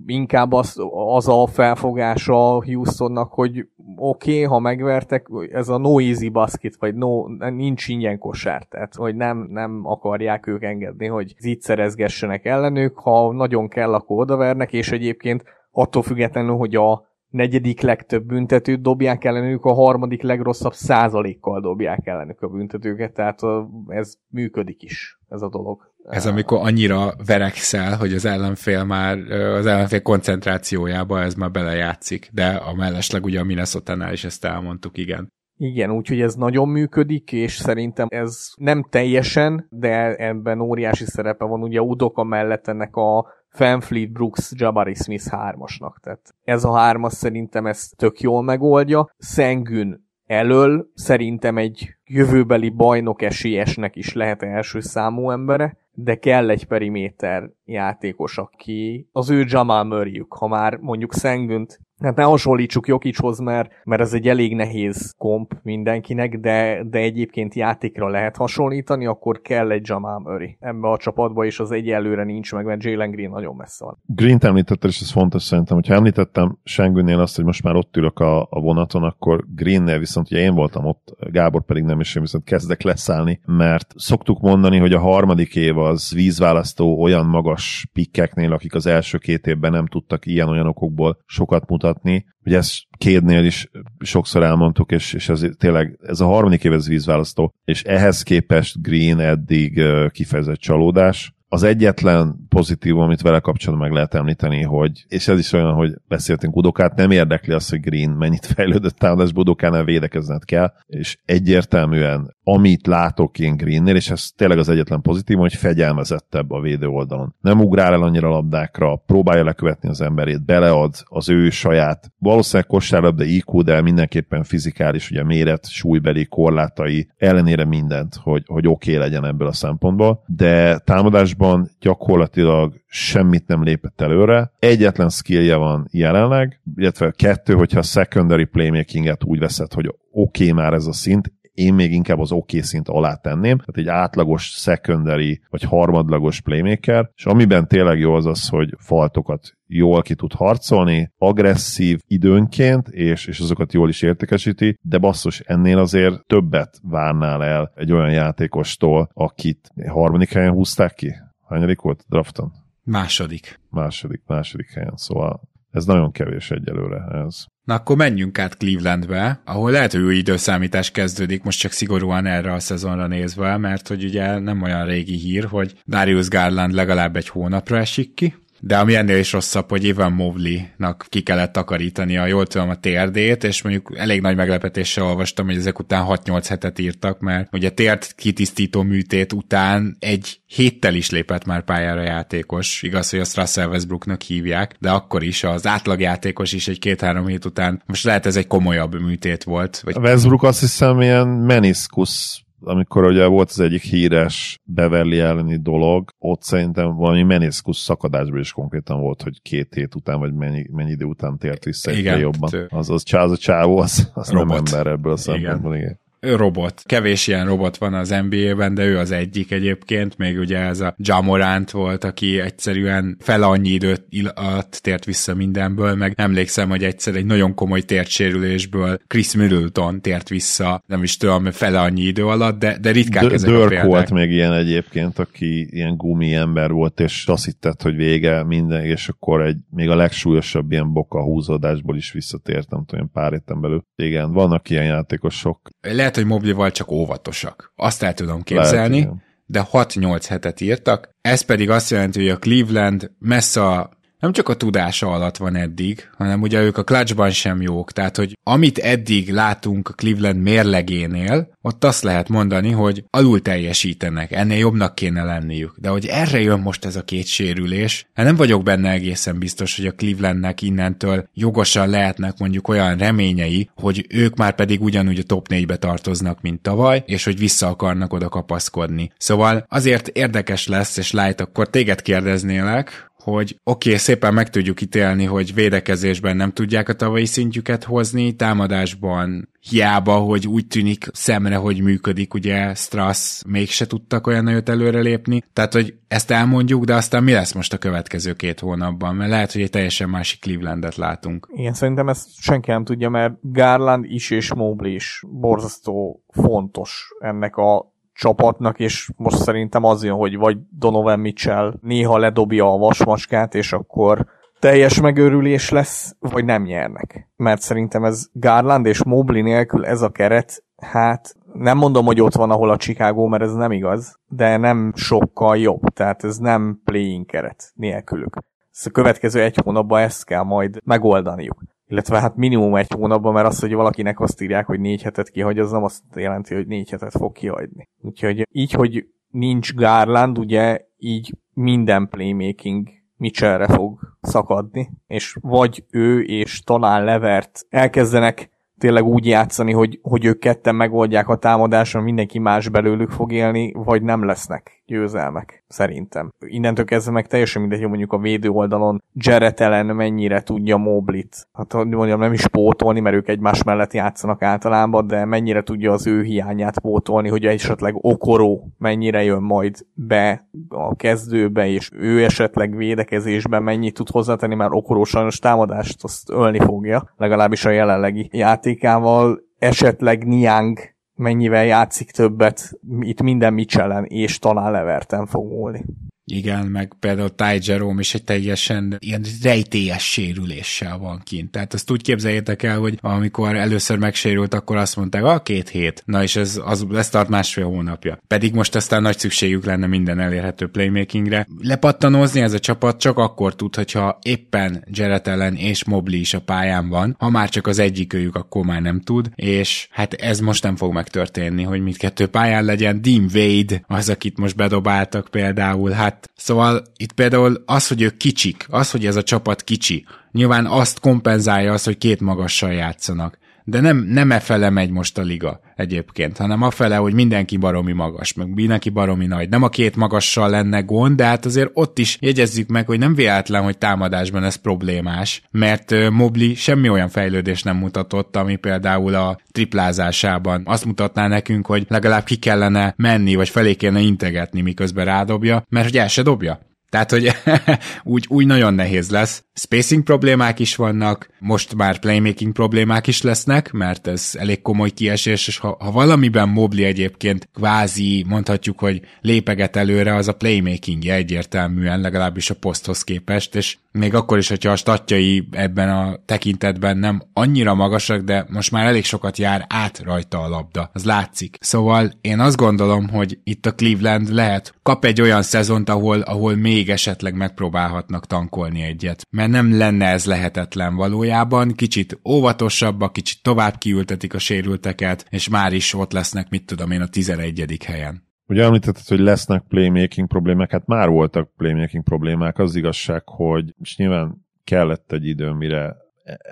inkább 0.06 0.52
az, 0.52 0.78
az 1.08 1.28
a 1.28 1.48
felfogása 1.48 2.64
Houstonnak, 2.64 3.34
hogy 3.34 3.68
oké, 3.96 4.32
okay, 4.32 4.44
ha 4.44 4.60
megvertek, 4.60 5.28
ez 5.52 5.70
a 5.70 5.78
no 5.78 6.00
easy 6.00 6.30
basket, 6.30 6.76
vagy 6.80 6.96
no, 6.96 7.28
nincs 7.38 7.88
ingyen 7.88 8.20
kosár, 8.20 8.64
tehát 8.64 8.96
hogy 8.96 9.16
nem, 9.16 9.48
nem 9.50 9.82
akarják 9.84 10.48
ők 10.48 10.64
engedni, 10.64 11.08
hogy 11.08 11.34
zicserezgessenek 11.40 12.46
ellenük, 12.46 13.00
ha 13.00 13.34
nagyon 13.34 13.68
kell, 13.68 13.94
akkor 13.94 14.20
odavernek, 14.20 14.74
és 14.74 14.92
egyébként 14.92 15.44
attól 15.72 16.02
függetlenül, 16.02 16.56
hogy 16.56 16.76
a 16.76 17.12
negyedik 17.34 17.82
legtöbb 17.82 18.26
büntetőt 18.26 18.82
dobják 18.82 19.24
ellenük, 19.24 19.66
a 19.66 19.74
harmadik 19.74 20.22
legrosszabb 20.22 20.74
százalékkal 20.74 21.62
dobják 21.62 22.08
ellenük 22.08 22.42
a 22.42 22.48
büntetőket, 22.48 23.14
tehát 23.14 23.40
ez 23.88 24.14
működik 24.28 24.84
is, 24.84 25.20
ez 25.30 25.42
a 25.42 25.50
dolog. 25.50 25.92
Ez 26.10 26.26
amikor 26.26 26.60
annyira 26.62 27.14
verekszel, 27.26 27.98
hogy 27.98 28.14
az 28.14 28.26
ellenfél 28.26 28.84
már, 28.84 29.18
az 29.32 29.66
ellenfél 29.66 30.02
koncentrációjába 30.02 31.22
ez 31.22 31.36
már 31.36 31.52
belejátszik, 31.52 32.30
de 32.34 32.48
a 32.48 32.74
mellesleg 32.74 33.24
ugye 33.24 33.40
a 33.40 33.44
minnesota 33.44 34.12
is 34.12 34.24
ezt 34.24 34.46
elmondtuk, 34.46 34.98
igen. 34.98 35.32
Igen, 35.58 35.92
úgyhogy 35.92 36.22
ez 36.22 36.36
nagyon 36.36 36.70
működik, 36.70 37.32
és 37.32 37.56
szerintem 37.56 38.08
ez 38.10 38.50
nem 38.56 38.86
teljesen, 38.90 39.68
de 39.70 40.16
ebben 40.16 40.62
óriási 40.62 41.06
szerepe 41.06 41.46
van 41.46 41.62
ugye 41.62 41.82
Udoka 41.82 42.24
mellett 42.24 42.68
ennek 42.68 42.96
a 42.96 43.26
Fanfleet 43.54 44.12
Brooks 44.12 44.52
Jabari 44.56 44.94
Smith 44.94 45.28
hármasnak. 45.28 46.00
Tehát 46.00 46.36
ez 46.44 46.64
a 46.64 46.78
hármas 46.78 47.14
szerintem 47.14 47.66
ezt 47.66 47.96
tök 47.96 48.20
jól 48.20 48.44
megoldja. 48.44 49.10
Szengün 49.18 50.04
elől 50.26 50.88
szerintem 50.94 51.58
egy 51.58 51.96
jövőbeli 52.06 52.70
bajnok 52.70 53.22
esélyesnek 53.22 53.96
is 53.96 54.14
lehet 54.14 54.44
első 54.44 54.80
számú 54.80 55.32
embere, 55.32 55.78
de 55.94 56.16
kell 56.16 56.50
egy 56.50 56.66
periméter 56.66 57.50
játékos, 57.66 58.38
aki 58.38 59.08
az 59.12 59.30
ő 59.30 59.44
Jamal 59.48 59.84
murray 59.84 60.26
ha 60.30 60.48
már 60.48 60.78
mondjuk 60.78 61.14
Szengünt 61.14 61.80
Hát 62.04 62.16
ne 62.16 62.24
hasonlítsuk 62.24 62.88
Jokicshoz, 62.88 63.40
mert, 63.40 63.72
mert 63.84 64.02
ez 64.02 64.14
egy 64.14 64.28
elég 64.28 64.56
nehéz 64.56 65.16
komp 65.18 65.54
mindenkinek, 65.62 66.40
de, 66.40 66.84
de 66.90 66.98
egyébként 66.98 67.54
játékra 67.54 68.10
lehet 68.10 68.36
hasonlítani, 68.36 69.06
akkor 69.06 69.42
kell 69.42 69.72
egy 69.72 69.88
Jamal 69.88 70.20
Murray 70.20 70.58
ebbe 70.60 70.90
a 70.90 70.98
csapatba, 70.98 71.46
és 71.46 71.60
az 71.60 71.72
egyelőre 71.72 72.24
nincs 72.24 72.54
meg, 72.54 72.66
mert 72.66 72.84
Jalen 72.84 73.12
Green 73.12 73.30
nagyon 73.30 73.56
messze 73.56 73.86
van. 73.86 73.98
Green 74.06 74.38
említetted, 74.42 74.90
és 74.90 75.02
ez 75.02 75.12
fontos 75.12 75.44
szerintem, 75.44 75.76
hogyha 75.76 75.94
említettem 75.94 76.58
Sengünnél 76.64 77.20
azt, 77.20 77.36
hogy 77.36 77.46
most 77.46 77.64
már 77.64 77.76
ott 77.76 77.98
ülök 77.98 78.20
a, 78.20 78.42
a 78.42 78.60
vonaton, 78.60 79.04
akkor 79.04 79.46
Greennél 79.56 80.00
viszont 80.00 80.32
ugye 80.32 80.42
én 80.42 80.54
voltam 80.54 80.86
ott, 80.86 81.16
Gábor 81.32 81.66
pedig 81.66 81.84
nem, 81.84 82.00
és 82.00 82.16
én 82.16 82.22
viszont 82.22 82.44
kezdek 82.44 82.82
leszállni, 82.82 83.40
mert 83.46 83.94
szoktuk 83.96 84.40
mondani, 84.40 84.78
hogy 84.78 84.94
a 84.94 85.00
harmadik 85.00 85.56
év 85.56 85.78
az 85.78 86.14
vízválasztó 86.14 87.02
olyan 87.02 87.26
magas 87.26 87.88
pikkeknél, 87.94 88.54
akik 88.54 88.76
az 88.76 88.86
első 88.86 89.18
két 89.18 89.48
évben 89.48 89.72
nem 89.72 89.86
tudtak 89.86 90.26
ilyen-olyan 90.26 90.68
okokból 90.68 91.18
sokat 91.26 91.70
mutatni, 91.70 91.92
mutatni. 91.94 92.26
Ugye 92.46 92.58
ezt 92.58 92.82
kédnél 92.98 93.46
is 93.46 93.70
sokszor 94.00 94.44
elmondtuk, 94.44 94.92
és, 94.92 95.14
és 95.14 95.30
ez 95.30 95.46
tényleg 95.58 96.00
ez 96.02 96.20
a 96.20 96.26
harmadik 96.26 96.64
év 96.64 96.74
ez 96.74 96.88
vízválasztó, 96.88 97.54
és 97.66 97.84
ehhez 97.84 98.22
képest 98.22 98.82
Green 98.82 99.20
eddig 99.20 99.82
kifejezett 100.12 100.60
csalódás. 100.60 101.34
Az 101.54 101.64
egyetlen 101.64 102.46
pozitív, 102.50 102.98
amit 102.98 103.22
vele 103.22 103.40
kapcsolatban 103.40 103.88
meg 103.88 103.98
lehet 103.98 104.14
említeni, 104.14 104.62
hogy, 104.62 105.06
és 105.08 105.28
ez 105.28 105.40
is 105.40 105.54
olyan, 105.54 105.74
hogy 105.74 105.94
beszéltünk 106.08 106.56
Udokát, 106.56 106.96
nem 106.96 107.12
érdekli 107.12 107.54
az, 107.54 107.70
hogy 107.70 107.80
Green 107.80 108.10
mennyit 108.10 108.46
fejlődött 108.46 108.98
támadásba, 108.98 109.40
Udokánál 109.40 109.84
védekezned 109.84 110.46
kell, 110.46 110.74
és 110.86 111.18
egyértelműen 111.26 112.36
amit 112.44 112.88
látok 112.88 113.40
én 113.40 113.56
Greennél, 113.56 113.96
és 113.96 114.10
ez 114.10 114.30
tényleg 114.36 114.58
az 114.58 114.70
egyetlen 114.70 115.02
pozitív, 115.02 115.38
hogy 115.38 115.54
fegyelmezettebb 115.54 116.52
a 116.52 116.62
védő 116.62 116.88
oldalon. 116.88 117.36
Nem 117.42 117.62
ugrál 117.62 117.94
el 117.94 118.02
annyira 118.04 118.30
labdákra, 118.30 118.96
próbálja 118.96 119.44
lekövetni 119.44 119.90
az 119.90 120.02
emberét, 120.02 120.46
belead 120.46 120.96
az 121.04 121.30
ő 121.30 121.50
saját, 121.50 122.12
valószínűleg 122.20 122.68
kosárlabda 122.68 123.24
IQ, 123.24 123.62
de 123.62 123.82
mindenképpen 123.82 124.44
fizikális, 124.44 125.12
ugye 125.12 125.24
méret, 125.24 125.70
súlybeli 125.70 126.26
korlátai, 126.26 127.10
ellenére 127.18 127.66
mindent, 127.66 128.16
hogy, 128.16 128.44
hogy 128.46 128.68
oké 128.68 128.96
okay 128.96 129.04
legyen 129.08 129.26
ebből 129.26 129.48
a 129.48 129.54
szempontból, 129.54 130.24
de 130.28 130.78
támadásban 130.78 131.43
gyakorlatilag 131.80 132.74
semmit 132.88 133.48
nem 133.48 133.64
lépett 133.64 134.02
előre. 134.02 134.52
Egyetlen 134.60 135.10
skillje 135.10 135.56
van 135.56 135.88
jelenleg, 135.92 136.62
illetve 136.76 137.12
kettő, 137.12 137.54
hogyha 137.54 137.80
a 137.80 137.84
secondary 137.84 138.46
playmakinget 138.46 139.24
úgy 139.24 139.40
veszed, 139.40 139.74
hogy 139.74 139.88
oké 139.88 139.98
okay 140.12 140.52
már 140.52 140.74
ez 140.74 140.86
a 140.86 140.94
szint, 140.94 141.32
én 141.54 141.74
még 141.74 141.92
inkább 141.92 142.20
az 142.20 142.32
oké 142.32 142.58
okay 142.58 142.68
szint 142.68 142.90
alá 142.90 143.16
tenném, 143.16 143.58
tehát 143.58 143.78
egy 143.78 143.88
átlagos 143.88 144.44
secondary 144.44 145.42
vagy 145.50 145.64
harmadlagos 145.64 146.42
playmaker, 146.42 147.10
és 147.16 147.26
amiben 147.26 147.68
tényleg 147.68 148.00
jó 148.00 148.14
az 148.14 148.26
az, 148.26 148.48
hogy 148.48 148.76
faltokat 148.78 149.52
jól 149.68 150.02
ki 150.02 150.16
tud 150.16 150.34
harcolni, 150.34 151.12
agresszív 151.18 152.00
időnként, 152.08 152.88
és, 152.88 153.26
és 153.26 153.40
azokat 153.40 153.74
jól 153.74 153.90
is 153.90 154.02
értékesíti, 154.02 154.78
de 154.82 154.98
basszus, 154.98 155.40
ennél 155.40 155.78
azért 155.78 156.26
többet 156.26 156.80
várnál 156.84 157.44
el 157.44 157.72
egy 157.76 157.92
olyan 157.92 158.12
játékostól, 158.12 159.10
akit 159.14 159.72
harmadik 159.88 160.34
helyen 160.34 160.52
húzták 160.52 160.94
ki. 160.94 161.14
Hányadik 161.54 161.82
volt 161.82 162.06
drafton? 162.10 162.52
Második. 162.84 163.60
Második, 163.70 164.22
második 164.28 164.70
helyen, 164.70 164.94
szóval 164.96 165.42
ez 165.72 165.86
nagyon 165.86 166.12
kevés 166.12 166.52
egyelőre 166.52 167.24
ez. 167.26 167.46
Na 167.64 167.74
akkor 167.74 167.96
menjünk 167.96 168.40
át 168.40 168.58
Clevelandbe, 168.58 169.42
ahol 169.46 169.72
lehet, 169.72 169.92
hogy 169.92 170.02
új 170.02 170.16
időszámítás 170.16 170.92
kezdődik, 170.92 171.44
most 171.44 171.60
csak 171.60 171.72
szigorúan 171.72 172.26
erre 172.26 172.54
a 172.54 172.60
szezonra 172.60 173.08
nézve, 173.08 173.58
mert 173.58 173.88
hogy 173.88 174.04
ugye 174.04 174.40
nem 174.40 174.62
olyan 174.62 174.86
régi 174.86 175.16
hír, 175.16 175.46
hogy 175.46 175.74
Darius 175.88 176.28
Garland 176.28 176.74
legalább 176.74 177.16
egy 177.16 177.28
hónapra 177.28 177.78
esik 177.78 178.14
ki, 178.14 178.36
de 178.66 178.78
ami 178.78 178.96
ennél 178.96 179.18
is 179.18 179.32
rosszabb, 179.32 179.70
hogy 179.70 179.88
Evan 179.88 180.12
Mobley-nak 180.12 181.06
ki 181.10 181.22
kellett 181.22 181.52
takarítani 181.52 182.18
a 182.18 182.26
jól 182.26 182.48
tudom 182.48 182.70
a 182.70 182.76
térdét, 182.76 183.44
és 183.44 183.62
mondjuk 183.62 183.98
elég 183.98 184.22
nagy 184.22 184.36
meglepetéssel 184.36 185.04
olvastam, 185.04 185.46
hogy 185.46 185.56
ezek 185.56 185.80
után 185.80 186.06
6-8 186.10 186.46
hetet 186.48 186.80
írtak, 186.80 187.20
mert 187.20 187.54
ugye 187.54 187.70
tért 187.70 188.14
kitisztító 188.16 188.82
műtét 188.82 189.34
után 189.34 189.96
egy 190.00 190.40
héttel 190.46 190.94
is 190.94 191.10
lépett 191.10 191.46
már 191.46 191.64
pályára 191.64 192.02
játékos. 192.02 192.82
Igaz, 192.84 193.10
hogy 193.10 193.20
azt 193.20 193.38
Russell 193.38 193.68
Westbrooknak 193.68 194.22
hívják, 194.22 194.76
de 194.80 194.92
akkor 194.92 195.24
is 195.24 195.44
az 195.44 195.68
átlagjátékos 195.68 196.52
is 196.52 196.68
egy 196.68 196.80
két-három 196.80 197.28
hét 197.28 197.46
után, 197.46 197.82
most 197.86 198.04
lehet 198.04 198.26
ez 198.26 198.36
egy 198.36 198.48
komolyabb 198.48 199.02
műtét 199.02 199.44
volt. 199.44 199.80
Vagy... 199.80 199.96
A 199.96 200.00
Westbrook 200.00 200.44
azt 200.44 200.60
hiszem 200.60 201.02
ilyen 201.02 201.28
meniskus 201.28 202.44
amikor 202.64 203.06
ugye 203.06 203.26
volt 203.26 203.50
az 203.50 203.60
egyik 203.60 203.82
híres 203.82 204.60
Beverly 204.64 205.20
elleni 205.20 205.58
dolog, 205.58 206.10
ott 206.20 206.42
szerintem 206.42 206.96
valami 206.96 207.24
meniszkusz 207.24 207.78
szakadásból 207.78 208.40
is 208.40 208.52
konkrétan 208.52 209.00
volt, 209.00 209.22
hogy 209.22 209.42
két 209.42 209.74
hét 209.74 209.96
után, 209.96 210.20
vagy 210.20 210.34
mennyi, 210.34 210.66
mennyi 210.72 210.92
idő 210.92 211.06
után 211.06 211.38
tért 211.38 211.64
vissza 211.64 211.92
igen, 211.92 212.20
jobban. 212.20 212.50
Az, 212.70 212.90
az, 212.90 213.04
az 213.14 213.32
a 213.32 213.38
csávó, 213.38 213.78
az, 213.78 214.12
az 214.14 214.30
nem 214.30 214.50
ember 214.50 214.88
ebből 214.88 215.12
a 215.12 215.18
szempontból, 215.18 215.76
igen. 215.76 215.88
igen 215.88 216.02
robot. 216.24 216.82
Kevés 216.86 217.28
ilyen 217.28 217.46
robot 217.46 217.78
van 217.78 217.94
az 217.94 218.16
NBA-ben, 218.30 218.74
de 218.74 218.86
ő 218.86 218.98
az 218.98 219.12
egyik 219.12 219.52
egyébként, 219.52 220.18
még 220.18 220.38
ugye 220.38 220.58
ez 220.58 220.80
a 220.80 220.96
Jamorant 220.98 221.72
volt, 221.72 222.04
aki 222.04 222.40
egyszerűen 222.40 223.18
fel 223.20 223.44
annyi 223.44 223.70
időt 223.70 224.02
alatt 224.34 224.72
tért 224.72 225.06
vissza 225.06 225.36
mindenből, 225.36 225.96
meg 225.96 226.14
emlékszem, 226.16 226.70
hogy 226.70 226.84
egyszer 226.84 227.16
egy 227.16 227.26
nagyon 227.26 227.54
komoly 227.54 227.82
tértsérülésből 227.82 229.00
Chris 229.08 229.36
Middleton 229.36 230.02
tért 230.02 230.30
vissza, 230.30 230.84
nem 230.88 231.04
is 231.04 231.18
tudom, 231.18 231.52
fele 231.52 231.80
annyi 231.80 232.02
idő 232.02 232.26
alatt, 232.26 232.60
de, 232.60 232.78
de 232.78 232.92
ritkák 232.92 233.24
D- 233.24 233.32
ezek 233.32 233.50
Dirk 233.50 233.64
a 233.64 233.68
példák. 233.68 233.86
volt 233.86 234.12
még 234.12 234.32
ilyen 234.32 234.54
egyébként, 234.54 235.20
aki 235.20 235.68
ilyen 235.76 235.98
gumi 235.98 236.34
ember 236.34 236.72
volt, 236.72 237.00
és 237.00 237.26
azt 237.28 237.46
hittett, 237.46 237.82
hogy 237.82 237.96
vége 237.96 238.44
minden, 238.44 238.86
és 238.86 239.08
akkor 239.08 239.42
egy 239.42 239.58
még 239.70 239.90
a 239.90 239.96
legsúlyosabb 239.96 240.72
ilyen 240.72 240.94
boka 240.94 241.24
húzódásból 241.24 241.96
is 241.96 242.12
visszatért, 242.12 242.70
nem 242.70 242.86
tudom, 242.86 243.12
pár 243.12 243.32
héten 243.32 243.62
belül. 243.62 243.84
Igen, 243.96 244.32
vannak 244.32 244.70
ilyen 244.70 244.86
játékosok. 244.86 245.70
Lehet, 245.82 246.13
lehet, 246.16 246.30
hogy 246.30 246.40
Moblival 246.40 246.72
csak 246.72 246.92
óvatosak. 246.92 247.74
Azt 247.76 248.04
el 248.04 248.14
tudom 248.14 248.42
képzelni, 248.42 249.00
lehet, 249.00 249.16
de 249.46 249.68
6-8 249.72 250.26
hetet 250.28 250.62
írtak. 250.62 251.10
Ez 251.22 251.42
pedig 251.42 251.70
azt 251.70 251.90
jelenti, 251.90 252.20
hogy 252.20 252.30
a 252.30 252.38
Cleveland 252.38 253.12
messze 253.20 253.68
a 253.68 253.90
nem 254.24 254.32
csak 254.32 254.50
a 254.50 254.54
tudása 254.54 255.12
alatt 255.12 255.38
van 255.38 255.56
eddig, 255.56 256.10
hanem 256.18 256.42
ugye 256.42 256.62
ők 256.62 256.78
a 256.78 256.84
clutchban 256.84 257.32
sem 257.32 257.62
jók, 257.62 257.92
tehát 257.92 258.18
hogy 258.18 258.38
amit 258.44 258.78
eddig 258.78 259.32
látunk 259.32 259.90
a 259.90 259.94
Cleveland 259.94 260.42
mérlegénél, 260.42 261.52
ott 261.62 261.84
azt 261.84 262.04
lehet 262.04 262.30
mondani, 262.30 262.72
hogy 262.72 263.04
alul 263.10 263.42
teljesítenek, 263.42 264.32
ennél 264.32 264.58
jobbnak 264.58 264.96
kéne 264.96 265.24
lenniük. 265.24 265.74
De 265.78 265.90
hogy 265.90 266.06
erre 266.06 266.42
jön 266.42 266.60
most 266.60 266.86
ez 266.86 266.96
a 266.96 267.04
két 267.04 267.26
sérülés, 267.26 268.06
hát 268.14 268.26
nem 268.26 268.36
vagyok 268.36 268.64
benne 268.64 268.90
egészen 268.90 269.40
biztos, 269.40 269.76
hogy 269.76 269.86
a 269.86 269.94
Clevelandnek 269.94 270.62
innentől 270.62 271.28
jogosan 271.34 271.90
lehetnek 271.90 272.38
mondjuk 272.38 272.68
olyan 272.68 272.98
reményei, 272.98 273.70
hogy 273.76 274.06
ők 274.10 274.36
már 274.36 274.56
pedig 274.56 274.82
ugyanúgy 274.82 275.20
a 275.20 275.24
top 275.24 275.48
4-be 275.50 275.78
tartoznak, 275.78 276.42
mint 276.42 276.62
tavaly, 276.62 277.04
és 277.06 277.24
hogy 277.24 277.38
vissza 277.40 277.68
akarnak 277.68 278.14
oda 278.14 278.30
kapaszkodni. 278.30 279.12
Szóval 279.18 279.66
azért 279.70 280.08
érdekes 280.08 280.68
lesz, 280.68 280.98
és 280.98 281.12
Light, 281.12 281.42
akkor 281.42 281.70
téged 281.70 282.02
kérdeznélek, 282.02 283.12
hogy 283.24 283.60
oké, 283.64 283.88
okay, 283.90 284.00
szépen 284.00 284.34
meg 284.34 284.50
tudjuk 284.50 284.82
ítélni, 284.82 285.26
hogy 285.26 285.54
védekezésben 285.54 286.36
nem 286.36 286.52
tudják 286.52 286.90
a 286.90 286.94
tavalyi 286.94 287.26
szintjüket 287.26 287.84
hozni, 287.84 288.36
támadásban 288.36 289.50
hiába, 289.60 290.14
hogy 290.14 290.48
úgy 290.48 290.68
tűnik 290.68 291.06
szemre, 291.12 291.56
hogy 291.56 291.82
működik, 291.82 292.34
ugye 292.34 292.74
Strass 292.74 293.42
mégse 293.48 293.88
tudtak 293.88 294.28
olyan 294.28 294.44
nagyot 294.44 294.70
előrelépni, 294.70 295.44
tehát 295.54 295.74
hogy 295.74 295.96
ezt 296.08 296.32
elmondjuk, 296.32 296.84
de 296.84 296.96
aztán 296.96 297.24
mi 297.24 297.32
lesz 297.32 297.54
most 297.54 297.74
a 297.74 297.78
következő 297.78 298.34
két 298.34 298.60
hónapban, 298.60 299.16
mert 299.16 299.30
lehet, 299.30 299.52
hogy 299.52 299.62
egy 299.62 299.70
teljesen 299.70 300.10
másik 300.10 300.42
Clevelandet 300.42 300.96
látunk. 300.96 301.48
Igen, 301.56 301.74
szerintem 301.74 302.10
ezt 302.10 302.28
senki 302.40 302.72
nem 302.72 302.84
tudja, 302.84 303.10
mert 303.10 303.34
Garland 303.42 304.06
is 304.06 304.30
és 304.30 304.54
Mobley 304.54 304.94
is 304.94 305.24
borzasztó 305.28 306.24
fontos 306.30 307.08
ennek 307.20 307.56
a 307.56 307.93
csapatnak, 308.14 308.80
és 308.80 309.10
most 309.16 309.38
szerintem 309.38 309.84
az 309.84 310.04
jön, 310.04 310.16
hogy 310.16 310.38
vagy 310.38 310.58
Donovan 310.70 311.20
Mitchell 311.20 311.74
néha 311.82 312.18
ledobja 312.18 312.74
a 312.74 312.78
vasmaskát, 312.78 313.56
és 313.56 313.74
akkor 313.74 314.26
teljes 314.60 315.02
megőrülés 315.02 315.70
lesz, 315.70 316.16
vagy 316.20 316.46
nem 316.46 316.64
nyernek. 316.64 317.30
Mert 317.36 317.62
szerintem 317.62 318.04
ez 318.04 318.28
Garland 318.32 318.86
és 318.86 319.04
Mobley 319.04 319.42
nélkül 319.42 319.86
ez 319.86 320.02
a 320.02 320.10
keret, 320.10 320.64
hát 320.78 321.36
nem 321.54 321.78
mondom, 321.78 322.06
hogy 322.06 322.22
ott 322.22 322.34
van, 322.34 322.52
ahol 322.52 322.70
a 322.70 322.78
Chicago, 322.78 323.28
mert 323.28 323.44
ez 323.44 323.54
nem 323.54 323.72
igaz, 323.72 324.20
de 324.28 324.58
nem 324.58 324.94
sokkal 324.96 325.58
jobb. 325.58 325.82
Tehát 325.94 326.24
ez 326.24 326.38
nem 326.38 326.82
playing 326.86 327.26
keret 327.26 327.72
nélkülük. 327.76 328.38
Ezt 328.72 328.86
a 328.86 328.90
következő 328.90 329.42
egy 329.42 329.58
hónapban 329.64 330.02
ezt 330.02 330.26
kell 330.26 330.44
majd 330.44 330.78
megoldaniuk 330.84 331.64
illetve 331.94 332.20
hát 332.20 332.36
minimum 332.36 332.76
egy 332.76 332.92
hónapban, 332.96 333.34
mert 333.34 333.48
az, 333.48 333.60
hogy 333.60 333.74
valakinek 333.74 334.20
azt 334.20 334.42
írják, 334.42 334.66
hogy 334.66 334.80
négy 334.80 335.02
hetet 335.02 335.30
kihagy, 335.30 335.60
az 335.60 335.72
nem 335.72 335.84
azt 335.84 336.04
jelenti, 336.16 336.56
hogy 336.56 336.68
négy 336.68 336.90
hetet 336.90 337.12
fog 337.12 337.32
kihagyni. 337.32 337.88
Úgyhogy 338.02 338.48
így, 338.52 338.72
hogy 338.72 339.06
nincs 339.30 339.74
Garland, 339.74 340.38
ugye 340.38 340.80
így 340.98 341.34
minden 341.54 342.08
playmaking 342.10 342.88
Mitchellre 343.18 343.68
fog 343.68 344.00
szakadni, 344.22 344.90
és 345.08 345.38
vagy 345.42 345.84
ő 345.90 346.22
és 346.22 346.62
talán 346.62 347.04
Levert 347.04 347.66
elkezdenek 347.70 348.50
tényleg 348.78 349.04
úgy 349.04 349.26
játszani, 349.26 349.72
hogy, 349.72 350.00
hogy 350.02 350.26
ők 350.26 350.40
ketten 350.40 350.76
megoldják 350.76 351.28
a 351.28 351.38
támadáson, 351.38 352.04
mindenki 352.04 352.40
más 352.40 352.70
belőlük 352.70 353.12
fog 353.12 353.32
élni, 353.32 353.72
vagy 353.74 354.02
nem 354.02 354.26
lesznek 354.26 354.83
győzelmek, 354.86 355.64
szerintem. 355.68 356.32
Innentől 356.46 356.86
kezdve 356.86 357.12
meg 357.12 357.28
teljesen 357.28 357.62
mindegy, 357.62 357.80
hogy 357.80 357.88
mondjuk 357.88 358.14
a 358.14 358.18
védő 358.18 358.50
oldalon 358.50 359.04
Jarrett 359.14 359.60
ellen 359.60 359.86
mennyire 359.86 360.42
tudja 360.42 360.78
Moblit. 360.78 361.48
Hát 361.54 361.74
mondjam, 361.74 362.20
nem 362.20 362.34
is 362.34 362.48
pótolni, 362.48 363.00
mert 363.00 363.16
ők 363.16 363.28
egymás 363.28 363.64
mellett 363.64 363.94
játszanak 363.94 364.42
általában, 364.42 365.08
de 365.08 365.26
mennyire 365.26 365.64
tudja 365.64 365.92
az 365.92 366.08
ő 366.08 366.22
hiányát 366.22 366.80
pótolni, 366.80 367.30
hogy 367.30 367.46
esetleg 367.46 367.94
Okoró 367.96 368.68
mennyire 368.78 369.24
jön 369.24 369.42
majd 369.42 369.86
be 369.94 370.48
a 370.70 370.96
kezdőbe, 370.96 371.68
és 371.68 371.90
ő 371.94 372.24
esetleg 372.24 372.76
védekezésben 372.76 373.64
mennyit 373.64 373.94
tud 373.94 374.10
hozzátenni, 374.10 374.56
mert 374.56 374.74
Okoró 374.74 375.04
sajnos 375.04 375.40
támadást 375.40 376.04
azt 376.04 376.30
ölni 376.30 376.60
fogja, 376.60 377.14
legalábbis 377.18 377.66
a 377.66 377.70
jelenlegi 377.70 378.30
játékával. 378.32 379.42
Esetleg 379.60 380.28
Niang 380.28 380.93
mennyivel 381.24 381.66
játszik 381.66 382.12
többet, 382.12 382.72
itt 383.00 383.22
minden 383.22 383.54
Mitchellen 383.54 384.06
és 384.06 384.40
talán 384.40 384.72
Leverten 384.72 385.26
fog 385.26 385.52
múlni. 385.52 385.86
Igen, 386.26 386.66
meg 386.66 386.94
például 387.00 387.36
Ty 387.36 387.60
Jerome 387.62 388.00
is 388.00 388.14
egy 388.14 388.24
teljesen 388.24 388.96
ilyen 389.00 389.26
rejtélyes 389.44 390.12
sérüléssel 390.12 390.98
van 390.98 391.22
kint. 391.24 391.52
Tehát 391.52 391.74
ezt 391.74 391.92
úgy 391.92 392.02
képzeljétek 392.02 392.64
el, 392.64 392.80
hogy 392.80 392.98
amikor 393.02 393.56
először 393.56 393.98
megsérült, 393.98 394.54
akkor 394.54 394.78
azt 394.78 394.96
mondták, 394.96 395.24
a 395.24 395.42
két 395.42 395.70
hét. 395.70 396.04
Na 396.06 396.24
és 396.24 396.36
ez, 396.36 396.60
az, 396.64 396.86
ez 396.94 397.10
tart 397.10 397.30
másfél 397.30 397.66
hónapja. 397.66 398.20
Pedig 398.28 398.54
most 398.54 398.76
aztán 398.76 399.02
nagy 399.02 399.18
szükségük 399.20 399.66
lenne 399.66 399.88
minden 399.88 400.20
elérhető 400.20 400.68
playmakingre. 400.68 401.48
Lepattanózni 401.62 402.42
ez 402.42 402.54
a 402.54 402.60
csapat 402.60 403.00
csak 403.00 403.18
akkor 403.18 403.56
tud, 403.56 403.76
hogyha 403.76 404.20
éppen 404.22 404.86
Jarrett 404.92 405.28
ellen 405.28 405.56
és 405.56 405.84
Mobley 405.84 406.20
is 406.20 406.34
a 406.34 406.42
pályán 406.42 406.90
van. 406.90 407.16
Ha 407.20 407.30
már 407.30 407.50
csak 407.50 407.68
az 407.68 407.80
egyik 407.80 408.14
őjük, 408.14 408.36
akkor 408.36 408.66
már 408.66 408.82
nem 408.82 409.02
tud. 409.02 409.30
És 409.36 409.88
hát 409.92 410.14
ez 410.14 410.40
most 410.40 410.64
nem 410.64 410.76
fog 410.76 410.94
megtörténni, 410.94 411.64
hogy 411.64 411.82
mindkettő 411.82 412.28
pályán 412.28 412.66
legyen. 412.66 413.02
Dean 413.02 413.30
Wade 413.34 413.84
az, 413.88 414.10
akit 414.10 414.38
most 414.38 414.56
bedobáltak 414.56 415.28
például. 415.32 415.92
Hát 415.92 416.13
Hát 416.14 416.30
szóval 416.36 416.84
itt 416.98 417.12
például 417.12 417.64
az, 417.66 417.88
hogy 417.88 418.02
ők 418.02 418.18
kicsik, 418.18 418.66
az, 418.70 418.92
hogy 418.92 419.06
ez 419.06 419.16
a 419.16 419.24
csapat 419.24 419.64
kicsi, 419.64 420.06
nyilván 420.32 420.66
azt 420.66 421.00
kompenzálja 421.00 421.74
az, 421.74 421.84
hogy 421.84 421.98
két 421.98 422.20
magassal 422.20 422.72
játszanak. 422.72 423.38
De 423.64 423.80
nem, 423.80 423.98
nem 423.98 424.32
e 424.32 424.40
fele 424.40 424.70
megy 424.70 424.90
most 424.90 425.18
a 425.18 425.22
liga 425.22 425.60
egyébként, 425.76 426.38
hanem 426.38 426.62
a 426.62 426.72
fele, 426.72 426.96
hogy 426.96 427.14
mindenki 427.14 427.58
baromi 427.58 427.92
magas, 427.92 428.34
meg 428.34 428.54
mindenki 428.54 428.90
baromi 428.90 429.26
nagy. 429.26 429.50
Nem 429.50 429.64
a 429.64 429.70
két 429.70 429.96
magassal 429.96 430.50
lenne 430.50 430.80
gond, 430.80 431.16
de 431.16 431.26
hát 431.26 431.46
azért 431.46 431.70
ott 431.74 432.00
is 432.00 432.18
jegyezzük 432.22 432.70
meg, 432.70 432.86
hogy 432.86 433.00
nem 433.00 433.16
véletlen, 433.16 433.64
hogy 433.64 433.78
támadásban 433.78 434.44
ez 434.44 434.56
problémás, 434.56 435.42
mert 435.52 436.10
Mobli 436.10 436.56
semmi 436.56 436.90
olyan 436.90 437.10
fejlődés 437.10 437.64
nem 437.64 437.78
mutatott, 437.78 438.36
ami 438.36 438.56
például 438.56 439.16
a 439.16 439.38
triplázásában 439.52 440.62
azt 440.66 440.86
mutatná 440.86 441.28
nekünk, 441.28 441.66
hogy 441.66 441.86
legalább 441.88 442.24
ki 442.24 442.36
kellene 442.36 442.94
menni, 442.98 443.36
vagy 443.36 443.50
felé 443.50 443.74
kellene 443.74 444.02
integetni, 444.02 444.62
miközben 444.62 445.06
rádobja, 445.06 445.66
mert 445.70 445.86
hogy 445.86 445.98
el 445.98 446.08
se 446.08 446.22
dobja. 446.22 446.60
Tehát, 446.94 447.12
hogy 447.12 447.32
úgy, 448.14 448.26
úgy 448.30 448.46
nagyon 448.46 448.74
nehéz 448.74 449.10
lesz. 449.10 449.44
Spacing 449.54 450.04
problémák 450.04 450.60
is 450.60 450.76
vannak, 450.76 451.30
most 451.40 451.76
már 451.76 452.00
playmaking 452.00 452.52
problémák 452.52 453.08
is 453.08 453.22
lesznek, 453.22 453.72
mert 453.72 454.08
ez 454.08 454.32
elég 454.34 454.62
komoly 454.62 454.90
kiesés, 454.90 455.48
és 455.48 455.58
ha, 455.58 455.78
ha 455.80 455.92
valamiben 455.92 456.50
Mobli 456.50 456.84
egyébként 456.84 457.50
kvázi 457.54 458.26
mondhatjuk, 458.28 458.80
hogy 458.80 459.02
lépeget 459.22 459.76
előre, 459.76 460.16
az 460.16 460.28
a 460.28 460.34
playmakingje 460.34 461.14
egyértelműen, 461.14 462.02
legalábbis 462.02 462.50
a 462.50 462.56
poszthoz 462.56 463.04
képest, 463.04 463.56
és 463.56 463.78
még 463.92 464.14
akkor 464.14 464.38
is, 464.38 464.50
hogyha 464.50 464.72
a 464.72 464.76
statjai 464.76 465.48
ebben 465.52 465.90
a 465.90 466.20
tekintetben 466.26 466.98
nem 466.98 467.22
annyira 467.34 467.74
magasak, 467.74 468.22
de 468.22 468.46
most 468.50 468.72
már 468.72 468.86
elég 468.86 469.06
sokat 469.06 469.38
jár 469.38 469.66
át 469.70 470.02
rajta 470.04 470.42
a 470.42 470.50
labda, 470.50 470.90
az 470.94 471.06
látszik. 471.06 471.58
Szóval 471.60 472.12
én 472.22 472.40
azt 472.40 472.56
gondolom, 472.56 473.10
hogy 473.10 473.38
itt 473.44 473.66
a 473.66 473.74
Cleveland 473.76 474.34
lehet 474.34 474.74
kap 474.84 475.06
egy 475.06 475.22
olyan 475.22 475.42
szezont, 475.42 475.90
ahol, 475.90 476.20
ahol 476.20 476.56
még 476.56 476.83
esetleg 476.90 477.36
megpróbálhatnak 477.36 478.26
tankolni 478.26 478.82
egyet. 478.82 479.28
Mert 479.30 479.50
nem 479.50 479.78
lenne 479.78 480.06
ez 480.06 480.26
lehetetlen 480.26 480.96
valójában, 480.96 481.72
kicsit 481.72 482.20
óvatosabbak, 482.30 483.14
kicsit 483.14 483.42
tovább 483.42 483.78
kiültetik 483.78 484.34
a 484.34 484.40
sérülteket, 484.40 485.26
és 485.30 485.50
már 485.50 485.74
is 485.74 485.94
ott 485.94 486.12
lesznek, 486.12 486.50
mit 486.50 486.66
tudom 486.66 486.92
én, 486.92 487.02
a 487.02 487.08
11. 487.08 487.84
helyen. 487.86 488.32
Ugye 488.48 488.64
említetted, 488.64 489.08
hogy 489.08 489.20
lesznek 489.20 489.64
playmaking 489.68 490.28
problémák, 490.28 490.72
hát 490.72 490.86
már 490.86 491.10
voltak 491.10 491.56
playmaking 491.58 492.04
problémák, 492.04 492.60
az 492.60 492.76
igazság, 492.76 493.22
hogy 493.26 493.74
és 493.82 493.98
nyilván 493.98 494.46
kellett 494.64 495.12
egy 495.12 495.28
idő, 495.28 495.52
mire 495.52 495.96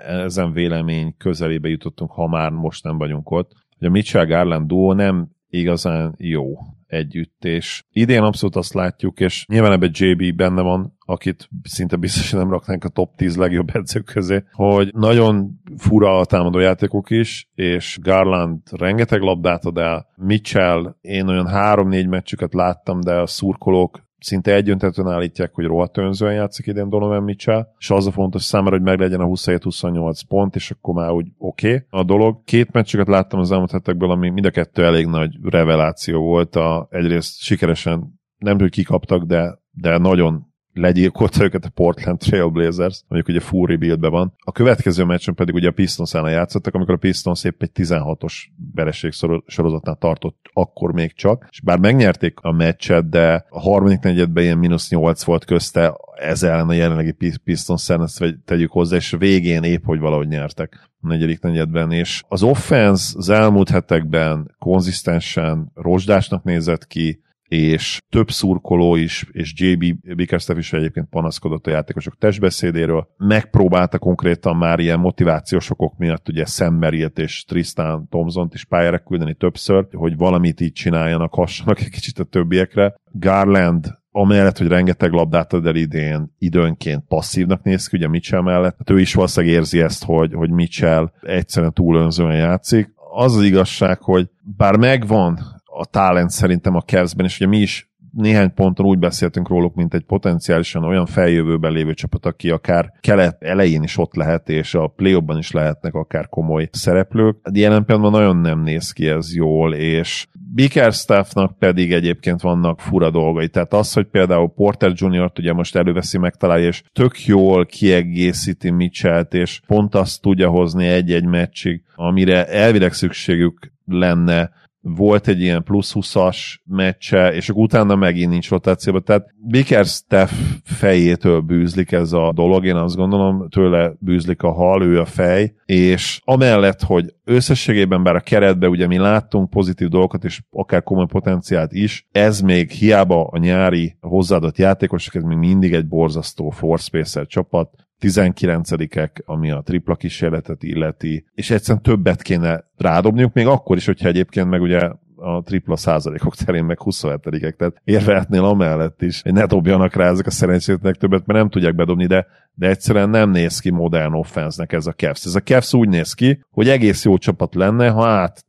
ezen 0.06 0.52
vélemény 0.52 1.14
közelébe 1.16 1.68
jutottunk, 1.68 2.10
ha 2.10 2.26
már 2.26 2.50
most 2.50 2.84
nem 2.84 2.98
vagyunk 2.98 3.30
ott, 3.30 3.52
hogy 3.78 3.86
a 3.86 3.90
Mitchell 3.90 4.26
Garland 4.26 4.66
duo 4.66 4.92
nem 4.92 5.28
igazán 5.48 6.14
jó 6.18 6.58
együtt, 6.92 7.44
és 7.44 7.82
idén 7.92 8.22
abszolút 8.22 8.56
azt 8.56 8.74
látjuk, 8.74 9.20
és 9.20 9.44
nyilván 9.48 9.72
ebben 9.72 9.90
JB 9.92 10.36
benne 10.36 10.62
van, 10.62 10.96
akit 10.98 11.48
szinte 11.62 11.96
biztosan 11.96 12.38
nem 12.38 12.50
raknánk 12.50 12.84
a 12.84 12.88
top 12.88 13.16
10 13.16 13.36
legjobb 13.36 13.70
edzők 13.74 14.04
közé, 14.04 14.44
hogy 14.52 14.90
nagyon 14.94 15.60
fura 15.76 16.18
a 16.18 16.24
támadó 16.24 16.58
játékok 16.58 17.10
is, 17.10 17.48
és 17.54 17.98
Garland 18.02 18.60
rengeteg 18.70 19.20
labdát 19.20 19.64
ad 19.64 19.78
el, 19.78 20.06
Mitchell, 20.16 20.96
én 21.00 21.28
olyan 21.28 21.48
3-4 21.50 22.08
meccsüket 22.08 22.54
láttam, 22.54 23.00
de 23.00 23.14
a 23.14 23.26
szurkolók 23.26 24.10
szinte 24.22 24.54
egyöntetően 24.54 25.12
állítják, 25.12 25.54
hogy 25.54 25.64
rohadt 25.64 25.98
önzően 25.98 26.34
játszik 26.34 26.66
idén 26.66 26.88
Donovan 26.88 27.22
Mitchell, 27.22 27.66
és 27.78 27.90
az 27.90 28.06
a 28.06 28.10
fontos 28.10 28.42
számára, 28.42 28.76
hogy 28.76 28.84
meglegyen 28.84 29.20
a 29.20 29.26
27-28 29.26 30.20
pont, 30.28 30.54
és 30.54 30.70
akkor 30.70 30.94
már 30.94 31.10
úgy 31.10 31.28
oké 31.38 31.66
okay. 31.66 32.00
a 32.00 32.04
dolog. 32.04 32.44
Két 32.44 32.72
meccseket 32.72 33.08
láttam 33.08 33.40
az 33.40 33.52
elmúlt 33.52 33.70
hetekből, 33.70 34.10
ami 34.10 34.28
mind 34.28 34.46
a 34.46 34.50
kettő 34.50 34.84
elég 34.84 35.06
nagy 35.06 35.36
reveláció 35.42 36.20
volt. 36.20 36.56
A, 36.56 36.86
egyrészt 36.90 37.40
sikeresen 37.40 38.20
nem 38.36 38.58
hogy 38.58 38.70
kikaptak, 38.70 39.22
de, 39.22 39.58
de 39.70 39.98
nagyon 39.98 40.51
legyilkolta 40.72 41.44
őket 41.44 41.64
a 41.64 41.70
Portland 41.74 42.18
Trailblazers, 42.18 43.02
mondjuk 43.08 43.36
ugye 43.36 43.46
full 43.46 43.66
rebuildbe 43.66 44.08
van. 44.08 44.34
A 44.38 44.52
következő 44.52 45.04
meccsen 45.04 45.34
pedig 45.34 45.54
ugye 45.54 45.68
a 45.68 45.72
Pistons 45.72 46.14
ellen 46.14 46.32
játszottak, 46.32 46.74
amikor 46.74 46.94
a 46.94 46.98
Pistons 46.98 47.44
épp 47.44 47.62
egy 47.62 47.70
16-os 47.74 48.34
vereség 48.74 49.12
sorozatnál 49.46 49.96
tartott 49.96 50.50
akkor 50.52 50.92
még 50.92 51.14
csak, 51.14 51.46
és 51.50 51.60
bár 51.60 51.78
megnyerték 51.78 52.38
a 52.40 52.52
meccset, 52.52 53.08
de 53.08 53.46
a 53.48 53.60
harmadik 53.60 54.00
negyedben 54.00 54.44
ilyen 54.44 54.58
mínusz 54.58 54.90
8 54.90 55.22
volt 55.22 55.44
közte, 55.44 55.94
ez 56.14 56.42
ellen 56.42 56.68
a 56.68 56.72
jelenlegi 56.72 57.36
Pistons 57.44 57.88
ezt 57.88 58.24
tegyük 58.44 58.70
hozzá, 58.70 58.96
és 58.96 59.16
végén 59.18 59.62
épp, 59.62 59.84
hogy 59.84 59.98
valahogy 59.98 60.28
nyertek 60.28 60.90
a 61.00 61.06
negyedik 61.06 61.40
negyedben, 61.40 61.92
és 61.92 62.22
az 62.28 62.42
offense 62.42 63.12
az 63.16 63.28
elmúlt 63.28 63.68
hetekben 63.68 64.54
konzisztensen 64.58 65.70
rozsdásnak 65.74 66.44
nézett 66.44 66.86
ki, 66.86 67.22
és 67.52 67.98
több 68.08 68.30
szurkoló 68.30 68.94
is, 68.94 69.26
és 69.32 69.52
JB 69.56 69.84
Bickerstaff 70.16 70.56
is 70.56 70.72
egyébként 70.72 71.08
panaszkodott 71.08 71.66
a 71.66 71.70
játékosok 71.70 72.16
testbeszédéről. 72.18 73.08
Megpróbálta 73.16 73.98
konkrétan 73.98 74.56
már 74.56 74.78
ilyen 74.78 74.98
motivációs 74.98 75.70
okok 75.70 75.98
miatt 75.98 76.28
ugye 76.28 76.44
Sam 76.44 76.74
Merritt 76.74 77.18
és 77.18 77.44
Tristan 77.44 78.08
thompson 78.08 78.48
is 78.52 78.64
pályára 78.64 78.98
küldeni 78.98 79.34
többször, 79.34 79.86
hogy 79.92 80.16
valamit 80.16 80.60
így 80.60 80.72
csináljanak, 80.72 81.34
hassanak 81.34 81.80
egy 81.80 81.90
kicsit 81.90 82.18
a 82.18 82.24
többiekre. 82.24 82.94
Garland 83.10 83.86
amellett, 84.10 84.58
hogy 84.58 84.68
rengeteg 84.68 85.12
labdát 85.12 85.52
ad 85.52 85.66
el 85.66 85.76
idén, 85.76 86.34
időnként 86.38 87.04
passzívnak 87.08 87.62
néz 87.62 87.86
ki, 87.86 87.96
ugye 87.96 88.08
Mitchell 88.08 88.42
mellett. 88.42 88.74
Hát 88.78 88.90
ő 88.90 89.00
is 89.00 89.14
valószínűleg 89.14 89.54
érzi 89.54 89.80
ezt, 89.80 90.04
hogy, 90.04 90.32
hogy 90.34 90.50
Mitchell 90.50 91.12
egyszerűen 91.20 91.72
túl 91.72 91.96
önzően 91.96 92.36
játszik. 92.36 92.92
Az 93.14 93.36
az 93.36 93.42
igazság, 93.42 94.00
hogy 94.00 94.28
bár 94.56 94.76
megvan 94.76 95.60
a 95.82 95.84
talent 95.84 96.30
szerintem 96.30 96.74
a 96.74 96.80
Cavs-ben, 96.80 97.26
és 97.26 97.36
ugye 97.36 97.46
mi 97.46 97.58
is 97.58 97.90
néhány 98.12 98.54
ponton 98.54 98.86
úgy 98.86 98.98
beszéltünk 98.98 99.48
róluk, 99.48 99.74
mint 99.74 99.94
egy 99.94 100.04
potenciálisan 100.04 100.84
olyan 100.84 101.06
feljövőben 101.06 101.72
lévő 101.72 101.94
csapat, 101.94 102.26
aki 102.26 102.50
akár 102.50 102.92
kelet 103.00 103.42
elején 103.42 103.82
is 103.82 103.98
ott 103.98 104.14
lehet, 104.14 104.48
és 104.48 104.74
a 104.74 104.86
play 104.86 105.18
is 105.38 105.50
lehetnek 105.50 105.94
akár 105.94 106.28
komoly 106.28 106.68
szereplők. 106.72 107.36
De 107.50 107.60
jelen 107.60 107.84
pillanatban 107.84 108.20
nagyon 108.20 108.36
nem 108.36 108.62
néz 108.62 108.92
ki 108.92 109.06
ez 109.06 109.34
jól, 109.34 109.74
és 109.74 110.26
Bickerstaffnak 110.54 111.58
pedig 111.58 111.92
egyébként 111.92 112.40
vannak 112.40 112.80
fura 112.80 113.10
dolgai. 113.10 113.48
Tehát 113.48 113.72
az, 113.72 113.92
hogy 113.92 114.06
például 114.06 114.52
Porter 114.54 114.92
Jr.-t 114.94 115.38
ugye 115.38 115.52
most 115.52 115.76
előveszi, 115.76 116.18
megtalálja, 116.18 116.66
és 116.66 116.82
tök 116.92 117.24
jól 117.24 117.66
kiegészíti 117.66 118.70
Mitchell-t, 118.70 119.34
és 119.34 119.60
pont 119.66 119.94
azt 119.94 120.22
tudja 120.22 120.48
hozni 120.48 120.86
egy-egy 120.86 121.26
meccsig, 121.26 121.82
amire 121.94 122.46
elvileg 122.46 122.92
szükségük 122.92 123.72
lenne 123.84 124.50
volt 124.82 125.28
egy 125.28 125.40
ilyen 125.40 125.62
plusz 125.62 125.92
20-as 125.94 126.38
meccse, 126.64 127.34
és 127.34 127.48
akkor 127.48 127.62
utána 127.62 127.96
megint 127.96 128.30
nincs 128.30 128.50
rotációban. 128.50 129.04
Tehát 129.04 129.26
Bickerstaff 129.46 130.32
fejétől 130.64 131.40
bűzlik 131.40 131.92
ez 131.92 132.12
a 132.12 132.32
dolog, 132.34 132.64
én 132.64 132.74
azt 132.74 132.96
gondolom, 132.96 133.48
tőle 133.48 133.92
bűzlik 133.98 134.42
a 134.42 134.52
hal, 134.52 134.82
ő 134.82 135.00
a 135.00 135.04
fej, 135.04 135.54
és 135.64 136.20
amellett, 136.24 136.82
hogy 136.82 137.14
összességében 137.24 138.02
bár 138.02 138.16
a 138.16 138.20
keretben 138.20 138.70
ugye 138.70 138.86
mi 138.86 138.98
láttunk 138.98 139.50
pozitív 139.50 139.88
dolgokat, 139.88 140.24
és 140.24 140.40
akár 140.50 140.82
komoly 140.82 141.06
potenciált 141.06 141.72
is, 141.72 142.06
ez 142.12 142.40
még 142.40 142.70
hiába 142.70 143.24
a 143.24 143.38
nyári 143.38 143.96
hozzáadott 144.00 144.58
játékosok, 144.58 145.14
ez 145.14 145.22
még 145.22 145.36
mindig 145.36 145.72
egy 145.72 145.88
borzasztó 145.88 146.50
force 146.50 147.24
csapat, 147.24 147.81
19-ek, 148.02 149.24
ami 149.24 149.50
a 149.50 149.60
tripla 149.60 149.94
kísérletet 149.94 150.62
illeti, 150.62 151.24
és 151.34 151.50
egyszerűen 151.50 151.82
többet 151.82 152.22
kéne 152.22 152.64
rádobniuk, 152.76 153.32
még 153.32 153.46
akkor 153.46 153.76
is, 153.76 153.86
hogyha 153.86 154.08
egyébként 154.08 154.48
meg 154.48 154.60
ugye 154.60 154.90
a 155.22 155.42
tripla 155.42 155.76
százalékok 155.76 156.34
terén 156.34 156.64
meg 156.64 156.78
27-ek, 156.80 157.56
tehát 157.56 157.80
érvehetnél 157.84 158.44
amellett 158.44 159.02
is, 159.02 159.22
hogy 159.22 159.32
ne 159.32 159.46
dobjanak 159.46 159.94
rá 159.94 160.08
ezek 160.08 160.26
a 160.26 160.30
szerencsétlenek 160.30 160.98
többet, 160.98 161.26
mert 161.26 161.38
nem 161.38 161.48
tudják 161.48 161.74
bedobni, 161.74 162.06
de, 162.06 162.26
de 162.54 162.68
egyszerűen 162.68 163.10
nem 163.10 163.30
néz 163.30 163.58
ki 163.58 163.70
modern 163.70 164.14
offense 164.14 164.66
ez 164.68 164.86
a 164.86 164.92
Cavs. 164.92 165.24
Ez 165.24 165.34
a 165.34 165.40
Cavs 165.40 165.74
úgy 165.74 165.88
néz 165.88 166.12
ki, 166.12 166.44
hogy 166.50 166.68
egész 166.68 167.04
jó 167.04 167.18
csapat 167.18 167.54
lenne, 167.54 167.88
ha 167.88 168.06
át 168.06 168.44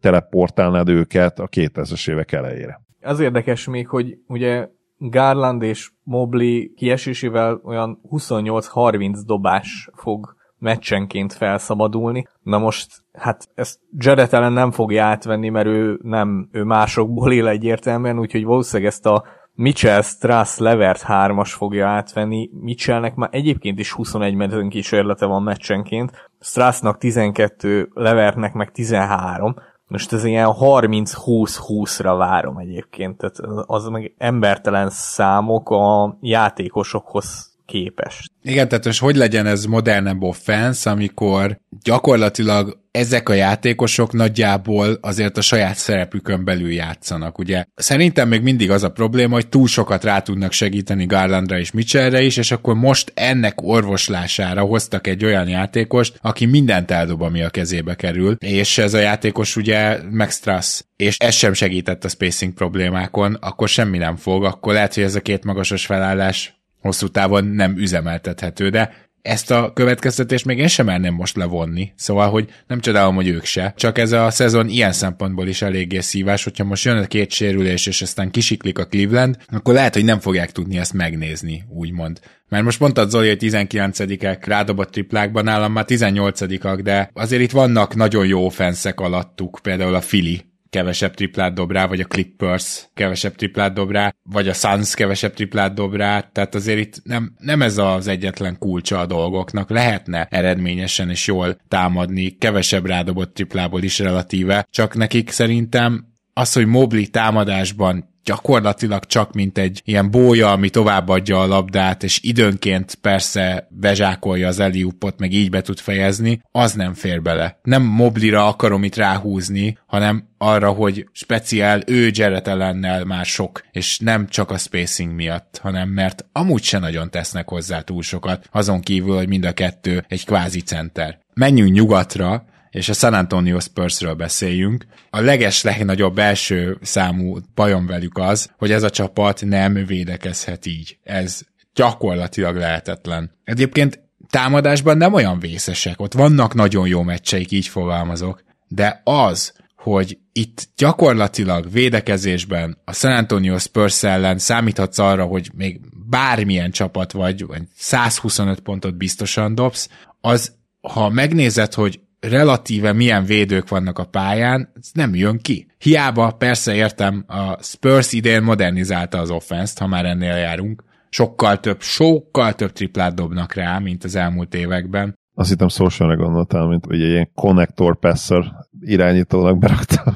őket 0.88 1.40
a 1.40 1.48
2000-es 1.48 2.10
évek 2.12 2.32
elejére. 2.32 2.82
Az 3.02 3.20
érdekes 3.20 3.68
még, 3.68 3.88
hogy 3.88 4.18
ugye 4.28 4.68
Garland 4.98 5.62
és 5.62 5.92
Mobley 6.04 6.74
kiesésével 6.76 7.62
olyan 7.64 8.00
28-30 8.12 9.22
dobás 9.26 9.90
fog 9.94 10.36
meccsenként 10.58 11.34
felszabadulni. 11.34 12.28
Na 12.42 12.58
most, 12.58 13.04
hát 13.12 13.50
ezt 13.56 13.80
Jared 13.98 14.32
nem 14.52 14.72
fogja 14.72 15.06
átvenni, 15.06 15.50
mert 15.50 15.68
ő 15.68 16.00
nem, 16.02 16.50
ő 16.52 16.64
másokból 16.64 17.32
él 17.32 17.48
egyértelműen, 17.48 18.20
úgyhogy 18.20 18.44
valószínűleg 18.44 18.92
ezt 18.92 19.06
a 19.06 19.24
Mitchell, 19.56 20.02
Strass, 20.02 20.58
Levert 20.58 21.04
3-as 21.08 21.52
fogja 21.56 21.88
átvenni. 21.88 22.50
Mitchellnek 22.62 23.16
már 23.16 23.30
egyébként 23.32 23.80
is 23.80 23.92
21 23.92 24.36
mezőn 24.36 24.70
kísérlete 24.70 25.26
van 25.26 25.44
meccsenként, 25.44 26.12
Strassnak 26.40 26.98
12, 26.98 27.90
Levertnek 27.94 28.54
meg 28.54 28.72
13, 28.72 29.56
most 29.88 30.14
ez 30.14 30.24
ilyen 30.24 30.54
30-20-20-ra 30.60 32.14
várom 32.18 32.58
egyébként, 32.58 33.18
tehát 33.18 33.66
az 33.68 33.88
meg 33.88 34.14
embertelen 34.18 34.90
számok 34.90 35.70
a 35.70 36.18
játékosokhoz 36.22 37.53
képest. 37.74 38.32
Igen, 38.42 38.68
tehát 38.68 38.86
most 38.86 39.00
hogy 39.00 39.16
legyen 39.16 39.46
ez 39.46 39.66
modernebb 39.66 40.22
offense, 40.22 40.90
amikor 40.90 41.60
gyakorlatilag 41.84 42.82
ezek 42.92 43.30
a 43.30 43.34
játékosok 43.34 44.14
nagyjából 44.14 44.98
azért 45.02 45.38
a 45.38 45.42
saját 45.42 45.76
szerepükön 45.76 46.44
belül 46.44 46.72
játszanak, 46.72 47.38
ugye. 47.38 47.66
Szerintem 47.76 48.28
még 48.28 48.42
mindig 48.42 48.72
az 48.72 48.84
a 48.84 48.92
probléma, 48.92 49.34
hogy 49.34 49.48
túl 49.48 49.68
sokat 49.68 50.04
rá 50.04 50.20
tudnak 50.20 50.52
segíteni 50.52 51.06
Garlandra 51.06 51.60
és 51.60 51.72
Mitchellre 51.72 52.22
is, 52.22 52.38
és 52.38 52.52
akkor 52.52 52.76
most 52.76 53.12
ennek 53.16 53.62
orvoslására 53.62 54.62
hoztak 54.62 55.08
egy 55.08 55.26
olyan 55.26 55.48
játékost, 55.48 56.20
aki 56.22 56.46
mindent 56.46 56.92
eldob, 56.92 57.22
ami 57.22 57.44
a 57.44 57.50
kezébe 57.50 57.96
kerül, 57.96 58.36
és 58.40 58.78
ez 58.78 58.94
a 58.94 59.00
játékos 59.00 59.56
ugye 59.56 59.98
Max 60.12 60.36
Strass, 60.36 60.82
és 60.96 61.18
ez 61.18 61.36
sem 61.36 61.54
segített 61.54 62.04
a 62.04 62.10
spacing 62.10 62.54
problémákon, 62.54 63.34
akkor 63.34 63.70
semmi 63.70 63.98
nem 63.98 64.16
fog, 64.16 64.44
akkor 64.44 64.74
lehet, 64.74 64.94
hogy 64.94 65.04
ez 65.04 65.16
a 65.16 65.22
két 65.22 65.44
magasos 65.44 65.86
felállás 65.86 66.63
hosszú 66.84 67.08
távon 67.08 67.46
nem 67.46 67.78
üzemeltethető, 67.78 68.70
de 68.70 68.94
ezt 69.22 69.52
a 69.52 69.72
következtetést 69.74 70.46
még 70.46 70.58
én 70.58 70.68
sem 70.68 70.86
merném 70.86 71.14
most 71.14 71.36
levonni. 71.36 71.92
Szóval, 71.96 72.30
hogy 72.30 72.50
nem 72.68 72.80
csodálom, 72.80 73.16
hogy 73.16 73.28
ők 73.28 73.46
se. 73.46 73.74
Csak 73.78 73.98
ez 73.98 74.12
a 74.12 74.30
szezon 74.30 74.68
ilyen 74.68 74.92
szempontból 74.92 75.48
is 75.48 75.62
eléggé 75.62 76.00
szívás, 76.00 76.44
hogyha 76.44 76.64
most 76.64 76.86
jön 76.86 76.98
a 76.98 77.06
két 77.06 77.32
sérülés, 77.32 77.86
és 77.86 78.02
aztán 78.02 78.32
kisiklik 78.32 78.80
a 78.80 78.86
Cleveland, 78.86 79.38
akkor 79.48 79.74
lehet, 79.74 79.94
hogy 79.94 80.06
nem 80.06 80.20
fogják 80.20 80.52
tudni 80.52 80.78
ezt 80.78 80.94
megnézni, 80.94 81.64
úgymond. 81.70 82.20
Mert 82.50 82.64
most 82.64 82.80
mondtad 82.80 83.10
Zoli, 83.10 83.28
hogy 83.28 83.38
19-ek 83.42 84.42
rádobott 84.46 84.92
triplákban, 84.92 85.44
nálam 85.44 85.72
már 85.72 85.86
18-ak, 85.88 86.80
de 86.84 87.10
azért 87.14 87.42
itt 87.42 87.52
vannak 87.52 87.96
nagyon 87.96 88.26
jó 88.26 88.50
fenszek 88.50 89.00
alattuk, 89.00 89.60
például 89.62 89.96
a 89.96 90.02
Fili, 90.02 90.53
kevesebb 90.74 91.14
triplát 91.14 91.54
dob 91.54 91.72
rá, 91.72 91.86
vagy 91.88 92.00
a 92.00 92.06
Clippers 92.06 92.90
kevesebb 92.94 93.36
triplát 93.36 93.74
dob 93.74 93.92
rá, 93.92 94.14
vagy 94.24 94.48
a 94.48 94.54
Suns 94.54 94.96
kevesebb 94.96 95.34
triplát 95.34 95.74
dob 95.74 95.96
rá, 95.96 96.20
tehát 96.20 96.56
azért 96.56 96.80
itt 96.80 97.02
nem, 97.04 97.34
nem 97.38 97.62
ez 97.62 97.78
az 97.78 98.08
egyetlen 98.08 98.58
kulcsa 98.60 99.00
a 99.00 99.06
dolgoknak, 99.06 99.70
lehetne 99.70 100.28
eredményesen 100.30 101.10
és 101.10 101.28
jól 101.28 101.58
támadni, 101.68 102.38
kevesebb 102.38 102.86
rádobott 102.86 103.34
triplából 103.34 103.84
is 103.84 104.00
relatíve, 104.00 104.68
csak 104.70 104.96
nekik 104.96 105.30
szerintem 105.30 106.06
az, 106.34 106.54
hogy 106.54 106.66
Mobley 106.66 107.08
támadásban 107.08 108.13
gyakorlatilag 108.24 109.06
csak 109.06 109.34
mint 109.34 109.58
egy 109.58 109.82
ilyen 109.86 110.12
bója, 110.12 110.52
ami 110.52 110.70
továbbadja 110.70 111.42
a 111.42 111.48
labdát, 111.48 112.04
és 112.04 112.20
időnként 112.22 112.96
persze 112.96 113.68
bezsákolja 113.70 114.48
az 114.48 114.60
Eliupot, 114.60 115.20
meg 115.20 115.32
így 115.32 115.50
be 115.50 115.62
tud 115.62 115.80
fejezni, 115.80 116.42
az 116.52 116.74
nem 116.74 116.94
fér 116.94 117.22
bele. 117.22 117.60
Nem 117.64 117.84
Moblira 117.84 118.48
akarom 118.48 118.84
itt 118.84 118.96
ráhúzni, 118.96 119.78
hanem 119.86 120.28
arra, 120.38 120.70
hogy 120.70 121.08
speciál 121.12 121.82
ő 121.86 122.10
Jared 122.14 122.48
ellennel 122.48 123.06
már 123.06 123.26
sok, 123.26 123.66
és 123.72 124.00
nem 124.00 124.28
csak 124.28 124.52
a 124.52 124.58
spacing 124.58 125.14
miatt, 125.14 125.60
hanem 125.62 125.90
mert 125.90 126.26
amúgy 126.32 126.64
se 126.64 126.80
nagyon 126.80 127.10
tesznek 127.10 127.50
hozzá 127.50 127.82
túl 127.82 128.02
sokat, 128.02 128.48
azon 128.52 128.82
kívül, 128.82 129.16
hogy 129.16 129.28
mind 129.28 129.46
a 129.46 129.52
kettő 129.52 130.06
egy 130.08 130.26
kvázi 130.26 130.62
center. 130.62 131.20
Menjünk 131.34 131.72
nyugatra, 131.72 132.46
és 132.74 132.90
a 132.90 132.94
San 132.94 133.14
Antonio 133.14 133.60
Spursről 133.60 134.14
beszéljünk. 134.14 134.86
A 135.10 135.20
leges 135.20 135.62
legnagyobb 135.62 136.18
első 136.18 136.78
számú 136.82 137.38
bajom 137.56 137.86
velük 137.86 138.18
az, 138.18 138.50
hogy 138.58 138.72
ez 138.72 138.84
a 138.84 138.90
csapat 138.90 139.42
nem 139.46 139.74
védekezhet 139.74 140.66
így. 140.66 140.98
Ez 141.04 141.42
gyakorlatilag 141.74 142.56
lehetetlen. 142.56 143.32
Egyébként 143.44 144.00
támadásban 144.30 144.98
nem 144.98 145.14
olyan 145.14 145.40
vészesek, 145.40 146.02
ott 146.02 146.14
vannak 146.14 146.54
nagyon 146.54 146.88
jó 146.88 147.02
meccseik, 147.02 147.52
így 147.52 147.68
fogalmazok, 147.68 148.44
de 148.68 149.02
az, 149.04 149.54
hogy 149.76 150.18
itt 150.32 150.68
gyakorlatilag 150.76 151.72
védekezésben 151.72 152.78
a 152.86 152.94
San 152.94 153.12
Antonio 153.12 153.58
Spurs 153.58 154.04
ellen 154.04 154.38
számíthatsz 154.38 154.98
arra, 154.98 155.26
hogy 155.26 155.52
még 155.56 155.80
bármilyen 156.10 156.72
csapat 156.72 157.12
vagy, 157.12 157.46
vagy 157.46 157.62
125 157.76 158.60
pontot 158.60 158.96
biztosan 158.96 159.56
dobsz, 159.56 159.90
az 160.22 160.56
ha 160.82 161.10
megnézed, 161.10 161.74
hogy 161.74 162.00
relatíve 162.30 162.94
milyen 162.94 163.26
védők 163.26 163.70
vannak 163.70 164.00
a 164.00 164.06
pályán, 164.06 164.70
ez 164.76 164.90
nem 164.94 165.16
jön 165.16 165.38
ki. 165.38 165.68
Hiába 165.78 166.32
persze 166.32 166.76
értem, 166.76 167.24
a 167.28 167.64
Spurs 167.64 168.14
idén 168.14 168.44
modernizálta 168.44 169.18
az 169.20 169.30
offenszt, 169.30 169.80
ha 169.80 169.88
már 169.88 170.06
ennél 170.06 170.36
járunk. 170.36 170.84
Sokkal 171.10 171.60
több, 171.60 171.82
sokkal 171.82 172.54
több 172.54 172.72
triplát 172.72 173.16
dobnak 173.16 173.54
rá, 173.54 173.80
mint 173.80 174.04
az 174.04 174.16
elmúlt 174.16 174.54
években. 174.54 175.18
Azt 175.36 175.50
hittem 175.50 175.68
social 175.68 176.16
gondoltál, 176.16 176.68
mint 176.68 176.86
ugye 176.86 177.06
ilyen 177.06 177.30
connector 177.36 178.00
passer 178.00 178.54
irányítónak 178.82 179.58
berakta. 179.58 180.16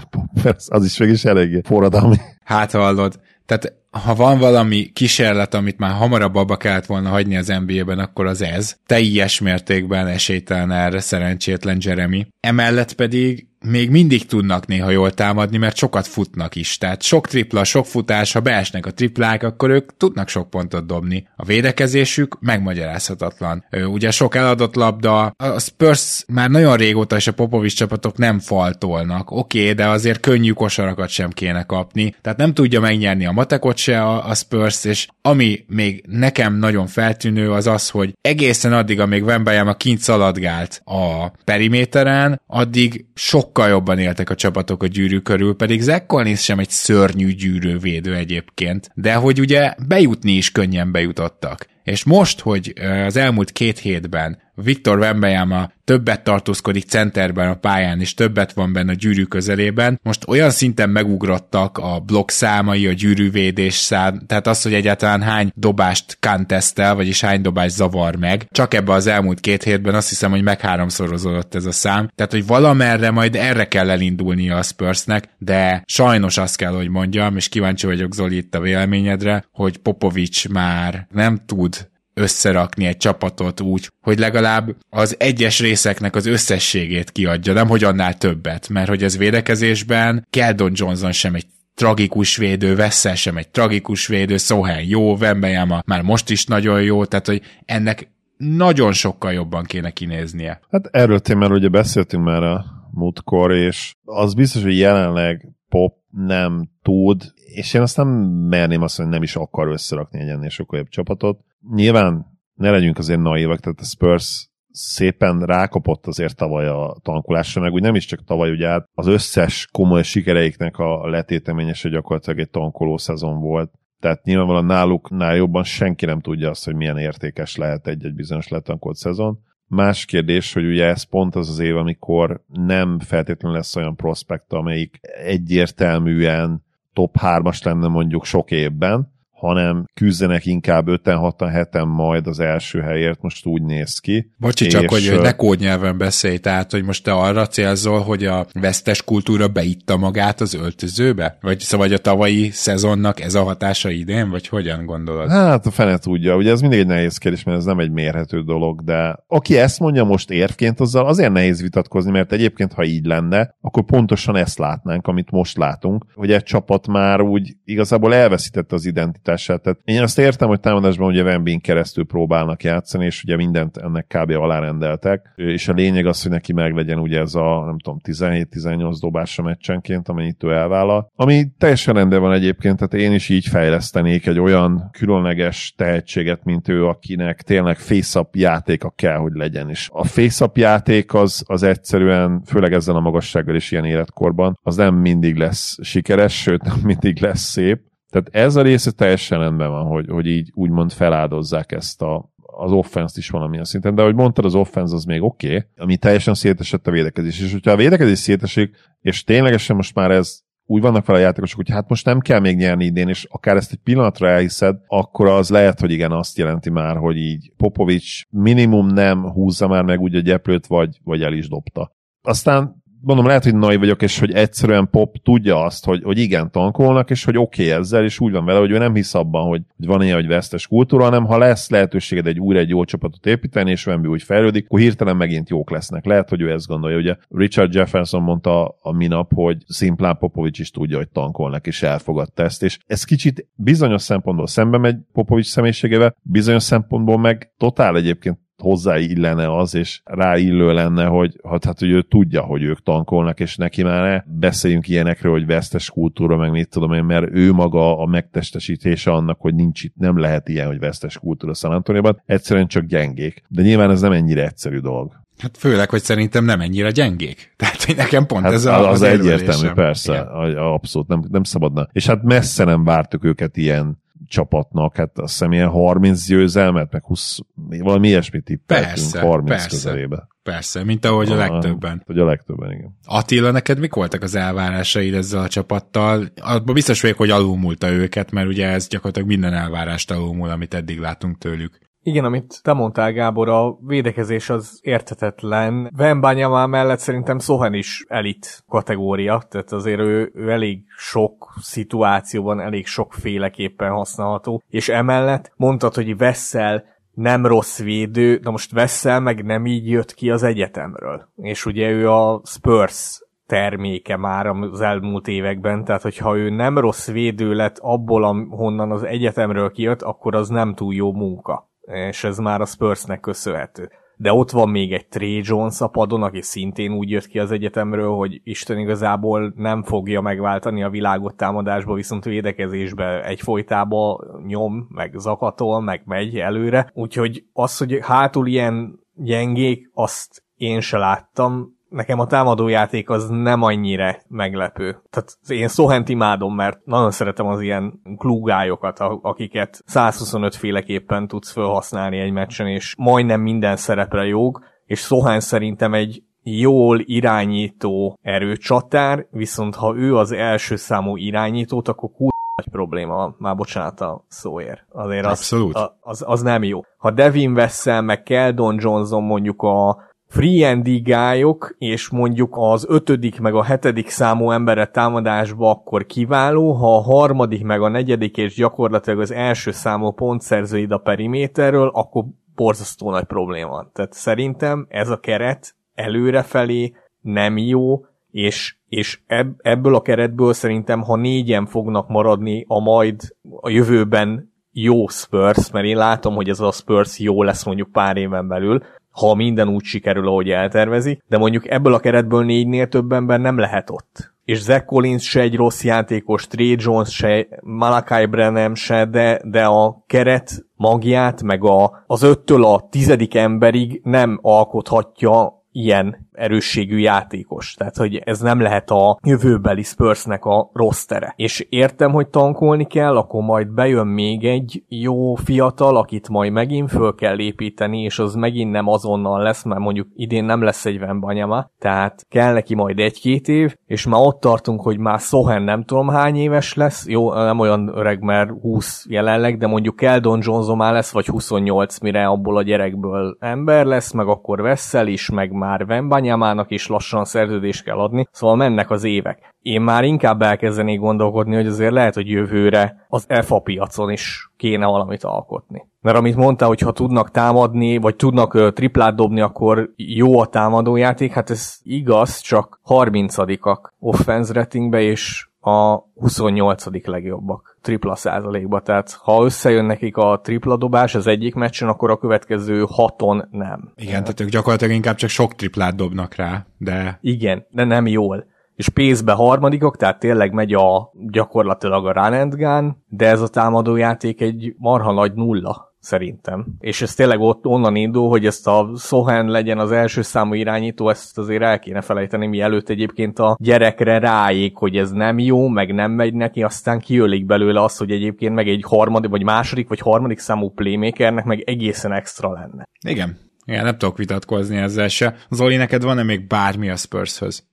az 0.67 0.85
is 0.85 0.99
is 0.99 1.25
eléggé 1.25 1.61
forradalmi. 1.63 2.15
Hát 2.43 2.71
hallod, 2.71 3.19
tehát 3.45 3.73
ha 4.03 4.15
van 4.15 4.39
valami 4.39 4.89
kísérlet, 4.93 5.53
amit 5.53 5.77
már 5.77 5.91
hamarabb 5.91 6.35
abba 6.35 6.57
kellett 6.57 6.85
volna 6.85 7.09
hagyni 7.09 7.37
az 7.37 7.47
NBA-ben, 7.65 7.99
akkor 7.99 8.25
az 8.25 8.41
ez. 8.41 8.75
Teljes 8.85 9.39
mértékben 9.39 10.07
esélytelen 10.07 10.71
erre 10.71 10.99
szerencsétlen 10.99 11.77
Jeremy. 11.81 12.27
Emellett 12.39 12.93
pedig 12.93 13.47
még 13.65 13.89
mindig 13.89 14.25
tudnak 14.25 14.67
néha 14.67 14.89
jól 14.89 15.11
támadni, 15.11 15.57
mert 15.57 15.75
sokat 15.75 16.07
futnak 16.07 16.55
is. 16.55 16.77
Tehát 16.77 17.01
sok 17.01 17.27
tripla, 17.27 17.63
sok 17.63 17.85
futás, 17.85 18.31
ha 18.31 18.39
beesnek 18.39 18.85
a 18.85 18.93
triplák, 18.93 19.43
akkor 19.43 19.69
ők 19.69 19.97
tudnak 19.97 20.29
sok 20.29 20.49
pontot 20.49 20.85
dobni. 20.85 21.27
A 21.35 21.45
védekezésük 21.45 22.37
megmagyarázhatatlan. 22.39 23.65
Ugye 23.85 24.11
sok 24.11 24.35
eladott 24.35 24.75
labda, 24.75 25.25
a 25.25 25.59
Spurs 25.59 26.23
már 26.27 26.49
nagyon 26.49 26.77
régóta 26.77 27.15
és 27.15 27.27
a 27.27 27.31
Popovics 27.31 27.75
csapatok 27.75 28.17
nem 28.17 28.39
faltolnak. 28.39 29.31
Oké, 29.31 29.61
okay, 29.61 29.73
de 29.73 29.87
azért 29.87 30.19
könnyű 30.19 30.51
kosarakat 30.51 31.09
sem 31.09 31.29
kéne 31.29 31.63
kapni. 31.63 32.15
Tehát 32.21 32.37
nem 32.37 32.53
tudja 32.53 32.79
megnyerni 32.79 33.25
a 33.25 33.31
matekot 33.31 33.77
se 33.77 34.01
a, 34.01 34.29
a 34.29 34.35
Spurs, 34.35 34.83
és 34.83 35.07
ami 35.21 35.65
még 35.67 36.03
nekem 36.07 36.55
nagyon 36.55 36.87
feltűnő 36.87 37.51
az 37.51 37.67
az, 37.67 37.89
hogy 37.89 38.13
egészen 38.21 38.73
addig, 38.73 38.99
amíg 38.99 39.23
a 39.27 39.73
kint 39.73 39.99
szaladgált 39.99 40.81
a 40.83 41.29
periméteren, 41.43 42.41
addig 42.47 43.05
sok 43.13 43.53
sokkal 43.57 43.71
jobban 43.71 43.99
éltek 43.99 44.29
a 44.29 44.35
csapatok 44.35 44.83
a 44.83 44.87
gyűrű 44.87 45.19
körül, 45.19 45.55
pedig 45.55 45.81
Zach 45.81 46.05
Collins 46.05 46.43
sem 46.43 46.59
egy 46.59 46.69
szörnyű 46.69 47.33
gyűrűvédő 47.33 48.15
egyébként, 48.15 48.89
de 48.93 49.13
hogy 49.13 49.39
ugye 49.39 49.73
bejutni 49.87 50.31
is 50.31 50.51
könnyen 50.51 50.91
bejutottak. 50.91 51.67
És 51.83 52.03
most, 52.03 52.39
hogy 52.39 52.73
az 53.05 53.15
elmúlt 53.15 53.51
két 53.51 53.79
hétben 53.79 54.41
Viktor 54.61 54.99
Wembanyama 54.99 55.71
többet 55.83 56.23
tartózkodik 56.23 56.83
centerben 56.83 57.49
a 57.49 57.55
pályán, 57.55 57.99
és 57.99 58.13
többet 58.13 58.53
van 58.53 58.73
benne 58.73 58.91
a 58.91 58.95
gyűrű 58.95 59.23
közelében. 59.23 59.99
Most 60.03 60.27
olyan 60.27 60.49
szinten 60.49 60.89
megugrottak 60.89 61.77
a 61.77 61.99
blokk 61.99 62.29
számai, 62.29 62.87
a 62.87 62.91
gyűrűvédés 62.91 63.73
szám, 63.73 64.21
tehát 64.25 64.47
az, 64.47 64.61
hogy 64.61 64.73
egyáltalán 64.73 65.21
hány 65.21 65.51
dobást 65.55 66.17
kantesztel, 66.19 66.95
vagyis 66.95 67.21
hány 67.21 67.41
dobást 67.41 67.75
zavar 67.75 68.15
meg. 68.15 68.47
Csak 68.51 68.73
ebbe 68.73 68.93
az 68.93 69.07
elmúlt 69.07 69.39
két 69.39 69.63
hétben 69.63 69.95
azt 69.95 70.09
hiszem, 70.09 70.31
hogy 70.31 70.43
meg 70.43 70.61
háromszorozódott 70.61 71.55
ez 71.55 71.65
a 71.65 71.71
szám. 71.71 72.09
Tehát, 72.15 72.31
hogy 72.31 72.45
valamerre 72.45 73.11
majd 73.11 73.35
erre 73.35 73.67
kell 73.67 73.89
elindulnia 73.89 74.57
a 74.57 74.63
Spursnek, 74.63 75.29
de 75.37 75.83
sajnos 75.85 76.37
azt 76.37 76.57
kell, 76.57 76.73
hogy 76.73 76.89
mondjam, 76.89 77.35
és 77.35 77.49
kíváncsi 77.49 77.85
vagyok 77.85 78.13
Zoli 78.13 78.37
itt 78.37 78.55
a 78.55 78.59
véleményedre, 78.59 79.45
hogy 79.51 79.77
Popovics 79.77 80.49
már 80.49 81.07
nem 81.11 81.39
tud 81.45 81.87
összerakni 82.17 82.85
egy 82.85 82.97
csapatot 82.97 83.61
úgy, 83.61 83.91
hogy 84.01 84.19
legalább 84.19 84.75
az 84.89 85.15
egyes 85.19 85.59
részeknek 85.59 86.15
az 86.15 86.25
összességét 86.25 87.11
kiadja, 87.11 87.53
nem 87.53 87.67
hogy 87.67 87.83
annál 87.83 88.17
többet, 88.17 88.69
mert 88.69 88.87
hogy 88.87 89.03
ez 89.03 89.17
védekezésben 89.17 90.27
Keldon 90.29 90.71
Johnson 90.73 91.11
sem 91.11 91.35
egy 91.35 91.45
tragikus 91.75 92.37
védő, 92.37 92.75
Vessel 92.75 93.15
sem 93.15 93.37
egy 93.37 93.49
tragikus 93.49 94.07
védő, 94.07 94.37
Sohan 94.37 94.83
jó, 94.83 95.17
Vembejama 95.17 95.81
már 95.85 96.01
most 96.01 96.29
is 96.29 96.45
nagyon 96.45 96.81
jó, 96.81 97.05
tehát 97.05 97.27
hogy 97.27 97.41
ennek 97.65 98.11
nagyon 98.37 98.93
sokkal 98.93 99.33
jobban 99.33 99.63
kéne 99.63 99.91
kinéznie. 99.91 100.59
Hát 100.69 100.85
erről 100.91 101.19
témáról 101.19 101.57
ugye 101.57 101.69
beszéltünk 101.69 102.23
már 102.23 102.43
a 102.43 102.65
múltkor, 102.91 103.51
és 103.51 103.93
az 104.03 104.33
biztos, 104.33 104.63
hogy 104.63 104.77
jelenleg 104.77 105.47
pop 105.69 105.95
nem 106.09 106.69
tud, 106.81 107.23
és 107.53 107.73
én 107.73 107.81
azt 107.81 107.97
nem 107.97 108.07
merném 108.49 108.81
azt, 108.81 108.97
hogy 108.97 109.07
nem 109.07 109.23
is 109.23 109.35
akar 109.35 109.67
összerakni 109.67 110.19
egy 110.19 110.27
ennél 110.27 110.49
sokkal 110.49 110.79
jobb 110.79 110.89
csapatot. 110.89 111.39
Nyilván 111.73 112.25
ne 112.53 112.71
legyünk 112.71 112.97
azért 112.97 113.19
naívak, 113.19 113.59
tehát 113.59 113.79
a 113.79 113.83
Spurs 113.83 114.49
szépen 114.71 115.39
rákapott 115.39 116.07
azért 116.07 116.35
tavaly 116.35 116.67
a 116.67 116.97
tankolásra, 117.01 117.61
meg 117.61 117.73
úgy 117.73 117.81
nem 117.81 117.95
is 117.95 118.05
csak 118.05 118.23
tavaly, 118.23 118.51
ugye 118.51 118.67
hát 118.67 118.89
az 118.93 119.07
összes 119.07 119.67
komoly 119.71 120.03
sikereiknek 120.03 120.77
a 120.77 121.07
letéteményese 121.09 121.89
gyakorlatilag 121.89 122.39
egy 122.39 122.49
tankoló 122.49 122.97
szezon 122.97 123.39
volt. 123.39 123.71
Tehát 123.99 124.23
nyilvánvalóan 124.23 124.65
náluknál 124.65 125.35
jobban 125.35 125.63
senki 125.63 126.05
nem 126.05 126.19
tudja 126.19 126.49
azt, 126.49 126.65
hogy 126.65 126.75
milyen 126.75 126.97
értékes 126.97 127.55
lehet 127.55 127.87
egy-egy 127.87 128.13
bizonyos 128.13 128.47
letankolt 128.47 128.95
szezon. 128.95 129.39
Más 129.67 130.05
kérdés, 130.05 130.53
hogy 130.53 130.65
ugye 130.65 130.85
ez 130.85 131.03
pont 131.03 131.35
az 131.35 131.49
az 131.49 131.59
év, 131.59 131.77
amikor 131.77 132.43
nem 132.47 132.99
feltétlenül 132.99 133.57
lesz 133.57 133.75
olyan 133.75 133.95
prospekt, 133.95 134.53
amelyik 134.53 134.99
egyértelműen 135.25 136.63
top 136.93 137.15
3-as 137.21 137.63
lenne 137.63 137.87
mondjuk 137.87 138.25
sok 138.25 138.51
évben, 138.51 139.15
hanem 139.37 139.85
küzdenek 139.93 140.45
inkább 140.45 140.85
5-6 140.87 141.67
7 141.71 141.85
majd 141.85 142.27
az 142.27 142.39
első 142.39 142.79
helyért, 142.79 143.21
most 143.21 143.45
úgy 143.45 143.61
néz 143.61 143.99
ki. 143.99 144.31
Bocsi, 144.37 144.65
és 144.65 144.71
csak, 144.71 144.89
hogy, 144.89 145.07
hogy 145.09 145.21
ne 145.21 145.35
kódnyelven 145.35 145.97
beszélj, 145.97 146.37
tehát, 146.37 146.71
hogy 146.71 146.83
most 146.83 147.03
te 147.03 147.11
arra 147.11 147.47
célzol, 147.47 147.99
hogy 147.99 148.25
a 148.25 148.45
vesztes 148.53 149.03
kultúra 149.03 149.47
beitta 149.47 149.97
magát 149.97 150.41
az 150.41 150.53
öltözőbe? 150.53 151.37
Vagy 151.41 151.59
szóval 151.59 151.93
a 151.93 151.97
tavalyi 151.97 152.49
szezonnak 152.49 153.21
ez 153.21 153.35
a 153.35 153.43
hatása 153.43 153.89
idén, 153.89 154.29
vagy 154.29 154.47
hogyan 154.47 154.85
gondolod? 154.85 155.29
Hát 155.29 155.65
a 155.65 155.71
fene 155.71 155.97
tudja, 155.97 156.35
ugye 156.35 156.51
ez 156.51 156.61
mindig 156.61 156.79
egy 156.79 156.87
nehéz 156.87 157.17
kérdés, 157.17 157.43
mert 157.43 157.57
ez 157.57 157.65
nem 157.65 157.79
egy 157.79 157.91
mérhető 157.91 158.41
dolog, 158.41 158.83
de 158.83 159.17
aki 159.27 159.57
ezt 159.57 159.79
mondja 159.79 160.03
most 160.03 160.31
érvként, 160.31 160.79
azzal 160.79 161.07
azért 161.07 161.31
nehéz 161.31 161.61
vitatkozni, 161.61 162.11
mert 162.11 162.31
egyébként, 162.31 162.73
ha 162.73 162.83
így 162.83 163.05
lenne, 163.05 163.55
akkor 163.61 163.83
pontosan 163.83 164.35
ezt 164.35 164.57
látnánk, 164.57 165.07
amit 165.07 165.31
most 165.31 165.57
látunk, 165.57 166.05
hogy 166.13 166.31
egy 166.31 166.43
csapat 166.43 166.87
már 166.87 167.21
úgy 167.21 167.55
igazából 167.63 168.13
elveszítette 168.13 168.75
az 168.75 168.85
identitást 168.85 169.26
irányítását. 169.27 169.61
Tehát 169.61 169.79
én 169.83 170.01
azt 170.01 170.19
értem, 170.19 170.47
hogy 170.47 170.59
támadásban 170.59 171.07
ugye 171.07 171.23
Wembin 171.23 171.59
keresztül 171.59 172.05
próbálnak 172.05 172.63
játszani, 172.63 173.05
és 173.05 173.23
ugye 173.23 173.35
mindent 173.35 173.77
ennek 173.77 174.05
kb. 174.07 174.31
alárendeltek, 174.31 175.33
és 175.35 175.67
a 175.67 175.73
lényeg 175.73 176.05
az, 176.05 176.21
hogy 176.21 176.31
neki 176.31 176.53
meglegyen 176.53 176.99
ugye 176.99 177.19
ez 177.19 177.35
a, 177.35 177.63
nem 177.65 177.79
tudom, 177.79 177.99
17-18 178.03 178.97
dobása 178.99 179.41
meccsenként, 179.41 180.09
amennyit 180.09 180.43
ő 180.43 180.51
elvállal. 180.51 181.11
Ami 181.15 181.45
teljesen 181.57 181.93
rendben 181.93 182.21
van 182.21 182.33
egyébként, 182.33 182.77
tehát 182.77 182.93
én 182.93 183.13
is 183.13 183.29
így 183.29 183.45
fejlesztenék 183.45 184.27
egy 184.27 184.39
olyan 184.39 184.89
különleges 184.91 185.73
tehetséget, 185.77 186.43
mint 186.43 186.67
ő, 186.67 186.85
akinek 186.85 187.41
tényleg 187.41 187.77
face-up 187.77 188.35
játéka 188.35 188.93
kell, 188.95 189.17
hogy 189.17 189.33
legyen. 189.33 189.69
És 189.69 189.89
a 189.91 190.03
face-up 190.03 190.57
játék 190.57 191.13
az, 191.13 191.43
az 191.47 191.63
egyszerűen, 191.63 192.41
főleg 192.45 192.73
ezzel 192.73 192.95
a 192.95 192.99
magassággal 192.99 193.55
is 193.55 193.71
ilyen 193.71 193.85
életkorban, 193.85 194.59
az 194.63 194.75
nem 194.75 194.95
mindig 194.95 195.35
lesz 195.35 195.77
sikeres, 195.81 196.41
sőt 196.41 196.63
nem 196.63 196.79
mindig 196.83 197.21
lesz 197.21 197.41
szép, 197.41 197.79
tehát 198.09 198.29
ez 198.31 198.55
a 198.55 198.61
része 198.61 198.91
teljesen 198.91 199.39
rendben 199.39 199.69
van, 199.69 199.85
hogy, 199.85 200.09
hogy 200.09 200.27
így 200.27 200.51
úgymond 200.53 200.91
feláldozzák 200.91 201.71
ezt 201.71 202.01
a, 202.01 202.29
az 202.35 202.71
offense 202.71 203.15
is 203.17 203.29
valamilyen 203.29 203.63
szinten, 203.63 203.95
de 203.95 204.01
ahogy 204.01 204.15
mondtad, 204.15 204.45
az 204.45 204.55
offense 204.55 204.95
az 204.95 205.03
még 205.03 205.23
oké, 205.23 205.47
okay, 205.47 205.63
ami 205.77 205.97
teljesen 205.97 206.33
szétesett 206.33 206.87
a 206.87 206.91
védekezés. 206.91 207.41
És 207.41 207.51
hogyha 207.51 207.71
a 207.71 207.75
védekezés 207.75 208.17
szétesik, 208.19 208.75
és 209.01 209.23
ténylegesen 209.23 209.75
most 209.75 209.95
már 209.95 210.11
ez 210.11 210.45
úgy 210.69 210.81
vannak 210.81 211.05
vele 211.05 211.19
a 211.19 211.21
játékosok, 211.21 211.57
hogy 211.57 211.69
hát 211.69 211.89
most 211.89 212.05
nem 212.05 212.19
kell 212.19 212.39
még 212.39 212.57
nyerni 212.57 212.85
idén, 212.85 213.07
és 213.07 213.27
akár 213.29 213.55
ezt 213.55 213.71
egy 213.71 213.79
pillanatra 213.83 214.29
elhiszed, 214.29 214.77
akkor 214.87 215.27
az 215.27 215.49
lehet, 215.49 215.79
hogy 215.79 215.91
igen, 215.91 216.11
azt 216.11 216.37
jelenti 216.37 216.69
már, 216.69 216.97
hogy 216.97 217.17
így 217.17 217.53
Popovics 217.57 218.25
minimum 218.29 218.87
nem 218.87 219.31
húzza 219.31 219.67
már 219.67 219.83
meg 219.83 219.99
úgy 219.99 220.15
a 220.15 220.19
gyeplőt, 220.19 220.67
vagy, 220.67 220.99
vagy 221.03 221.21
el 221.21 221.33
is 221.33 221.47
dobta. 221.47 221.91
Aztán 222.21 222.83
mondom, 223.01 223.25
lehet, 223.25 223.43
hogy 223.43 223.55
nagy 223.55 223.79
vagyok, 223.79 224.01
és 224.01 224.19
hogy 224.19 224.31
egyszerűen 224.31 224.89
Pop 224.91 225.17
tudja 225.23 225.63
azt, 225.63 225.85
hogy, 225.85 226.03
hogy 226.03 226.17
igen, 226.17 226.51
tankolnak, 226.51 227.09
és 227.09 227.23
hogy 227.23 227.37
oké 227.37 227.63
okay 227.63 227.79
ezzel, 227.79 228.03
és 228.03 228.19
úgy 228.19 228.31
van 228.31 228.45
vele, 228.45 228.59
hogy 228.59 228.71
ő 228.71 228.77
nem 228.77 228.95
hisz 228.95 229.13
abban, 229.13 229.47
hogy, 229.47 229.61
hogy 229.77 229.87
van 229.87 230.01
ilyen, 230.01 230.15
hogy 230.15 230.27
vesztes 230.27 230.67
kultúra, 230.67 231.03
hanem 231.03 231.25
ha 231.25 231.37
lesz 231.37 231.69
lehetőséged 231.69 232.27
egy 232.27 232.39
újra 232.39 232.59
egy 232.59 232.69
jó 232.69 232.83
csapatot 232.83 233.25
építeni, 233.25 233.71
és 233.71 233.85
Wemby 233.85 234.07
úgy 234.07 234.23
fejlődik, 234.23 234.65
akkor 234.65 234.79
hirtelen 234.79 235.17
megint 235.17 235.49
jók 235.49 235.69
lesznek. 235.69 236.05
Lehet, 236.05 236.29
hogy 236.29 236.41
ő 236.41 236.51
ezt 236.51 236.67
gondolja. 236.67 236.97
Ugye 236.97 237.15
Richard 237.29 237.73
Jefferson 237.73 238.21
mondta 238.21 238.77
a 238.81 238.91
minap, 238.91 239.33
hogy 239.33 239.57
szimplán 239.67 240.17
Popovics 240.17 240.59
is 240.59 240.71
tudja, 240.71 240.97
hogy 240.97 241.09
tankolnak, 241.09 241.67
és 241.67 241.83
elfogadta 241.83 242.43
ezt, 242.43 242.63
és 242.63 242.77
ez 242.87 243.03
kicsit 243.03 243.47
bizonyos 243.55 244.01
szempontból 244.01 244.47
szembe 244.47 244.77
megy 244.77 244.97
Popovics 245.13 245.47
személyiségével, 245.47 246.15
bizonyos 246.21 246.63
szempontból 246.63 247.17
meg 247.17 247.53
totál 247.57 247.95
egyébként 247.95 248.37
hozzáillene 248.57 249.57
az, 249.57 249.75
és 249.75 250.01
ráillő 250.03 250.73
lenne, 250.73 251.05
hogy 251.05 251.39
hát, 251.49 251.65
hát, 251.65 251.79
hogy 251.79 251.89
ő 251.89 252.01
tudja, 252.01 252.41
hogy 252.41 252.63
ők 252.63 252.83
tankolnak, 252.83 253.39
és 253.39 253.55
neki 253.55 253.83
már 253.83 254.03
ne 254.03 254.33
beszéljünk 254.39 254.87
ilyenekről, 254.87 255.31
hogy 255.31 255.45
vesztes 255.45 255.89
kultúra, 255.89 256.37
meg 256.37 256.51
mit 256.51 256.69
tudom 256.69 256.93
én, 256.93 257.03
mert 257.03 257.27
ő 257.31 257.51
maga 257.51 257.99
a 257.99 258.05
megtestesítése 258.05 259.11
annak, 259.11 259.39
hogy 259.39 259.55
nincs 259.55 259.83
itt, 259.83 259.95
nem 259.95 260.19
lehet 260.19 260.49
ilyen, 260.49 260.67
hogy 260.67 260.79
vesztes 260.79 261.17
kultúra 261.17 261.53
San 261.53 261.71
Antonióban, 261.71 262.21
egyszerűen 262.25 262.67
csak 262.67 262.83
gyengék. 262.83 263.43
De 263.47 263.61
nyilván 263.61 263.91
ez 263.91 264.01
nem 264.01 264.11
ennyire 264.11 264.45
egyszerű 264.45 264.79
dolog. 264.79 265.25
Hát 265.37 265.57
főleg, 265.57 265.89
hogy 265.89 266.01
szerintem 266.01 266.45
nem 266.45 266.61
ennyire 266.61 266.89
gyengék. 266.89 267.51
Tehát, 267.57 267.83
hogy 267.83 267.95
nekem 267.95 268.25
pont 268.25 268.43
hát 268.43 268.53
ez 268.53 268.65
az, 268.65 268.85
az, 268.85 268.85
az 268.85 269.01
egyértelmű, 269.01 269.69
persze, 269.69 270.13
Igen. 270.13 270.57
abszolút 270.57 271.07
nem, 271.07 271.23
nem 271.29 271.43
szabadna. 271.43 271.87
És 271.91 272.05
hát 272.05 272.23
messze 272.23 272.63
nem 272.63 272.83
vártuk 272.83 273.25
őket 273.25 273.57
ilyen 273.57 274.05
csapatnak, 274.27 274.95
hát 274.95 275.19
azt 275.19 275.31
hiszem 275.31 275.51
ilyen 275.51 275.69
30 275.69 276.27
győzelmet, 276.27 276.91
meg 276.91 277.05
20, 277.05 277.37
valami 277.79 278.07
ilyesmit 278.07 278.43
tippeltünk 278.43 278.89
persze, 278.89 279.21
30 279.21 279.49
persze, 279.49 279.67
közelébe. 279.69 280.27
Persze, 280.43 280.83
mint 280.83 281.05
ahogy 281.05 281.31
a, 281.31 281.33
a 281.33 281.37
legtöbben. 281.37 282.03
Hogy 282.05 282.19
a 282.19 282.25
legtöbben, 282.25 282.71
igen. 282.71 282.97
Attila, 283.03 283.51
neked 283.51 283.79
mik 283.79 283.93
voltak 283.93 284.23
az 284.23 284.35
elvárásaid 284.35 285.13
ezzel 285.13 285.43
a 285.43 285.47
csapattal? 285.47 286.25
Abban 286.41 286.73
biztos 286.73 287.01
vagyok, 287.01 287.17
hogy 287.17 287.29
alulmúlta 287.29 287.89
őket, 287.89 288.31
mert 288.31 288.47
ugye 288.47 288.67
ez 288.67 288.87
gyakorlatilag 288.87 289.27
minden 289.27 289.53
elvárást 289.53 290.11
alulmúl, 290.11 290.49
amit 290.49 290.73
eddig 290.73 290.99
látunk 290.99 291.37
tőlük. 291.37 291.79
Igen, 292.07 292.25
amit 292.25 292.59
te 292.63 292.73
mondtál, 292.73 293.11
Gábor, 293.11 293.49
a 293.49 293.77
védekezés 293.81 294.49
az 294.49 294.79
értetetlen. 294.81 295.91
Vembányamá 295.95 296.65
mellett 296.65 296.99
szerintem 296.99 297.39
Sohan 297.39 297.73
is 297.73 298.05
elit 298.07 298.63
kategória, 298.67 299.43
tehát 299.49 299.71
azért 299.71 299.99
ő, 299.99 300.31
ő 300.33 300.51
elég 300.51 300.83
sok 300.97 301.53
szituációban, 301.61 302.59
elég 302.59 302.85
sokféleképpen 302.85 303.91
használható, 303.91 304.63
és 304.69 304.89
emellett 304.89 305.51
mondtad, 305.55 305.93
hogy 305.93 306.17
Vessel 306.17 306.83
nem 307.11 307.45
rossz 307.45 307.79
védő, 307.79 308.37
de 308.37 308.49
most 308.49 308.71
Vessel 308.71 309.19
meg 309.19 309.45
nem 309.45 309.65
így 309.65 309.89
jött 309.89 310.13
ki 310.13 310.29
az 310.29 310.43
egyetemről. 310.43 311.29
És 311.35 311.65
ugye 311.65 311.89
ő 311.89 312.11
a 312.11 312.41
Spurs 312.45 313.21
terméke 313.45 314.17
már 314.17 314.45
az 314.45 314.81
elmúlt 314.81 315.27
években, 315.27 315.83
tehát 315.83 316.01
hogyha 316.01 316.37
ő 316.37 316.49
nem 316.49 316.77
rossz 316.77 317.07
védő 317.07 317.53
lett 317.53 317.77
abból, 317.77 318.47
honnan 318.49 318.91
az 318.91 319.03
egyetemről 319.03 319.71
kijött, 319.71 320.01
akkor 320.01 320.35
az 320.35 320.49
nem 320.49 320.73
túl 320.73 320.93
jó 320.93 321.13
munka 321.13 321.66
és 321.87 322.23
ez 322.23 322.37
már 322.37 322.61
a 322.61 322.65
Spursnek 322.65 323.19
köszönhető. 323.19 323.89
De 324.19 324.33
ott 324.33 324.51
van 324.51 324.69
még 324.69 324.93
egy 324.93 325.07
Trey 325.07 325.41
Jones 325.43 325.81
a 325.81 325.87
padon, 325.87 326.23
aki 326.23 326.41
szintén 326.41 326.91
úgy 326.91 327.09
jött 327.09 327.27
ki 327.27 327.39
az 327.39 327.51
egyetemről, 327.51 328.15
hogy 328.15 328.41
Isten 328.43 328.79
igazából 328.79 329.53
nem 329.55 329.83
fogja 329.83 330.21
megváltani 330.21 330.83
a 330.83 330.89
világot 330.89 331.35
támadásba, 331.35 331.93
viszont 331.93 332.23
védekezésbe 332.23 333.23
egyfolytába 333.23 334.23
nyom, 334.45 334.87
meg 334.89 335.13
zakatol, 335.15 335.81
meg 335.81 336.01
megy 336.05 336.37
előre. 336.37 336.91
Úgyhogy 336.93 337.43
az, 337.53 337.77
hogy 337.77 337.99
hátul 338.01 338.47
ilyen 338.47 338.99
gyengék, 339.13 339.89
azt 339.93 340.43
én 340.55 340.79
se 340.79 340.97
láttam, 340.97 341.76
nekem 341.89 342.19
a 342.19 342.25
támadójáték 342.25 343.09
az 343.09 343.29
nem 343.29 343.61
annyira 343.61 344.15
meglepő. 344.27 345.01
Tehát 345.09 345.37
én 345.47 345.67
Sohent 345.67 346.09
imádom, 346.09 346.55
mert 346.55 346.85
nagyon 346.85 347.11
szeretem 347.11 347.45
az 347.45 347.61
ilyen 347.61 348.01
klúgályokat, 348.17 348.99
akiket 349.21 349.81
125 349.85 350.55
féleképpen 350.55 351.27
tudsz 351.27 351.51
felhasználni 351.51 352.19
egy 352.19 352.31
meccsen, 352.31 352.67
és 352.67 352.93
majdnem 352.97 353.41
minden 353.41 353.75
szerepre 353.75 354.25
jog, 354.25 354.63
és 354.85 354.99
Sohan 354.99 355.39
szerintem 355.39 355.93
egy 355.93 356.23
jól 356.43 356.99
irányító 356.99 358.19
erőcsatár, 358.21 359.25
viszont 359.31 359.75
ha 359.75 359.95
ő 359.95 360.15
az 360.15 360.31
első 360.31 360.75
számú 360.75 361.15
irányítót, 361.15 361.87
akkor 361.87 362.09
kur 362.11 362.31
nagy 362.55 362.71
probléma, 362.71 363.35
már 363.37 363.55
bocsánat 363.55 364.01
a 364.01 364.25
szóért. 364.27 364.85
Azért 364.89 365.25
az, 365.25 365.31
Abszolút. 365.31 365.75
Az, 365.75 365.91
az, 365.99 366.23
az, 366.27 366.41
nem 366.41 366.63
jó. 366.63 366.81
Ha 366.97 367.11
Devin 367.11 367.53
Vessel, 367.53 368.01
meg 368.01 368.23
Keldon 368.23 368.77
Johnson 368.79 369.23
mondjuk 369.23 369.61
a 369.61 369.97
free 370.27 370.81
gályok, 371.03 371.75
és 371.77 372.09
mondjuk 372.09 372.55
az 372.57 372.85
ötödik 372.89 373.39
meg 373.39 373.55
a 373.55 373.63
hetedik 373.63 374.09
számú 374.09 374.51
embere 374.51 374.85
támadásba 374.85 375.69
akkor 375.69 376.05
kiváló, 376.05 376.71
ha 376.71 376.95
a 376.95 377.01
harmadik 377.01 377.63
meg 377.63 377.81
a 377.81 377.87
negyedik 377.87 378.37
és 378.37 378.55
gyakorlatilag 378.55 379.19
az 379.19 379.31
első 379.31 379.71
számú 379.71 380.11
pontszerzőid 380.11 380.91
a 380.91 380.97
periméterről, 380.97 381.91
akkor 381.93 382.23
borzasztó 382.55 383.11
nagy 383.11 383.23
probléma. 383.23 383.89
Tehát 383.93 384.13
szerintem 384.13 384.85
ez 384.89 385.09
a 385.09 385.19
keret 385.19 385.75
előrefelé 385.93 386.93
nem 387.21 387.57
jó, 387.57 388.05
és, 388.31 388.75
és 388.87 389.19
ebb, 389.27 389.55
ebből 389.57 389.95
a 389.95 390.01
keretből 390.01 390.53
szerintem, 390.53 391.01
ha 391.01 391.15
négyen 391.15 391.65
fognak 391.65 392.07
maradni 392.07 392.65
a 392.67 392.79
majd 392.79 393.21
a 393.61 393.69
jövőben 393.69 394.55
jó 394.71 395.07
Spurs, 395.07 395.71
mert 395.71 395.85
én 395.85 395.97
látom, 395.97 396.35
hogy 396.35 396.49
ez 396.49 396.59
a 396.59 396.71
Spurs 396.71 397.19
jó 397.19 397.43
lesz 397.43 397.65
mondjuk 397.65 397.91
pár 397.91 398.17
éven 398.17 398.47
belül, 398.47 398.83
ha 399.19 399.35
minden 399.35 399.67
úgy 399.67 399.83
sikerül, 399.83 400.27
ahogy 400.27 400.49
eltervezi, 400.49 401.21
de 401.27 401.37
mondjuk 401.37 401.69
ebből 401.69 401.93
a 401.93 401.99
keretből 401.99 402.43
négynél 402.43 402.87
több 402.87 403.11
ember 403.11 403.39
nem 403.39 403.57
lehet 403.57 403.89
ott. 403.89 404.35
És 404.43 404.61
Zach 404.61 404.85
Collins 404.85 405.29
se 405.29 405.41
egy 405.41 405.55
rossz 405.55 405.83
játékos, 405.83 406.47
Trey 406.47 406.75
Jones 406.79 407.15
se, 407.15 407.47
Malakai 407.61 408.25
Brennan 408.25 408.75
se, 408.75 409.05
de, 409.05 409.41
de 409.43 409.65
a 409.65 410.03
keret 410.07 410.65
magját, 410.75 411.43
meg 411.43 411.63
a, 411.63 412.03
az 412.07 412.23
öttől 412.23 412.65
a 412.65 412.87
tizedik 412.89 413.35
emberig 413.35 414.01
nem 414.03 414.39
alkothatja 414.41 415.63
ilyen 415.71 416.26
erősségű 416.37 416.97
játékos. 416.97 417.73
Tehát, 417.73 417.97
hogy 417.97 418.15
ez 418.15 418.39
nem 418.39 418.61
lehet 418.61 418.89
a 418.89 419.19
jövőbeli 419.23 419.83
Spursnek 419.83 420.45
a 420.45 420.69
rossz 420.73 421.03
tere. 421.03 421.33
És 421.35 421.65
értem, 421.69 422.11
hogy 422.11 422.27
tankolni 422.27 422.85
kell, 422.85 423.17
akkor 423.17 423.43
majd 423.43 423.67
bejön 423.67 424.07
még 424.07 424.45
egy 424.45 424.83
jó 424.87 425.35
fiatal, 425.35 425.97
akit 425.97 426.29
majd 426.29 426.51
megint 426.51 426.89
föl 426.89 427.15
kell 427.15 427.39
építeni, 427.39 428.01
és 428.01 428.19
az 428.19 428.35
megint 428.35 428.71
nem 428.71 428.87
azonnal 428.87 429.41
lesz, 429.41 429.63
mert 429.63 429.81
mondjuk 429.81 430.07
idén 430.15 430.43
nem 430.43 430.63
lesz 430.63 430.85
egy 430.85 430.99
Vembanyama, 430.99 431.69
tehát 431.79 432.25
kell 432.29 432.53
neki 432.53 432.75
majd 432.75 432.99
egy-két 432.99 433.47
év, 433.47 433.75
és 433.85 434.07
már 434.07 434.21
ott 434.21 434.39
tartunk, 434.39 434.81
hogy 434.81 434.97
már 434.97 435.19
Sohen 435.19 435.61
nem 435.61 435.83
tudom 435.83 436.07
hány 436.07 436.35
éves 436.35 436.73
lesz, 436.73 437.07
jó, 437.07 437.33
nem 437.33 437.59
olyan 437.59 437.91
öreg, 437.95 438.21
mert 438.21 438.49
20 438.61 439.05
jelenleg, 439.09 439.57
de 439.57 439.67
mondjuk 439.67 439.95
Keldon 439.95 440.39
Johnson 440.43 440.77
már 440.77 440.93
lesz, 440.93 441.11
vagy 441.11 441.25
28, 441.25 441.99
mire 441.99 442.25
abból 442.25 442.57
a 442.57 442.61
gyerekből 442.61 443.37
ember 443.39 443.85
lesz, 443.85 444.11
meg 444.11 444.27
akkor 444.27 444.61
Vessel 444.61 445.07
is, 445.07 445.29
meg 445.29 445.51
már 445.51 445.85
Vembanyama, 445.85 446.26
Wanyámának 446.27 446.71
is 446.71 446.87
lassan 446.87 447.25
szerződést 447.25 447.83
kell 447.83 447.97
adni, 447.97 448.27
szóval 448.31 448.55
mennek 448.55 448.89
az 448.89 449.03
évek. 449.03 449.55
Én 449.61 449.81
már 449.81 450.03
inkább 450.03 450.41
elkezdenék 450.41 450.99
gondolkodni, 450.99 451.55
hogy 451.55 451.67
azért 451.67 451.91
lehet, 451.91 452.13
hogy 452.13 452.29
jövőre 452.29 453.05
az 453.07 453.27
FA 453.41 453.59
piacon 453.59 454.11
is 454.11 454.51
kéne 454.57 454.85
valamit 454.85 455.23
alkotni. 455.23 455.87
Mert 456.01 456.17
amit 456.17 456.35
mondta, 456.35 456.65
hogy 456.65 456.79
ha 456.79 456.91
tudnak 456.91 457.31
támadni, 457.31 457.97
vagy 457.97 458.15
tudnak 458.15 458.53
uh, 458.53 458.71
triplát 458.71 459.15
dobni, 459.15 459.41
akkor 459.41 459.89
jó 459.95 460.39
a 460.39 460.45
támadójáték, 460.45 461.33
hát 461.33 461.49
ez 461.49 461.77
igaz, 461.83 462.39
csak 462.39 462.79
30-ak 462.87 463.79
offense 463.99 464.53
ratingbe, 464.53 465.01
és 465.01 465.47
a 465.59 466.03
28. 466.15 467.05
legjobbak 467.05 467.76
tripla 467.87 468.15
százalékba, 468.15 468.79
tehát 468.79 469.17
ha 469.21 469.43
összejön 469.43 469.85
nekik 469.85 470.17
a 470.17 470.39
tripla 470.43 470.77
dobás 470.77 471.15
az 471.15 471.27
egyik 471.27 471.55
meccsen, 471.55 471.87
akkor 471.87 472.11
a 472.11 472.17
következő 472.17 472.85
haton 472.89 473.47
nem. 473.51 473.91
Igen, 473.95 474.21
tehát 474.21 474.39
ők 474.39 474.49
gyakorlatilag 474.49 474.93
inkább 474.93 475.15
csak 475.15 475.29
sok 475.29 475.55
triplát 475.55 475.95
dobnak 475.95 476.35
rá, 476.35 476.65
de... 476.77 477.17
Igen, 477.21 477.65
de 477.69 477.83
nem 477.83 478.07
jól. 478.07 478.45
És 478.75 478.89
pénzbe 478.89 479.31
harmadikok, 479.31 479.97
tehát 479.97 480.19
tényleg 480.19 480.51
megy 480.51 480.73
a 480.73 481.11
gyakorlatilag 481.31 482.07
a 482.07 482.11
run 482.11 482.39
and 482.39 482.55
gun, 482.55 483.03
de 483.07 483.27
ez 483.27 483.41
a 483.41 483.47
támadójáték 483.47 484.41
egy 484.41 484.73
marha 484.77 485.11
nagy 485.11 485.33
nulla 485.33 485.86
szerintem. 486.07 486.65
És 486.79 487.01
ez 487.01 487.13
tényleg 487.13 487.39
ott 487.39 487.65
onnan 487.65 487.95
indul, 487.95 488.29
hogy 488.29 488.45
ezt 488.45 488.67
a 488.67 488.89
Sohan 488.97 489.47
legyen 489.47 489.79
az 489.79 489.91
első 489.91 490.21
számú 490.21 490.53
irányító, 490.53 491.09
ezt 491.09 491.37
azért 491.37 491.63
el 491.63 491.79
kéne 491.79 492.01
felejteni, 492.01 492.47
mielőtt 492.47 492.89
egyébként 492.89 493.39
a 493.39 493.57
gyerekre 493.59 494.19
ráég, 494.19 494.77
hogy 494.77 494.95
ez 494.95 495.11
nem 495.11 495.39
jó, 495.39 495.67
meg 495.67 495.93
nem 495.93 496.11
megy 496.11 496.33
neki, 496.33 496.63
aztán 496.63 496.99
kijölik 496.99 497.45
belőle 497.45 497.83
az, 497.83 497.97
hogy 497.97 498.11
egyébként 498.11 498.53
meg 498.53 498.67
egy 498.67 498.83
harmadik, 498.87 499.29
vagy 499.29 499.43
második, 499.43 499.87
vagy 499.87 499.99
harmadik 499.99 500.39
számú 500.39 500.69
playmakernek 500.69 501.45
meg 501.45 501.59
egészen 501.65 502.11
extra 502.11 502.51
lenne. 502.51 502.87
Igen. 503.07 503.37
Igen, 503.65 503.83
nem 503.83 503.97
tudok 503.97 504.17
vitatkozni 504.17 504.77
ezzel 504.77 505.07
se. 505.07 505.35
Zoli, 505.49 505.75
neked 505.75 506.03
van-e 506.03 506.23
még 506.23 506.47
bármi 506.47 506.89
a 506.89 506.95
Spurshöz? 506.95 507.63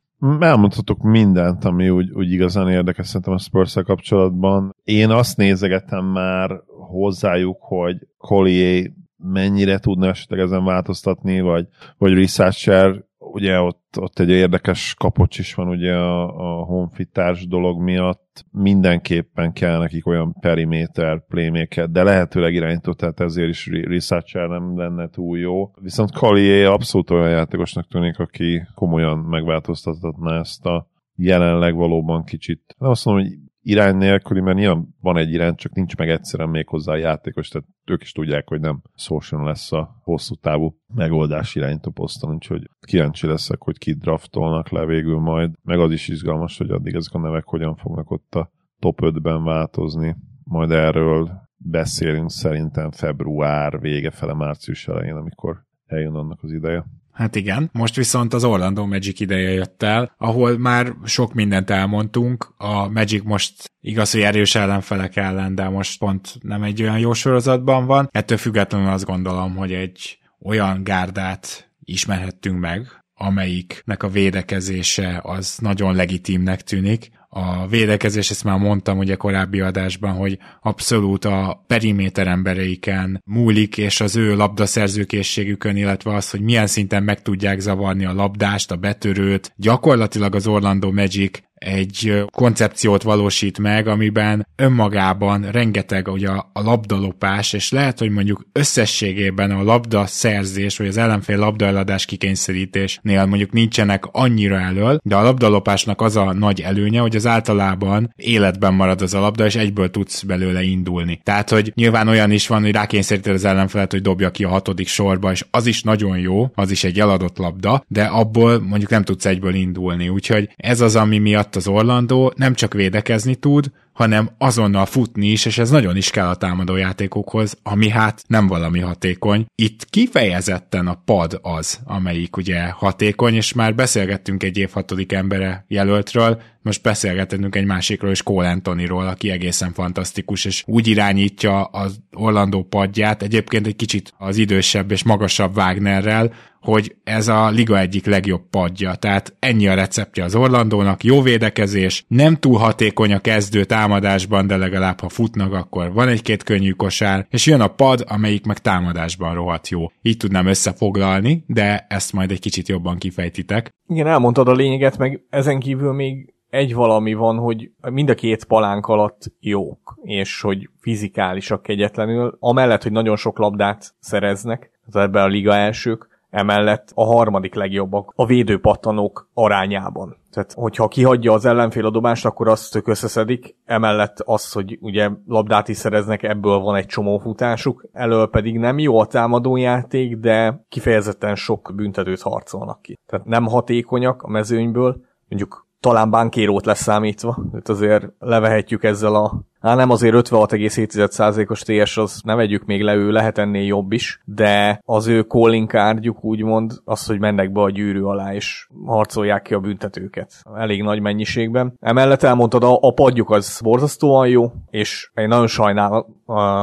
Elmondhatok 0.40 1.02
mindent, 1.02 1.64
ami 1.64 1.90
úgy, 1.90 2.10
úgy 2.10 2.32
igazán 2.32 2.68
érdekes 2.68 3.06
szerintem 3.06 3.32
a 3.32 3.38
spurs 3.38 3.74
kapcsolatban. 3.84 4.76
Én 4.84 5.10
azt 5.10 5.36
nézegetem 5.36 6.04
már 6.04 6.50
hozzájuk, 6.88 7.58
hogy 7.60 7.96
Collier 8.16 8.90
mennyire 9.16 9.78
tudna 9.78 10.06
esetleg 10.06 10.40
ezen 10.40 10.64
változtatni, 10.64 11.40
vagy, 11.40 11.66
vagy 11.98 12.12
Researcher, 12.12 13.04
ugye 13.32 13.60
ott, 13.60 13.98
ott 14.00 14.18
egy 14.18 14.30
érdekes 14.30 14.94
kapocs 14.98 15.38
is 15.38 15.54
van 15.54 15.68
ugye 15.68 15.94
a, 15.94 16.24
a 16.60 16.64
honfitárs 16.64 17.46
dolog 17.46 17.82
miatt, 17.82 18.44
mindenképpen 18.50 19.52
kell 19.52 19.78
nekik 19.78 20.06
olyan 20.06 20.36
periméter 20.40 21.26
playmaker, 21.26 21.90
de 21.90 22.02
lehetőleg 22.02 22.54
irányító, 22.54 22.92
tehát 22.92 23.20
ezért 23.20 23.48
is 23.48 23.66
Researcher 23.66 24.48
nem 24.48 24.78
lenne 24.78 25.08
túl 25.08 25.38
jó. 25.38 25.70
Viszont 25.80 26.12
Collier 26.12 26.70
abszolút 26.70 27.10
olyan 27.10 27.30
játékosnak 27.30 27.88
tűnik, 27.88 28.18
aki 28.18 28.62
komolyan 28.74 29.18
megváltoztathatná 29.18 30.38
ezt 30.38 30.66
a 30.66 30.88
jelenleg 31.16 31.74
valóban 31.74 32.24
kicsit, 32.24 32.74
nem 32.78 32.90
azt 32.90 33.04
mondom, 33.04 33.24
hogy 33.24 33.32
irány 33.64 33.96
nélküli, 33.96 34.40
mert 34.40 34.56
nyilván 34.56 34.94
van 35.00 35.16
egy 35.16 35.32
irány, 35.32 35.54
csak 35.54 35.72
nincs 35.72 35.96
meg 35.96 36.08
egyszerűen 36.08 36.48
még 36.48 36.68
hozzá 36.68 36.92
a 36.92 36.96
játékos, 36.96 37.48
tehát 37.48 37.68
ők 37.84 38.02
is 38.02 38.12
tudják, 38.12 38.48
hogy 38.48 38.60
nem 38.60 38.82
Sorson 38.94 39.44
lesz 39.44 39.72
a 39.72 40.00
hosszú 40.02 40.34
távú 40.34 40.76
megoldás 40.94 41.54
irányító 41.54 41.90
poszton, 41.90 42.34
úgyhogy 42.34 42.70
kíváncsi 42.80 43.26
leszek, 43.26 43.62
hogy 43.62 43.78
ki 43.78 43.92
draftolnak 43.92 44.68
le 44.68 44.84
végül 44.84 45.18
majd, 45.18 45.54
meg 45.62 45.78
az 45.78 45.92
is 45.92 46.08
izgalmas, 46.08 46.58
hogy 46.58 46.70
addig 46.70 46.94
ezek 46.94 47.14
a 47.14 47.18
nevek 47.18 47.44
hogyan 47.44 47.76
fognak 47.76 48.10
ott 48.10 48.34
a 48.34 48.50
top 48.78 48.98
5-ben 49.02 49.44
változni. 49.44 50.16
Majd 50.44 50.70
erről 50.70 51.30
beszélünk 51.56 52.30
szerintem 52.30 52.90
február 52.90 53.80
vége 53.80 54.10
fele, 54.10 54.34
március 54.34 54.88
elején, 54.88 55.14
amikor 55.14 55.62
eljön 55.86 56.14
annak 56.14 56.42
az 56.42 56.52
ideje. 56.52 56.84
Hát 57.14 57.36
igen, 57.36 57.70
most 57.72 57.96
viszont 57.96 58.34
az 58.34 58.44
Orlando 58.44 58.86
Magic 58.86 59.20
ideje 59.20 59.50
jött 59.50 59.82
el, 59.82 60.14
ahol 60.18 60.58
már 60.58 60.92
sok 61.04 61.34
mindent 61.34 61.70
elmondtunk, 61.70 62.54
a 62.56 62.88
Magic 62.88 63.24
most 63.24 63.70
igaz, 63.80 64.12
hogy 64.12 64.20
erős 64.20 64.54
ellenfelek 64.54 65.16
ellen, 65.16 65.54
de 65.54 65.68
most 65.68 65.98
pont 65.98 66.36
nem 66.40 66.62
egy 66.62 66.82
olyan 66.82 66.98
jó 66.98 67.12
sorozatban 67.12 67.86
van. 67.86 68.08
Ettől 68.12 68.38
függetlenül 68.38 68.88
azt 68.88 69.04
gondolom, 69.04 69.56
hogy 69.56 69.72
egy 69.72 70.18
olyan 70.40 70.82
gárdát 70.82 71.70
ismerhettünk 71.84 72.60
meg, 72.60 73.04
amelyiknek 73.14 74.02
a 74.02 74.08
védekezése 74.08 75.20
az 75.22 75.58
nagyon 75.58 75.94
legitimnek 75.94 76.62
tűnik, 76.62 77.10
a 77.36 77.66
védekezés, 77.66 78.30
ezt 78.30 78.44
már 78.44 78.58
mondtam 78.58 78.98
ugye 78.98 79.14
korábbi 79.14 79.60
adásban, 79.60 80.12
hogy 80.12 80.38
abszolút 80.62 81.24
a 81.24 81.64
periméter 81.66 82.26
embereiken 82.26 83.22
múlik, 83.24 83.78
és 83.78 84.00
az 84.00 84.16
ő 84.16 84.36
labdaszerzőkészségükön, 84.36 85.76
illetve 85.76 86.14
az, 86.14 86.30
hogy 86.30 86.40
milyen 86.40 86.66
szinten 86.66 87.02
meg 87.02 87.22
tudják 87.22 87.60
zavarni 87.60 88.04
a 88.04 88.12
labdást, 88.12 88.70
a 88.70 88.76
betörőt. 88.76 89.52
Gyakorlatilag 89.56 90.34
az 90.34 90.46
Orlando 90.46 90.92
Magic 90.92 91.40
egy 91.54 92.24
koncepciót 92.32 93.02
valósít 93.02 93.58
meg, 93.58 93.86
amiben 93.86 94.46
önmagában 94.56 95.50
rengeteg 95.50 96.08
ugye 96.08 96.28
a, 96.28 96.50
labdalopás, 96.52 97.52
és 97.52 97.70
lehet, 97.70 97.98
hogy 97.98 98.10
mondjuk 98.10 98.46
összességében 98.52 99.50
a 99.50 99.62
labda 99.62 100.06
szerzés, 100.06 100.76
vagy 100.76 100.86
az 100.86 100.96
ellenfél 100.96 101.38
labdaeladás 101.38 102.04
kikényszerítésnél 102.04 103.26
mondjuk 103.26 103.52
nincsenek 103.52 104.04
annyira 104.12 104.58
elől, 104.58 104.98
de 105.02 105.16
a 105.16 105.22
labdalopásnak 105.22 106.00
az 106.00 106.16
a 106.16 106.32
nagy 106.32 106.60
előnye, 106.60 107.00
hogy 107.00 107.16
az 107.16 107.26
általában 107.26 108.12
életben 108.16 108.74
marad 108.74 109.02
az 109.02 109.14
a 109.14 109.20
labda, 109.20 109.44
és 109.44 109.54
egyből 109.54 109.90
tudsz 109.90 110.22
belőle 110.22 110.62
indulni. 110.62 111.20
Tehát, 111.22 111.50
hogy 111.50 111.72
nyilván 111.74 112.08
olyan 112.08 112.30
is 112.30 112.46
van, 112.46 112.62
hogy 112.62 112.72
rákényszeríted 112.72 113.34
az 113.34 113.44
ellenfelet, 113.44 113.90
hogy 113.90 114.02
dobja 114.02 114.30
ki 114.30 114.44
a 114.44 114.48
hatodik 114.48 114.88
sorba, 114.88 115.30
és 115.30 115.44
az 115.50 115.66
is 115.66 115.82
nagyon 115.82 116.18
jó, 116.18 116.50
az 116.54 116.70
is 116.70 116.84
egy 116.84 117.00
eladott 117.00 117.38
labda, 117.38 117.84
de 117.88 118.04
abból 118.04 118.60
mondjuk 118.60 118.90
nem 118.90 119.04
tudsz 119.04 119.26
egyből 119.26 119.54
indulni. 119.54 120.08
Úgyhogy 120.08 120.48
ez 120.56 120.80
az, 120.80 120.96
ami 120.96 121.18
miatt 121.18 121.43
az 121.52 121.68
Orlandó 121.68 122.32
nem 122.36 122.54
csak 122.54 122.72
védekezni 122.72 123.34
tud, 123.34 123.70
hanem 123.92 124.30
azonnal 124.38 124.86
futni 124.86 125.26
is, 125.26 125.46
és 125.46 125.58
ez 125.58 125.70
nagyon 125.70 125.96
is 125.96 126.10
kell 126.10 126.26
a 126.26 126.36
támadó 126.36 126.76
játékokhoz, 126.76 127.58
ami 127.62 127.88
hát 127.88 128.22
nem 128.26 128.46
valami 128.46 128.80
hatékony. 128.80 129.46
Itt 129.54 129.84
kifejezetten 129.90 130.86
a 130.86 131.02
pad 131.04 131.38
az, 131.42 131.80
amelyik 131.84 132.36
ugye 132.36 132.66
hatékony, 132.66 133.34
és 133.34 133.52
már 133.52 133.74
beszélgettünk 133.74 134.42
egy 134.42 134.56
év 134.56 134.70
hatodik 134.72 135.12
embere 135.12 135.64
jelöltről, 135.68 136.42
most 136.62 136.82
beszélgetünk 136.82 137.56
egy 137.56 137.64
másikról 137.64 138.10
is, 138.10 138.22
Cole 138.22 138.48
Anthonyról, 138.48 139.06
aki 139.06 139.30
egészen 139.30 139.72
fantasztikus, 139.72 140.44
és 140.44 140.62
úgy 140.66 140.86
irányítja 140.86 141.64
az 141.64 141.98
Orlandó 142.12 142.62
padját, 142.62 143.22
egyébként 143.22 143.66
egy 143.66 143.76
kicsit 143.76 144.14
az 144.18 144.36
idősebb 144.36 144.90
és 144.90 145.02
magasabb 145.02 145.56
Wagnerrel, 145.56 146.32
hogy 146.64 146.96
ez 147.04 147.28
a 147.28 147.50
liga 147.50 147.78
egyik 147.78 148.06
legjobb 148.06 148.42
padja. 148.50 148.94
Tehát 148.94 149.36
ennyi 149.38 149.68
a 149.68 149.74
receptje 149.74 150.24
az 150.24 150.34
Orlandónak, 150.34 151.04
jó 151.04 151.22
védekezés, 151.22 152.04
nem 152.08 152.36
túl 152.36 152.58
hatékony 152.58 153.12
a 153.12 153.18
kezdő 153.18 153.64
támadásban, 153.64 154.46
de 154.46 154.56
legalább 154.56 155.00
ha 155.00 155.08
futnak, 155.08 155.52
akkor 155.52 155.92
van 155.92 156.08
egy-két 156.08 156.42
könnyű 156.42 156.70
kosár, 156.70 157.26
és 157.30 157.46
jön 157.46 157.60
a 157.60 157.68
pad, 157.68 158.04
amelyik 158.08 158.46
meg 158.46 158.58
támadásban 158.58 159.34
rohadt 159.34 159.68
jó. 159.68 159.90
Így 160.02 160.16
tudnám 160.16 160.46
összefoglalni, 160.46 161.44
de 161.46 161.86
ezt 161.88 162.12
majd 162.12 162.30
egy 162.30 162.40
kicsit 162.40 162.68
jobban 162.68 162.98
kifejtitek. 162.98 163.70
Igen, 163.86 164.06
elmondtad 164.06 164.48
a 164.48 164.52
lényeget, 164.52 164.98
meg 164.98 165.20
ezen 165.30 165.58
kívül 165.58 165.92
még 165.92 166.34
egy 166.50 166.74
valami 166.74 167.14
van, 167.14 167.36
hogy 167.38 167.70
mind 167.90 168.10
a 168.10 168.14
két 168.14 168.44
palánk 168.44 168.86
alatt 168.86 169.32
jók, 169.40 169.98
és 170.02 170.40
hogy 170.40 170.68
fizikálisak 170.80 171.62
kegyetlenül, 171.62 172.36
amellett, 172.40 172.82
hogy 172.82 172.92
nagyon 172.92 173.16
sok 173.16 173.38
labdát 173.38 173.94
szereznek, 174.00 174.70
tehát 174.90 175.08
ebbe 175.08 175.22
a 175.22 175.26
liga 175.26 175.54
elsők, 175.54 176.13
emellett 176.34 176.90
a 176.94 177.04
harmadik 177.04 177.54
legjobbak 177.54 178.12
a 178.16 178.26
védőpattanók 178.26 179.28
arányában. 179.34 180.16
Tehát, 180.30 180.52
hogyha 180.52 180.88
kihagyja 180.88 181.32
az 181.32 181.44
ellenfél 181.44 181.86
a 181.86 181.90
dobást, 181.90 182.26
akkor 182.26 182.48
azt 182.48 182.72
tök 182.72 182.88
összeszedik, 182.88 183.56
emellett 183.64 184.20
az, 184.20 184.52
hogy 184.52 184.78
ugye 184.80 185.10
labdát 185.26 185.68
is 185.68 185.76
szereznek, 185.76 186.22
ebből 186.22 186.58
van 186.58 186.76
egy 186.76 186.86
csomó 186.86 187.18
futásuk, 187.18 187.88
elől 187.92 188.28
pedig 188.28 188.58
nem 188.58 188.78
jó 188.78 188.98
a 188.98 189.06
támadójáték, 189.06 190.16
de 190.16 190.64
kifejezetten 190.68 191.34
sok 191.34 191.72
büntetőt 191.74 192.22
harcolnak 192.22 192.82
ki. 192.82 192.98
Tehát 193.06 193.26
nem 193.26 193.46
hatékonyak 193.46 194.22
a 194.22 194.28
mezőnyből, 194.28 194.96
mondjuk 195.28 195.66
talán 195.80 196.10
bánkérót 196.10 196.66
leszámítva, 196.66 197.38
tehát 197.50 197.68
azért 197.68 198.12
levehetjük 198.18 198.84
ezzel 198.84 199.14
a 199.14 199.40
Hát 199.64 199.76
nem 199.76 199.90
azért 199.90 200.28
56,7%-os 200.28 201.62
TS, 201.62 201.96
az 201.96 202.20
nem 202.24 202.36
vegyük 202.36 202.64
még 202.64 202.82
le, 202.82 202.94
ő 202.94 203.10
lehet 203.10 203.38
ennél 203.38 203.64
jobb 203.64 203.92
is, 203.92 204.20
de 204.24 204.80
az 204.84 205.06
ő 205.06 205.20
calling 205.20 205.68
cardjuk 205.68 206.24
úgymond 206.24 206.72
az, 206.84 207.06
hogy 207.06 207.18
mennek 207.18 207.52
be 207.52 207.60
a 207.60 207.70
gyűrű 207.70 208.02
alá, 208.02 208.34
és 208.34 208.68
harcolják 208.86 209.42
ki 209.42 209.54
a 209.54 209.60
büntetőket. 209.60 210.32
Elég 210.54 210.82
nagy 210.82 211.00
mennyiségben. 211.00 211.76
Emellett 211.80 212.22
elmondtad, 212.22 212.64
a, 212.64 212.78
a 212.80 212.92
padjuk 212.92 213.30
az 213.30 213.60
borzasztóan 213.62 214.28
jó, 214.28 214.52
és 214.70 215.10
én 215.14 215.28
nagyon 215.28 215.46
sajnálom, 215.46 216.04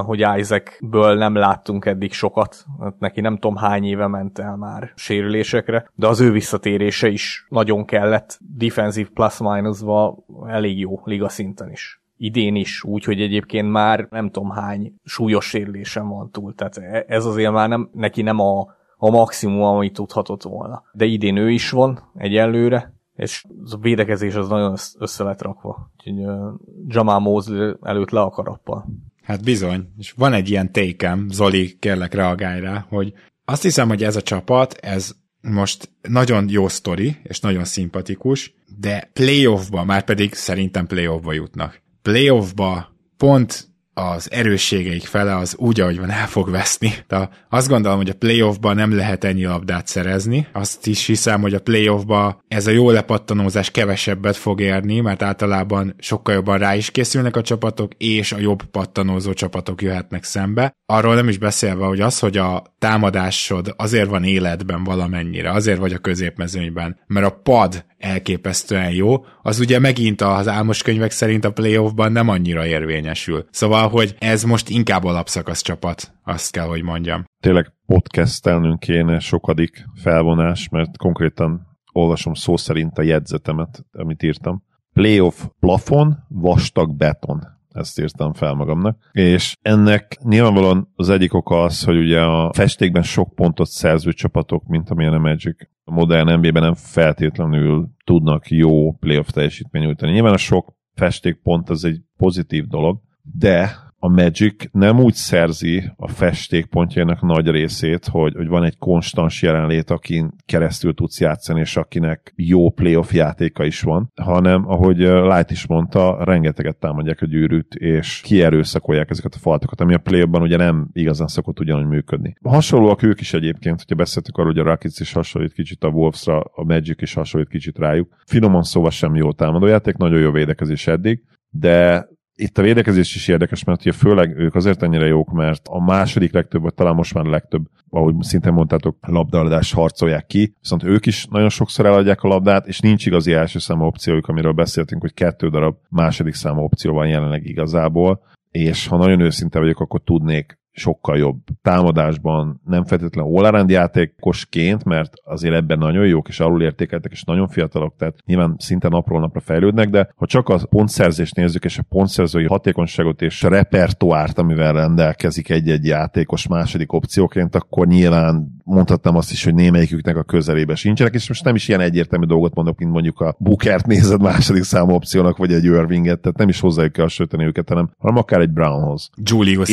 hogy 0.05 0.25
Isaacből 0.37 1.15
nem 1.15 1.35
láttunk 1.35 1.85
eddig 1.85 2.13
sokat. 2.13 2.65
Hát 2.79 2.99
neki 2.99 3.21
nem 3.21 3.37
tudom 3.37 3.55
hány 3.55 3.83
éve 3.83 4.07
ment 4.07 4.39
el 4.39 4.55
már 4.55 4.91
sérülésekre, 4.95 5.89
de 5.95 6.07
az 6.07 6.19
ő 6.19 6.31
visszatérése 6.31 7.07
is 7.07 7.45
nagyon 7.49 7.85
kellett. 7.85 8.39
Defensive 8.57 9.09
plus-minusba 9.13 10.17
elég 10.47 10.79
jó 10.79 10.99
liga 11.03 11.29
szinten 11.29 11.71
is 11.71 12.00
idén 12.21 12.55
is, 12.55 12.83
úgyhogy 12.83 13.21
egyébként 13.21 13.71
már 13.71 14.07
nem 14.09 14.29
tudom 14.29 14.49
hány 14.49 14.93
súlyos 15.03 15.45
sérülésen 15.45 16.07
van 16.07 16.31
túl. 16.31 16.55
Tehát 16.55 16.77
e- 16.77 17.05
ez 17.07 17.25
azért 17.25 17.51
már 17.51 17.69
nem, 17.69 17.89
neki 17.93 18.21
nem 18.21 18.39
a, 18.39 18.67
a 18.97 19.09
maximum, 19.09 19.61
amit 19.61 19.93
tudhatott 19.93 20.43
volna. 20.43 20.83
De 20.93 21.05
idén 21.05 21.37
ő 21.37 21.49
is 21.49 21.69
van 21.69 22.11
egyelőre, 22.15 22.93
és 23.15 23.45
a 23.71 23.77
védekezés 23.77 24.35
az 24.35 24.47
nagyon 24.47 24.75
össze 24.99 25.23
lett 25.23 25.41
rakva. 25.41 25.91
Úgyhogy 25.97 26.25
uh, 26.25 26.53
Jamal 26.87 27.19
Mosley 27.19 27.73
előtt 27.81 28.09
le 28.09 28.21
a. 28.21 28.85
Hát 29.23 29.43
bizony, 29.43 29.93
és 29.97 30.11
van 30.11 30.33
egy 30.33 30.49
ilyen 30.49 30.71
tékem, 30.71 31.27
Zoli, 31.29 31.77
kérlek 31.79 32.13
reagálj 32.13 32.59
rá, 32.59 32.85
hogy 32.89 33.13
azt 33.45 33.61
hiszem, 33.61 33.87
hogy 33.87 34.03
ez 34.03 34.15
a 34.15 34.21
csapat, 34.21 34.73
ez 34.73 35.11
most 35.41 35.89
nagyon 36.01 36.45
jó 36.49 36.67
sztori, 36.67 37.17
és 37.23 37.39
nagyon 37.39 37.63
szimpatikus, 37.63 38.53
de 38.79 39.09
playoffba, 39.13 39.83
már 39.83 40.03
pedig 40.03 40.33
szerintem 40.33 40.87
playoffba 40.87 41.33
jutnak 41.33 41.81
playoffba 42.01 42.95
pont 43.17 43.71
az 43.93 44.31
erősségeik 44.31 45.05
fele 45.05 45.35
az 45.35 45.55
úgy, 45.57 45.79
ahogy 45.79 45.99
van, 45.99 46.09
el 46.09 46.27
fog 46.27 46.49
veszni. 46.49 46.93
De 47.07 47.29
azt 47.49 47.67
gondolom, 47.67 47.97
hogy 47.97 48.09
a 48.09 48.13
playoffban 48.13 48.75
nem 48.75 48.95
lehet 48.95 49.23
ennyi 49.23 49.45
labdát 49.45 49.87
szerezni. 49.87 50.47
Azt 50.51 50.87
is 50.87 51.05
hiszem, 51.05 51.41
hogy 51.41 51.53
a 51.53 51.59
playoffba 51.59 52.43
ez 52.47 52.67
a 52.67 52.71
jó 52.71 52.89
lepattanózás 52.89 53.71
kevesebbet 53.71 54.35
fog 54.35 54.61
érni, 54.61 54.99
mert 54.99 55.21
általában 55.21 55.95
sokkal 55.99 56.33
jobban 56.33 56.57
rá 56.57 56.75
is 56.75 56.91
készülnek 56.91 57.35
a 57.35 57.41
csapatok, 57.41 57.91
és 57.97 58.31
a 58.31 58.39
jobb 58.39 58.63
pattanózó 58.63 59.33
csapatok 59.33 59.81
jöhetnek 59.81 60.23
szembe. 60.23 60.75
Arról 60.85 61.15
nem 61.15 61.27
is 61.27 61.37
beszélve, 61.37 61.85
hogy 61.85 62.01
az, 62.01 62.19
hogy 62.19 62.37
a 62.37 62.63
támadásod 62.79 63.73
azért 63.77 64.09
van 64.09 64.23
életben 64.23 64.83
valamennyire, 64.83 65.51
azért 65.51 65.79
vagy 65.79 65.93
a 65.93 65.97
középmezőnyben, 65.97 66.99
mert 67.07 67.25
a 67.25 67.39
pad 67.43 67.85
elképesztően 68.01 68.91
jó, 68.91 69.25
az 69.41 69.59
ugye 69.59 69.79
megint 69.79 70.21
az 70.21 70.47
álmos 70.47 70.81
könyvek 70.81 71.11
szerint 71.11 71.45
a 71.45 71.51
playoffban 71.51 72.11
nem 72.11 72.29
annyira 72.29 72.65
érvényesül. 72.65 73.45
Szóval, 73.51 73.89
hogy 73.89 74.15
ez 74.19 74.43
most 74.43 74.69
inkább 74.69 75.03
alapszakasz 75.03 75.61
csapat, 75.61 76.13
azt 76.23 76.51
kell, 76.51 76.65
hogy 76.65 76.83
mondjam. 76.83 77.23
Tényleg 77.39 77.73
podcastelnünk 77.85 78.79
kéne 78.79 79.19
sokadik 79.19 79.85
felvonás, 80.01 80.69
mert 80.69 80.97
konkrétan 80.97 81.61
olvasom 81.91 82.33
szó 82.33 82.57
szerint 82.57 82.97
a 82.97 83.01
jegyzetemet, 83.01 83.85
amit 83.91 84.23
írtam. 84.23 84.63
Playoff 84.93 85.43
plafon, 85.59 86.17
vastag 86.27 86.95
beton 86.95 87.59
ezt 87.73 87.99
írtam 87.99 88.33
fel 88.33 88.53
magamnak. 88.53 88.97
És 89.11 89.55
ennek 89.61 90.17
nyilvánvalóan 90.23 90.91
az 90.95 91.09
egyik 91.09 91.33
oka 91.33 91.61
az, 91.63 91.83
hogy 91.83 91.97
ugye 91.97 92.21
a 92.21 92.53
festékben 92.53 93.03
sok 93.03 93.35
pontot 93.35 93.67
szerző 93.67 94.13
csapatok, 94.13 94.67
mint 94.67 94.89
amilyen 94.89 95.13
a 95.13 95.19
Magic 95.19 95.67
a 95.91 95.93
modern 95.93 96.33
NBA-ben 96.33 96.63
nem 96.63 96.73
feltétlenül 96.73 97.89
tudnak 98.03 98.49
jó 98.49 98.91
playoff 98.91 99.29
teljesítmény 99.29 99.83
nyújtani. 99.83 100.11
Nyilván 100.11 100.33
a 100.33 100.37
sok 100.37 100.75
festékpont 100.93 101.69
az 101.69 101.85
egy 101.85 102.01
pozitív 102.17 102.67
dolog, 102.67 103.01
de 103.21 103.75
a 104.03 104.07
Magic 104.07 104.63
nem 104.71 104.99
úgy 104.99 105.13
szerzi 105.13 105.91
a 105.95 106.07
festékpontjainak 106.07 107.21
nagy 107.21 107.47
részét, 107.47 108.05
hogy, 108.05 108.33
hogy 108.35 108.47
van 108.47 108.63
egy 108.63 108.77
konstans 108.77 109.41
jelenlét, 109.41 109.89
akin 109.89 110.31
keresztül 110.45 110.93
tudsz 110.93 111.19
játszani, 111.19 111.59
és 111.59 111.77
akinek 111.77 112.33
jó 112.35 112.69
playoff 112.69 113.13
játéka 113.13 113.65
is 113.65 113.81
van, 113.81 114.11
hanem, 114.21 114.69
ahogy 114.69 114.97
Light 114.97 115.51
is 115.51 115.67
mondta, 115.67 116.23
rengeteget 116.23 116.77
támadják 116.77 117.21
a 117.21 117.25
gyűrűt, 117.25 117.75
és 117.75 118.21
kierőszakolják 118.23 119.09
ezeket 119.09 119.35
a 119.35 119.39
faltokat, 119.39 119.81
ami 119.81 119.93
a 119.93 119.97
playoffban 119.97 120.41
ugye 120.41 120.57
nem 120.57 120.89
igazán 120.93 121.27
szokott 121.27 121.59
ugyanúgy 121.59 121.87
működni. 121.87 122.35
Hasonlóak 122.43 123.03
ők 123.03 123.19
is 123.19 123.33
egyébként, 123.33 123.77
hogyha 123.77 123.95
beszéltük 123.95 124.37
arról, 124.37 124.51
hogy 124.51 124.61
a 124.61 124.63
Rockets 124.63 124.99
is 124.99 125.13
hasonlít 125.13 125.53
kicsit 125.53 125.83
a 125.83 125.87
Wolvesra, 125.87 126.39
a 126.39 126.63
Magic 126.63 127.01
is 127.01 127.13
hasonlít 127.13 127.49
kicsit 127.49 127.77
rájuk. 127.77 128.15
Finoman 128.25 128.63
szóval 128.63 128.91
sem 128.91 129.15
jó 129.15 129.31
támadójáték, 129.31 129.97
nagyon 129.97 130.19
jó 130.19 130.31
védekezés 130.31 130.87
eddig, 130.87 131.23
de 131.49 132.07
itt 132.41 132.57
a 132.57 132.61
védekezés 132.61 133.15
is 133.15 133.27
érdekes, 133.27 133.63
mert 133.63 133.81
ugye 133.81 133.91
főleg 133.91 134.37
ők 134.37 134.55
azért 134.55 134.83
ennyire 134.83 135.05
jók, 135.05 135.31
mert 135.31 135.67
a 135.67 135.83
második 135.83 136.33
legtöbb, 136.33 136.61
vagy 136.61 136.73
talán 136.73 136.95
most 136.95 137.13
már 137.13 137.25
a 137.25 137.29
legtöbb, 137.29 137.65
ahogy 137.89 138.15
szintén 138.19 138.53
mondtátok, 138.53 138.97
labdaadás 139.01 139.71
harcolják 139.71 140.25
ki, 140.25 140.55
viszont 140.61 140.83
ők 140.83 141.05
is 141.05 141.25
nagyon 141.25 141.49
sokszor 141.49 141.85
eladják 141.85 142.21
a 142.21 142.27
labdát, 142.27 142.67
és 142.67 142.79
nincs 142.79 143.05
igazi 143.05 143.33
első 143.33 143.59
számú 143.59 143.85
opciójuk, 143.85 144.27
amiről 144.27 144.51
beszéltünk, 144.51 145.01
hogy 145.01 145.13
kettő 145.13 145.49
darab 145.49 145.75
második 145.89 146.33
számú 146.33 146.61
opció 146.61 146.93
van 146.93 147.07
jelenleg 147.07 147.45
igazából, 147.45 148.21
és 148.51 148.87
ha 148.87 148.97
nagyon 148.97 149.19
őszinte 149.19 149.59
vagyok, 149.59 149.79
akkor 149.79 150.01
tudnék 150.03 150.59
sokkal 150.71 151.17
jobb 151.17 151.37
támadásban, 151.61 152.61
nem 152.65 152.85
feltétlenül 152.85 153.37
all 153.37 153.65
játékosként, 153.67 154.83
mert 154.83 155.13
azért 155.23 155.53
ebben 155.53 155.77
nagyon 155.77 156.05
jók 156.05 156.27
és 156.27 156.39
alul 156.39 156.61
értékeltek, 156.61 157.11
és 157.11 157.23
nagyon 157.23 157.47
fiatalok, 157.47 157.95
tehát 157.97 158.15
nyilván 158.25 158.55
szinte 158.57 158.87
napról 158.87 159.19
napra 159.19 159.39
fejlődnek, 159.39 159.89
de 159.89 160.13
ha 160.15 160.25
csak 160.25 160.49
a 160.49 160.59
pontszerzést 160.69 161.35
nézzük, 161.35 161.63
és 161.63 161.77
a 161.77 161.85
pontszerzői 161.89 162.45
hatékonyságot 162.45 163.21
és 163.21 163.43
a 163.43 163.49
repertoárt, 163.49 164.39
amivel 164.39 164.73
rendelkezik 164.73 165.49
egy-egy 165.49 165.85
játékos 165.85 166.47
második 166.47 166.93
opcióként, 166.93 167.55
akkor 167.55 167.87
nyilván 167.87 168.61
mondhatnám 168.63 169.15
azt 169.15 169.31
is, 169.31 169.43
hogy 169.43 169.53
némelyiküknek 169.53 170.15
a 170.15 170.23
közelébe 170.23 170.75
sincsenek, 170.75 171.13
és 171.13 171.27
most 171.27 171.43
nem 171.43 171.55
is 171.55 171.67
ilyen 171.67 171.81
egyértelmű 171.81 172.25
dolgot 172.25 172.55
mondok, 172.55 172.79
mint 172.79 172.91
mondjuk 172.91 173.19
a 173.19 173.35
Bookert 173.39 173.85
nézed 173.85 174.21
második 174.21 174.63
számú 174.63 174.93
opciónak, 174.93 175.37
vagy 175.37 175.53
egy 175.53 175.63
Irvinget, 175.63 176.19
tehát 176.19 176.37
nem 176.37 176.49
is 176.49 176.59
hozzájuk 176.59 176.91
kell 176.91 177.03
hasonlítani 177.03 177.45
őket, 177.45 177.69
hanem, 177.69 177.89
hanem 177.97 178.17
akár 178.17 178.39
egy 178.39 178.49
Brownhoz. 178.49 179.09
Julius 179.23 179.69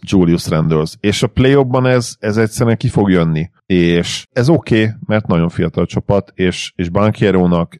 Julius 0.00 0.48
Randalls. 0.48 0.94
És 1.00 1.22
a 1.22 1.26
play 1.26 1.66
ez, 1.72 2.14
ez 2.18 2.36
egyszerűen 2.36 2.76
ki 2.76 2.88
fog 2.88 3.10
jönni. 3.10 3.50
És 3.66 4.26
ez 4.32 4.48
oké, 4.48 4.82
okay, 4.82 4.94
mert 5.06 5.26
nagyon 5.26 5.48
fiatal 5.48 5.86
csapat, 5.86 6.32
és, 6.34 6.72
és 6.76 6.88
Bankiero-nak 6.88 7.76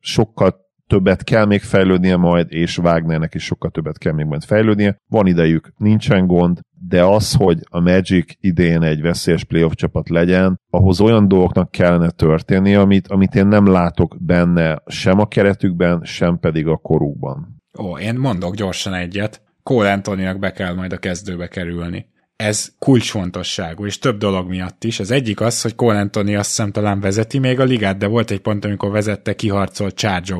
sokkal 0.00 0.64
többet 0.86 1.24
kell 1.24 1.44
még 1.44 1.60
fejlődnie 1.60 2.16
majd, 2.16 2.46
és 2.48 2.78
Wagnernek 2.78 3.34
is 3.34 3.44
sokkal 3.44 3.70
többet 3.70 3.98
kell 3.98 4.12
még 4.12 4.26
majd 4.26 4.44
fejlődnie. 4.44 4.96
Van 5.08 5.26
idejük, 5.26 5.72
nincsen 5.76 6.26
gond, 6.26 6.60
de 6.88 7.04
az, 7.04 7.34
hogy 7.34 7.58
a 7.70 7.80
Magic 7.80 8.32
idén 8.40 8.82
egy 8.82 9.00
veszélyes 9.00 9.44
playoff 9.44 9.72
csapat 9.72 10.08
legyen, 10.08 10.60
ahhoz 10.70 11.00
olyan 11.00 11.28
dolgoknak 11.28 11.70
kellene 11.70 12.10
történni, 12.10 12.74
amit, 12.74 13.08
amit 13.08 13.34
én 13.34 13.46
nem 13.46 13.66
látok 13.66 14.16
benne 14.20 14.82
sem 14.86 15.18
a 15.18 15.26
keretükben, 15.26 16.00
sem 16.04 16.38
pedig 16.38 16.66
a 16.66 16.76
korukban. 16.76 17.62
Ó, 17.78 17.98
én 17.98 18.14
mondok 18.14 18.54
gyorsan 18.54 18.94
egyet. 18.94 19.45
Cole 19.66 19.92
Antoninak 19.92 20.38
be 20.38 20.52
kell 20.52 20.74
majd 20.74 20.92
a 20.92 20.98
kezdőbe 20.98 21.48
kerülni 21.48 22.06
ez 22.36 22.68
kulcsfontosságú, 22.78 23.86
és 23.86 23.98
több 23.98 24.18
dolog 24.18 24.48
miatt 24.48 24.84
is. 24.84 25.00
Az 25.00 25.10
egyik 25.10 25.40
az, 25.40 25.62
hogy 25.62 25.74
Cole 25.74 25.98
Anthony 25.98 26.36
azt 26.36 26.48
hiszem 26.48 26.72
talán 26.72 27.00
vezeti 27.00 27.38
még 27.38 27.60
a 27.60 27.64
ligát, 27.64 27.98
de 27.98 28.06
volt 28.06 28.30
egy 28.30 28.40
pont, 28.40 28.64
amikor 28.64 28.90
vezette 28.90 29.34
kiharcolt 29.34 29.94
charge 29.94 30.34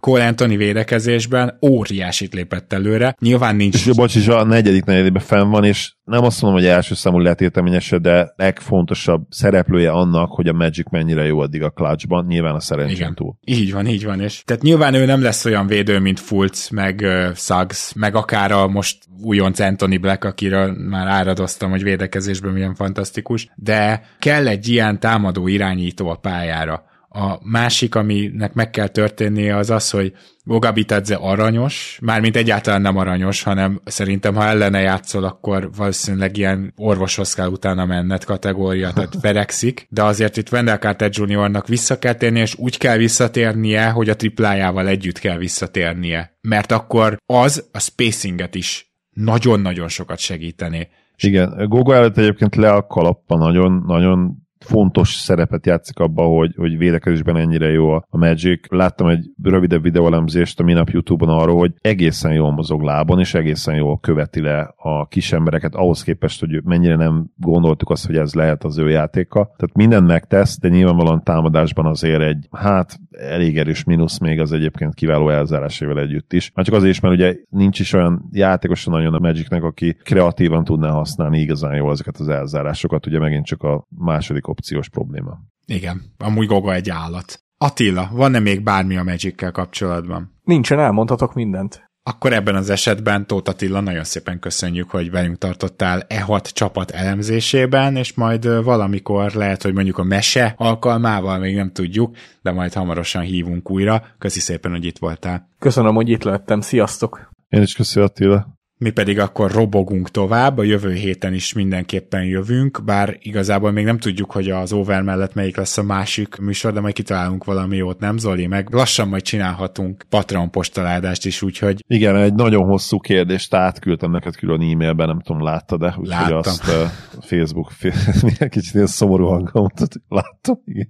Cole 0.00 0.26
Anthony 0.26 0.56
védekezésben 0.56 1.58
óriásit 1.66 2.34
lépett 2.34 2.72
előre. 2.72 3.16
Nyilván 3.20 3.56
nincs... 3.56 3.86
És 3.86 3.96
bocs, 3.96 4.14
is 4.14 4.28
a 4.28 4.44
negyedik 4.44 4.84
negyedében 4.84 5.22
fenn 5.22 5.50
van, 5.50 5.64
és 5.64 5.92
nem 6.12 6.24
azt 6.24 6.42
mondom, 6.42 6.60
hogy 6.60 6.68
első 6.68 6.94
számú 6.94 7.18
letéteményese, 7.18 7.98
de 7.98 8.32
legfontosabb 8.36 9.22
szereplője 9.30 9.90
annak, 9.90 10.30
hogy 10.30 10.48
a 10.48 10.52
Magic 10.52 10.90
mennyire 10.90 11.24
jó 11.24 11.40
addig 11.40 11.62
a 11.62 11.70
clutchban, 11.70 12.24
nyilván 12.26 12.54
a 12.54 12.60
szerencsén 12.60 13.14
túl. 13.14 13.34
Így 13.44 13.72
van, 13.72 13.86
így 13.86 14.04
van. 14.04 14.20
És 14.20 14.42
tehát 14.44 14.62
nyilván 14.62 14.94
ő 14.94 15.04
nem 15.04 15.22
lesz 15.22 15.44
olyan 15.44 15.66
védő, 15.66 15.98
mint 15.98 16.20
Fultz, 16.20 16.68
meg 16.68 17.00
uh, 17.02 17.34
Suggs, 17.34 17.92
meg 17.94 18.14
akár 18.14 18.52
a 18.52 18.68
most 18.68 18.98
újonc 19.22 19.58
Anthony 19.58 20.00
Black, 20.00 20.24
akiről 20.24 20.72
már 20.88 21.06
áradoztam, 21.06 21.70
hogy 21.70 21.82
védekezésben 21.82 22.52
milyen 22.52 22.74
fantasztikus, 22.74 23.48
de 23.54 24.02
kell 24.18 24.48
egy 24.48 24.68
ilyen 24.68 25.00
támadó 25.00 25.46
irányító 25.46 26.08
a 26.08 26.16
pályára 26.16 26.90
a 27.14 27.38
másik, 27.42 27.94
aminek 27.94 28.54
meg 28.54 28.70
kell 28.70 28.88
történnie, 28.88 29.56
az 29.56 29.70
az, 29.70 29.90
hogy 29.90 30.12
Gogabitadze 30.44 31.14
aranyos, 31.14 31.98
mármint 32.02 32.36
egyáltalán 32.36 32.80
nem 32.80 32.96
aranyos, 32.96 33.42
hanem 33.42 33.80
szerintem, 33.84 34.34
ha 34.34 34.44
ellene 34.44 34.80
játszol, 34.80 35.24
akkor 35.24 35.70
valószínűleg 35.76 36.36
ilyen 36.36 36.72
orvoshoz 36.76 37.34
kell 37.34 37.48
utána 37.48 37.84
menned 37.84 38.24
kategória, 38.24 38.92
tehát 38.92 39.20
verekszik, 39.22 39.86
de 39.90 40.02
azért 40.02 40.36
itt 40.36 40.52
Wendell 40.52 40.78
Carter 40.78 41.10
Jr.-nak 41.12 41.68
vissza 41.68 41.98
kell 41.98 42.14
térnie, 42.14 42.42
és 42.42 42.54
úgy 42.58 42.78
kell 42.78 42.96
visszatérnie, 42.96 43.88
hogy 43.90 44.08
a 44.08 44.16
triplájával 44.16 44.88
együtt 44.88 45.18
kell 45.18 45.38
visszatérnie, 45.38 46.38
mert 46.40 46.72
akkor 46.72 47.16
az 47.26 47.68
a 47.72 47.80
spacinget 47.80 48.54
is 48.54 48.94
nagyon-nagyon 49.10 49.88
sokat 49.88 50.18
segíteni. 50.18 50.88
Igen, 51.16 51.68
Gogo 51.68 51.92
előtt 51.92 52.16
egyébként 52.16 52.54
le 52.56 52.70
a 52.70 52.86
kalappa 52.86 53.36
nagyon, 53.36 53.82
nagyon 53.86 54.41
fontos 54.62 55.14
szerepet 55.14 55.66
játszik 55.66 55.98
abban, 55.98 56.36
hogy, 56.36 56.54
hogy 56.56 56.78
védekezésben 56.78 57.36
ennyire 57.36 57.70
jó 57.70 57.90
a 57.90 58.04
Magic. 58.10 58.66
Láttam 58.68 59.06
egy 59.08 59.30
rövidebb 59.42 59.82
videóelemzést 59.82 60.60
a 60.60 60.62
minap 60.62 60.88
YouTube-on 60.88 61.38
arról, 61.38 61.58
hogy 61.58 61.72
egészen 61.80 62.32
jól 62.32 62.52
mozog 62.52 62.82
lábon, 62.82 63.18
és 63.18 63.34
egészen 63.34 63.74
jól 63.74 63.98
követi 63.98 64.40
le 64.40 64.74
a 64.76 65.06
kis 65.06 65.32
embereket, 65.32 65.74
ahhoz 65.74 66.02
képest, 66.02 66.40
hogy 66.40 66.62
mennyire 66.64 66.96
nem 66.96 67.26
gondoltuk 67.36 67.90
azt, 67.90 68.06
hogy 68.06 68.16
ez 68.16 68.34
lehet 68.34 68.64
az 68.64 68.78
ő 68.78 68.88
játéka. 68.88 69.44
Tehát 69.44 69.76
mindent 69.76 70.06
megtesz, 70.06 70.58
de 70.58 70.68
nyilvánvalóan 70.68 71.22
támadásban 71.22 71.86
azért 71.86 72.22
egy, 72.22 72.48
hát 72.50 73.00
elég 73.18 73.58
erős 73.58 73.84
mínusz 73.84 74.18
még 74.18 74.40
az 74.40 74.52
egyébként 74.52 74.94
kiváló 74.94 75.28
elzárásével 75.28 75.98
együtt 75.98 76.32
is. 76.32 76.50
Már 76.54 76.64
csak 76.64 76.74
azért 76.74 76.92
is, 76.92 77.00
mert 77.00 77.14
ugye 77.14 77.36
nincs 77.48 77.80
is 77.80 77.92
olyan 77.92 78.28
játékos 78.30 78.84
nagyon 78.84 79.14
a 79.14 79.18
Magicnek, 79.18 79.62
aki 79.62 79.96
kreatívan 80.02 80.64
tudná 80.64 80.90
használni 80.90 81.40
igazán 81.40 81.74
jól 81.74 81.92
ezeket 81.92 82.16
az 82.16 82.28
elzárásokat, 82.28 83.06
ugye 83.06 83.18
megint 83.18 83.46
csak 83.46 83.62
a 83.62 83.86
második 83.88 84.48
opciós 84.48 84.88
probléma. 84.88 85.38
Igen, 85.66 86.02
amúgy 86.18 86.46
Goga 86.46 86.74
egy 86.74 86.90
állat. 86.90 87.40
Attila, 87.58 88.10
van-e 88.12 88.38
még 88.38 88.62
bármi 88.62 88.96
a 88.96 89.02
magic 89.02 89.52
kapcsolatban? 89.52 90.32
Nincsen, 90.42 90.78
elmondhatok 90.78 91.34
mindent. 91.34 91.91
Akkor 92.04 92.32
ebben 92.32 92.54
az 92.54 92.70
esetben 92.70 93.26
Tóth 93.26 93.50
Attila, 93.50 93.80
nagyon 93.80 94.04
szépen 94.04 94.38
köszönjük, 94.38 94.90
hogy 94.90 95.10
velünk 95.10 95.38
tartottál 95.38 96.06
E6 96.08 96.50
csapat 96.52 96.90
elemzésében, 96.90 97.96
és 97.96 98.14
majd 98.14 98.64
valamikor 98.64 99.32
lehet, 99.32 99.62
hogy 99.62 99.74
mondjuk 99.74 99.98
a 99.98 100.02
mese 100.02 100.54
alkalmával, 100.56 101.38
még 101.38 101.54
nem 101.54 101.72
tudjuk, 101.72 102.16
de 102.42 102.52
majd 102.52 102.72
hamarosan 102.72 103.22
hívunk 103.22 103.70
újra. 103.70 104.04
Köszi 104.18 104.40
szépen, 104.40 104.70
hogy 104.70 104.84
itt 104.84 104.98
voltál. 104.98 105.48
Köszönöm, 105.58 105.94
hogy 105.94 106.08
itt 106.08 106.22
lettem. 106.22 106.60
Sziasztok! 106.60 107.30
Én 107.48 107.62
is 107.62 107.74
köszönöm 107.74 108.08
Attila. 108.08 108.46
Mi 108.82 108.90
pedig 108.90 109.18
akkor 109.18 109.50
robogunk 109.50 110.10
tovább, 110.10 110.58
a 110.58 110.62
jövő 110.62 110.92
héten 110.92 111.34
is 111.34 111.52
mindenképpen 111.52 112.24
jövünk, 112.24 112.80
bár 112.84 113.16
igazából 113.20 113.70
még 113.70 113.84
nem 113.84 113.98
tudjuk, 113.98 114.30
hogy 114.30 114.50
az 114.50 114.72
over 114.72 115.02
mellett 115.02 115.34
melyik 115.34 115.56
lesz 115.56 115.78
a 115.78 115.82
másik 115.82 116.36
műsor, 116.36 116.72
de 116.72 116.80
majd 116.80 116.94
kitalálunk 116.94 117.44
valami 117.44 117.76
jót, 117.76 117.98
nem 117.98 118.18
Zoli? 118.18 118.46
Meg 118.46 118.68
lassan 118.70 119.08
majd 119.08 119.22
csinálhatunk 119.22 120.04
Patreon 120.08 120.50
postaládást 120.50 121.26
is, 121.26 121.42
úgyhogy... 121.42 121.84
Igen, 121.86 122.16
egy 122.16 122.34
nagyon 122.34 122.64
hosszú 122.64 122.98
kérdést 122.98 123.54
átküldtem 123.54 124.10
neked 124.10 124.36
külön 124.36 124.60
e-mailben, 124.60 125.06
nem 125.06 125.20
tudom, 125.20 125.42
láttad 125.42 125.80
de 125.80 125.94
Úgyhogy 125.98 126.32
azt 126.32 126.68
uh, 126.68 126.74
Facebook, 127.20 127.72
kicsit 128.50 128.74
ilyen 128.74 128.86
szomorú 128.86 129.26
hangom, 129.26 129.66
láttam, 130.08 130.62
igen. 130.64 130.88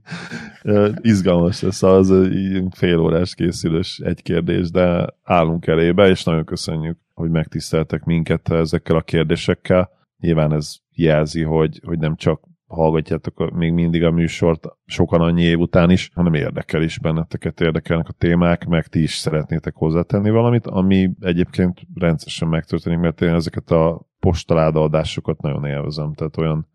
Uh, 0.62 0.94
izgalmas 1.00 1.60
lesz 1.60 1.82
az, 1.82 2.12
fél 2.76 2.98
órás 2.98 3.34
készülős 3.34 4.00
egy 4.04 4.22
kérdés, 4.22 4.70
de 4.70 5.06
állunk 5.22 5.66
elébe, 5.66 6.08
és 6.08 6.24
nagyon 6.24 6.44
köszönjük 6.44 7.00
hogy 7.22 7.30
megtiszteltek 7.30 8.04
minket 8.04 8.48
ezekkel 8.48 8.96
a 8.96 9.02
kérdésekkel. 9.02 9.90
Nyilván 10.18 10.52
ez 10.52 10.76
jelzi, 10.90 11.42
hogy, 11.42 11.80
hogy 11.84 11.98
nem 11.98 12.16
csak 12.16 12.40
hallgatjátok 12.66 13.50
még 13.50 13.72
mindig 13.72 14.04
a 14.04 14.10
műsort 14.10 14.66
sokan 14.84 15.20
annyi 15.20 15.42
év 15.42 15.58
után 15.58 15.90
is, 15.90 16.10
hanem 16.14 16.34
érdekel 16.34 16.82
is 16.82 16.98
benneteket, 16.98 17.60
érdekelnek 17.60 18.08
a 18.08 18.12
témák, 18.12 18.66
meg 18.66 18.86
ti 18.86 19.02
is 19.02 19.14
szeretnétek 19.14 19.74
hozzátenni 19.74 20.30
valamit, 20.30 20.66
ami 20.66 21.10
egyébként 21.20 21.80
rendszeresen 21.94 22.48
megtörténik, 22.48 22.98
mert 22.98 23.20
én 23.20 23.34
ezeket 23.34 23.70
a 23.70 24.06
postaláda 24.18 24.82
adásokat 24.82 25.42
nagyon 25.42 25.64
élvezem, 25.64 26.12
tehát 26.12 26.36
olyan 26.36 26.68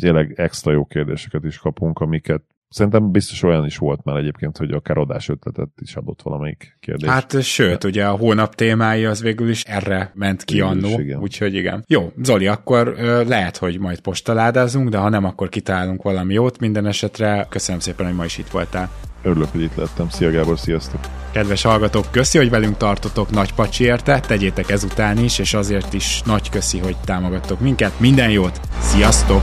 tényleg 0.00 0.32
extra 0.36 0.72
jó 0.72 0.84
kérdéseket 0.84 1.44
is 1.44 1.58
kapunk, 1.58 1.98
amiket 1.98 2.42
Szerintem 2.72 3.10
biztos 3.10 3.42
olyan 3.42 3.64
is 3.64 3.76
volt 3.76 4.04
már 4.04 4.16
egyébként, 4.16 4.56
hogy 4.56 4.70
akár 4.70 4.98
adás 4.98 5.28
ötletet 5.28 5.68
is 5.80 5.96
adott 5.96 6.22
valamelyik 6.22 6.76
kérdés. 6.80 7.08
Hát 7.08 7.42
sőt, 7.42 7.84
ugye 7.84 8.06
a 8.06 8.16
hónap 8.16 8.54
témája 8.54 9.10
az 9.10 9.22
végül 9.22 9.48
is 9.48 9.62
erre 9.62 10.12
ment 10.14 10.44
ki 10.44 10.60
annó, 10.60 11.00
úgyhogy 11.20 11.54
igen. 11.54 11.84
Jó, 11.86 12.12
Zoli, 12.22 12.46
akkor 12.46 12.94
ö, 12.98 13.24
lehet, 13.24 13.56
hogy 13.56 13.78
majd 13.78 14.00
postaládázunk, 14.00 14.88
de 14.88 14.98
ha 14.98 15.08
nem, 15.08 15.24
akkor 15.24 15.48
kitálunk 15.48 16.02
valami 16.02 16.34
jót. 16.34 16.58
Minden 16.58 16.86
esetre 16.86 17.46
köszönöm 17.48 17.80
szépen, 17.80 18.06
hogy 18.06 18.14
ma 18.14 18.24
is 18.24 18.38
itt 18.38 18.50
voltál. 18.50 18.90
Örülök, 19.22 19.48
hogy 19.48 19.62
itt 19.62 19.74
lettem. 19.74 20.08
Szia 20.08 20.30
Gábor, 20.30 20.58
sziasztok! 20.58 21.00
Kedves 21.32 21.62
hallgatók, 21.62 22.06
köszi, 22.10 22.38
hogy 22.38 22.50
velünk 22.50 22.76
tartotok 22.76 23.30
nagy 23.30 23.54
pacsi 23.54 23.84
érte, 23.84 24.20
tegyétek 24.20 24.70
ezután 24.70 25.18
is, 25.18 25.38
és 25.38 25.54
azért 25.54 25.92
is 25.92 26.22
nagy 26.22 26.50
köszi, 26.50 26.78
hogy 26.78 26.96
támogattok 27.04 27.60
minket. 27.60 28.00
Minden 28.00 28.30
jót, 28.30 28.60
sziasztok! 28.80 29.42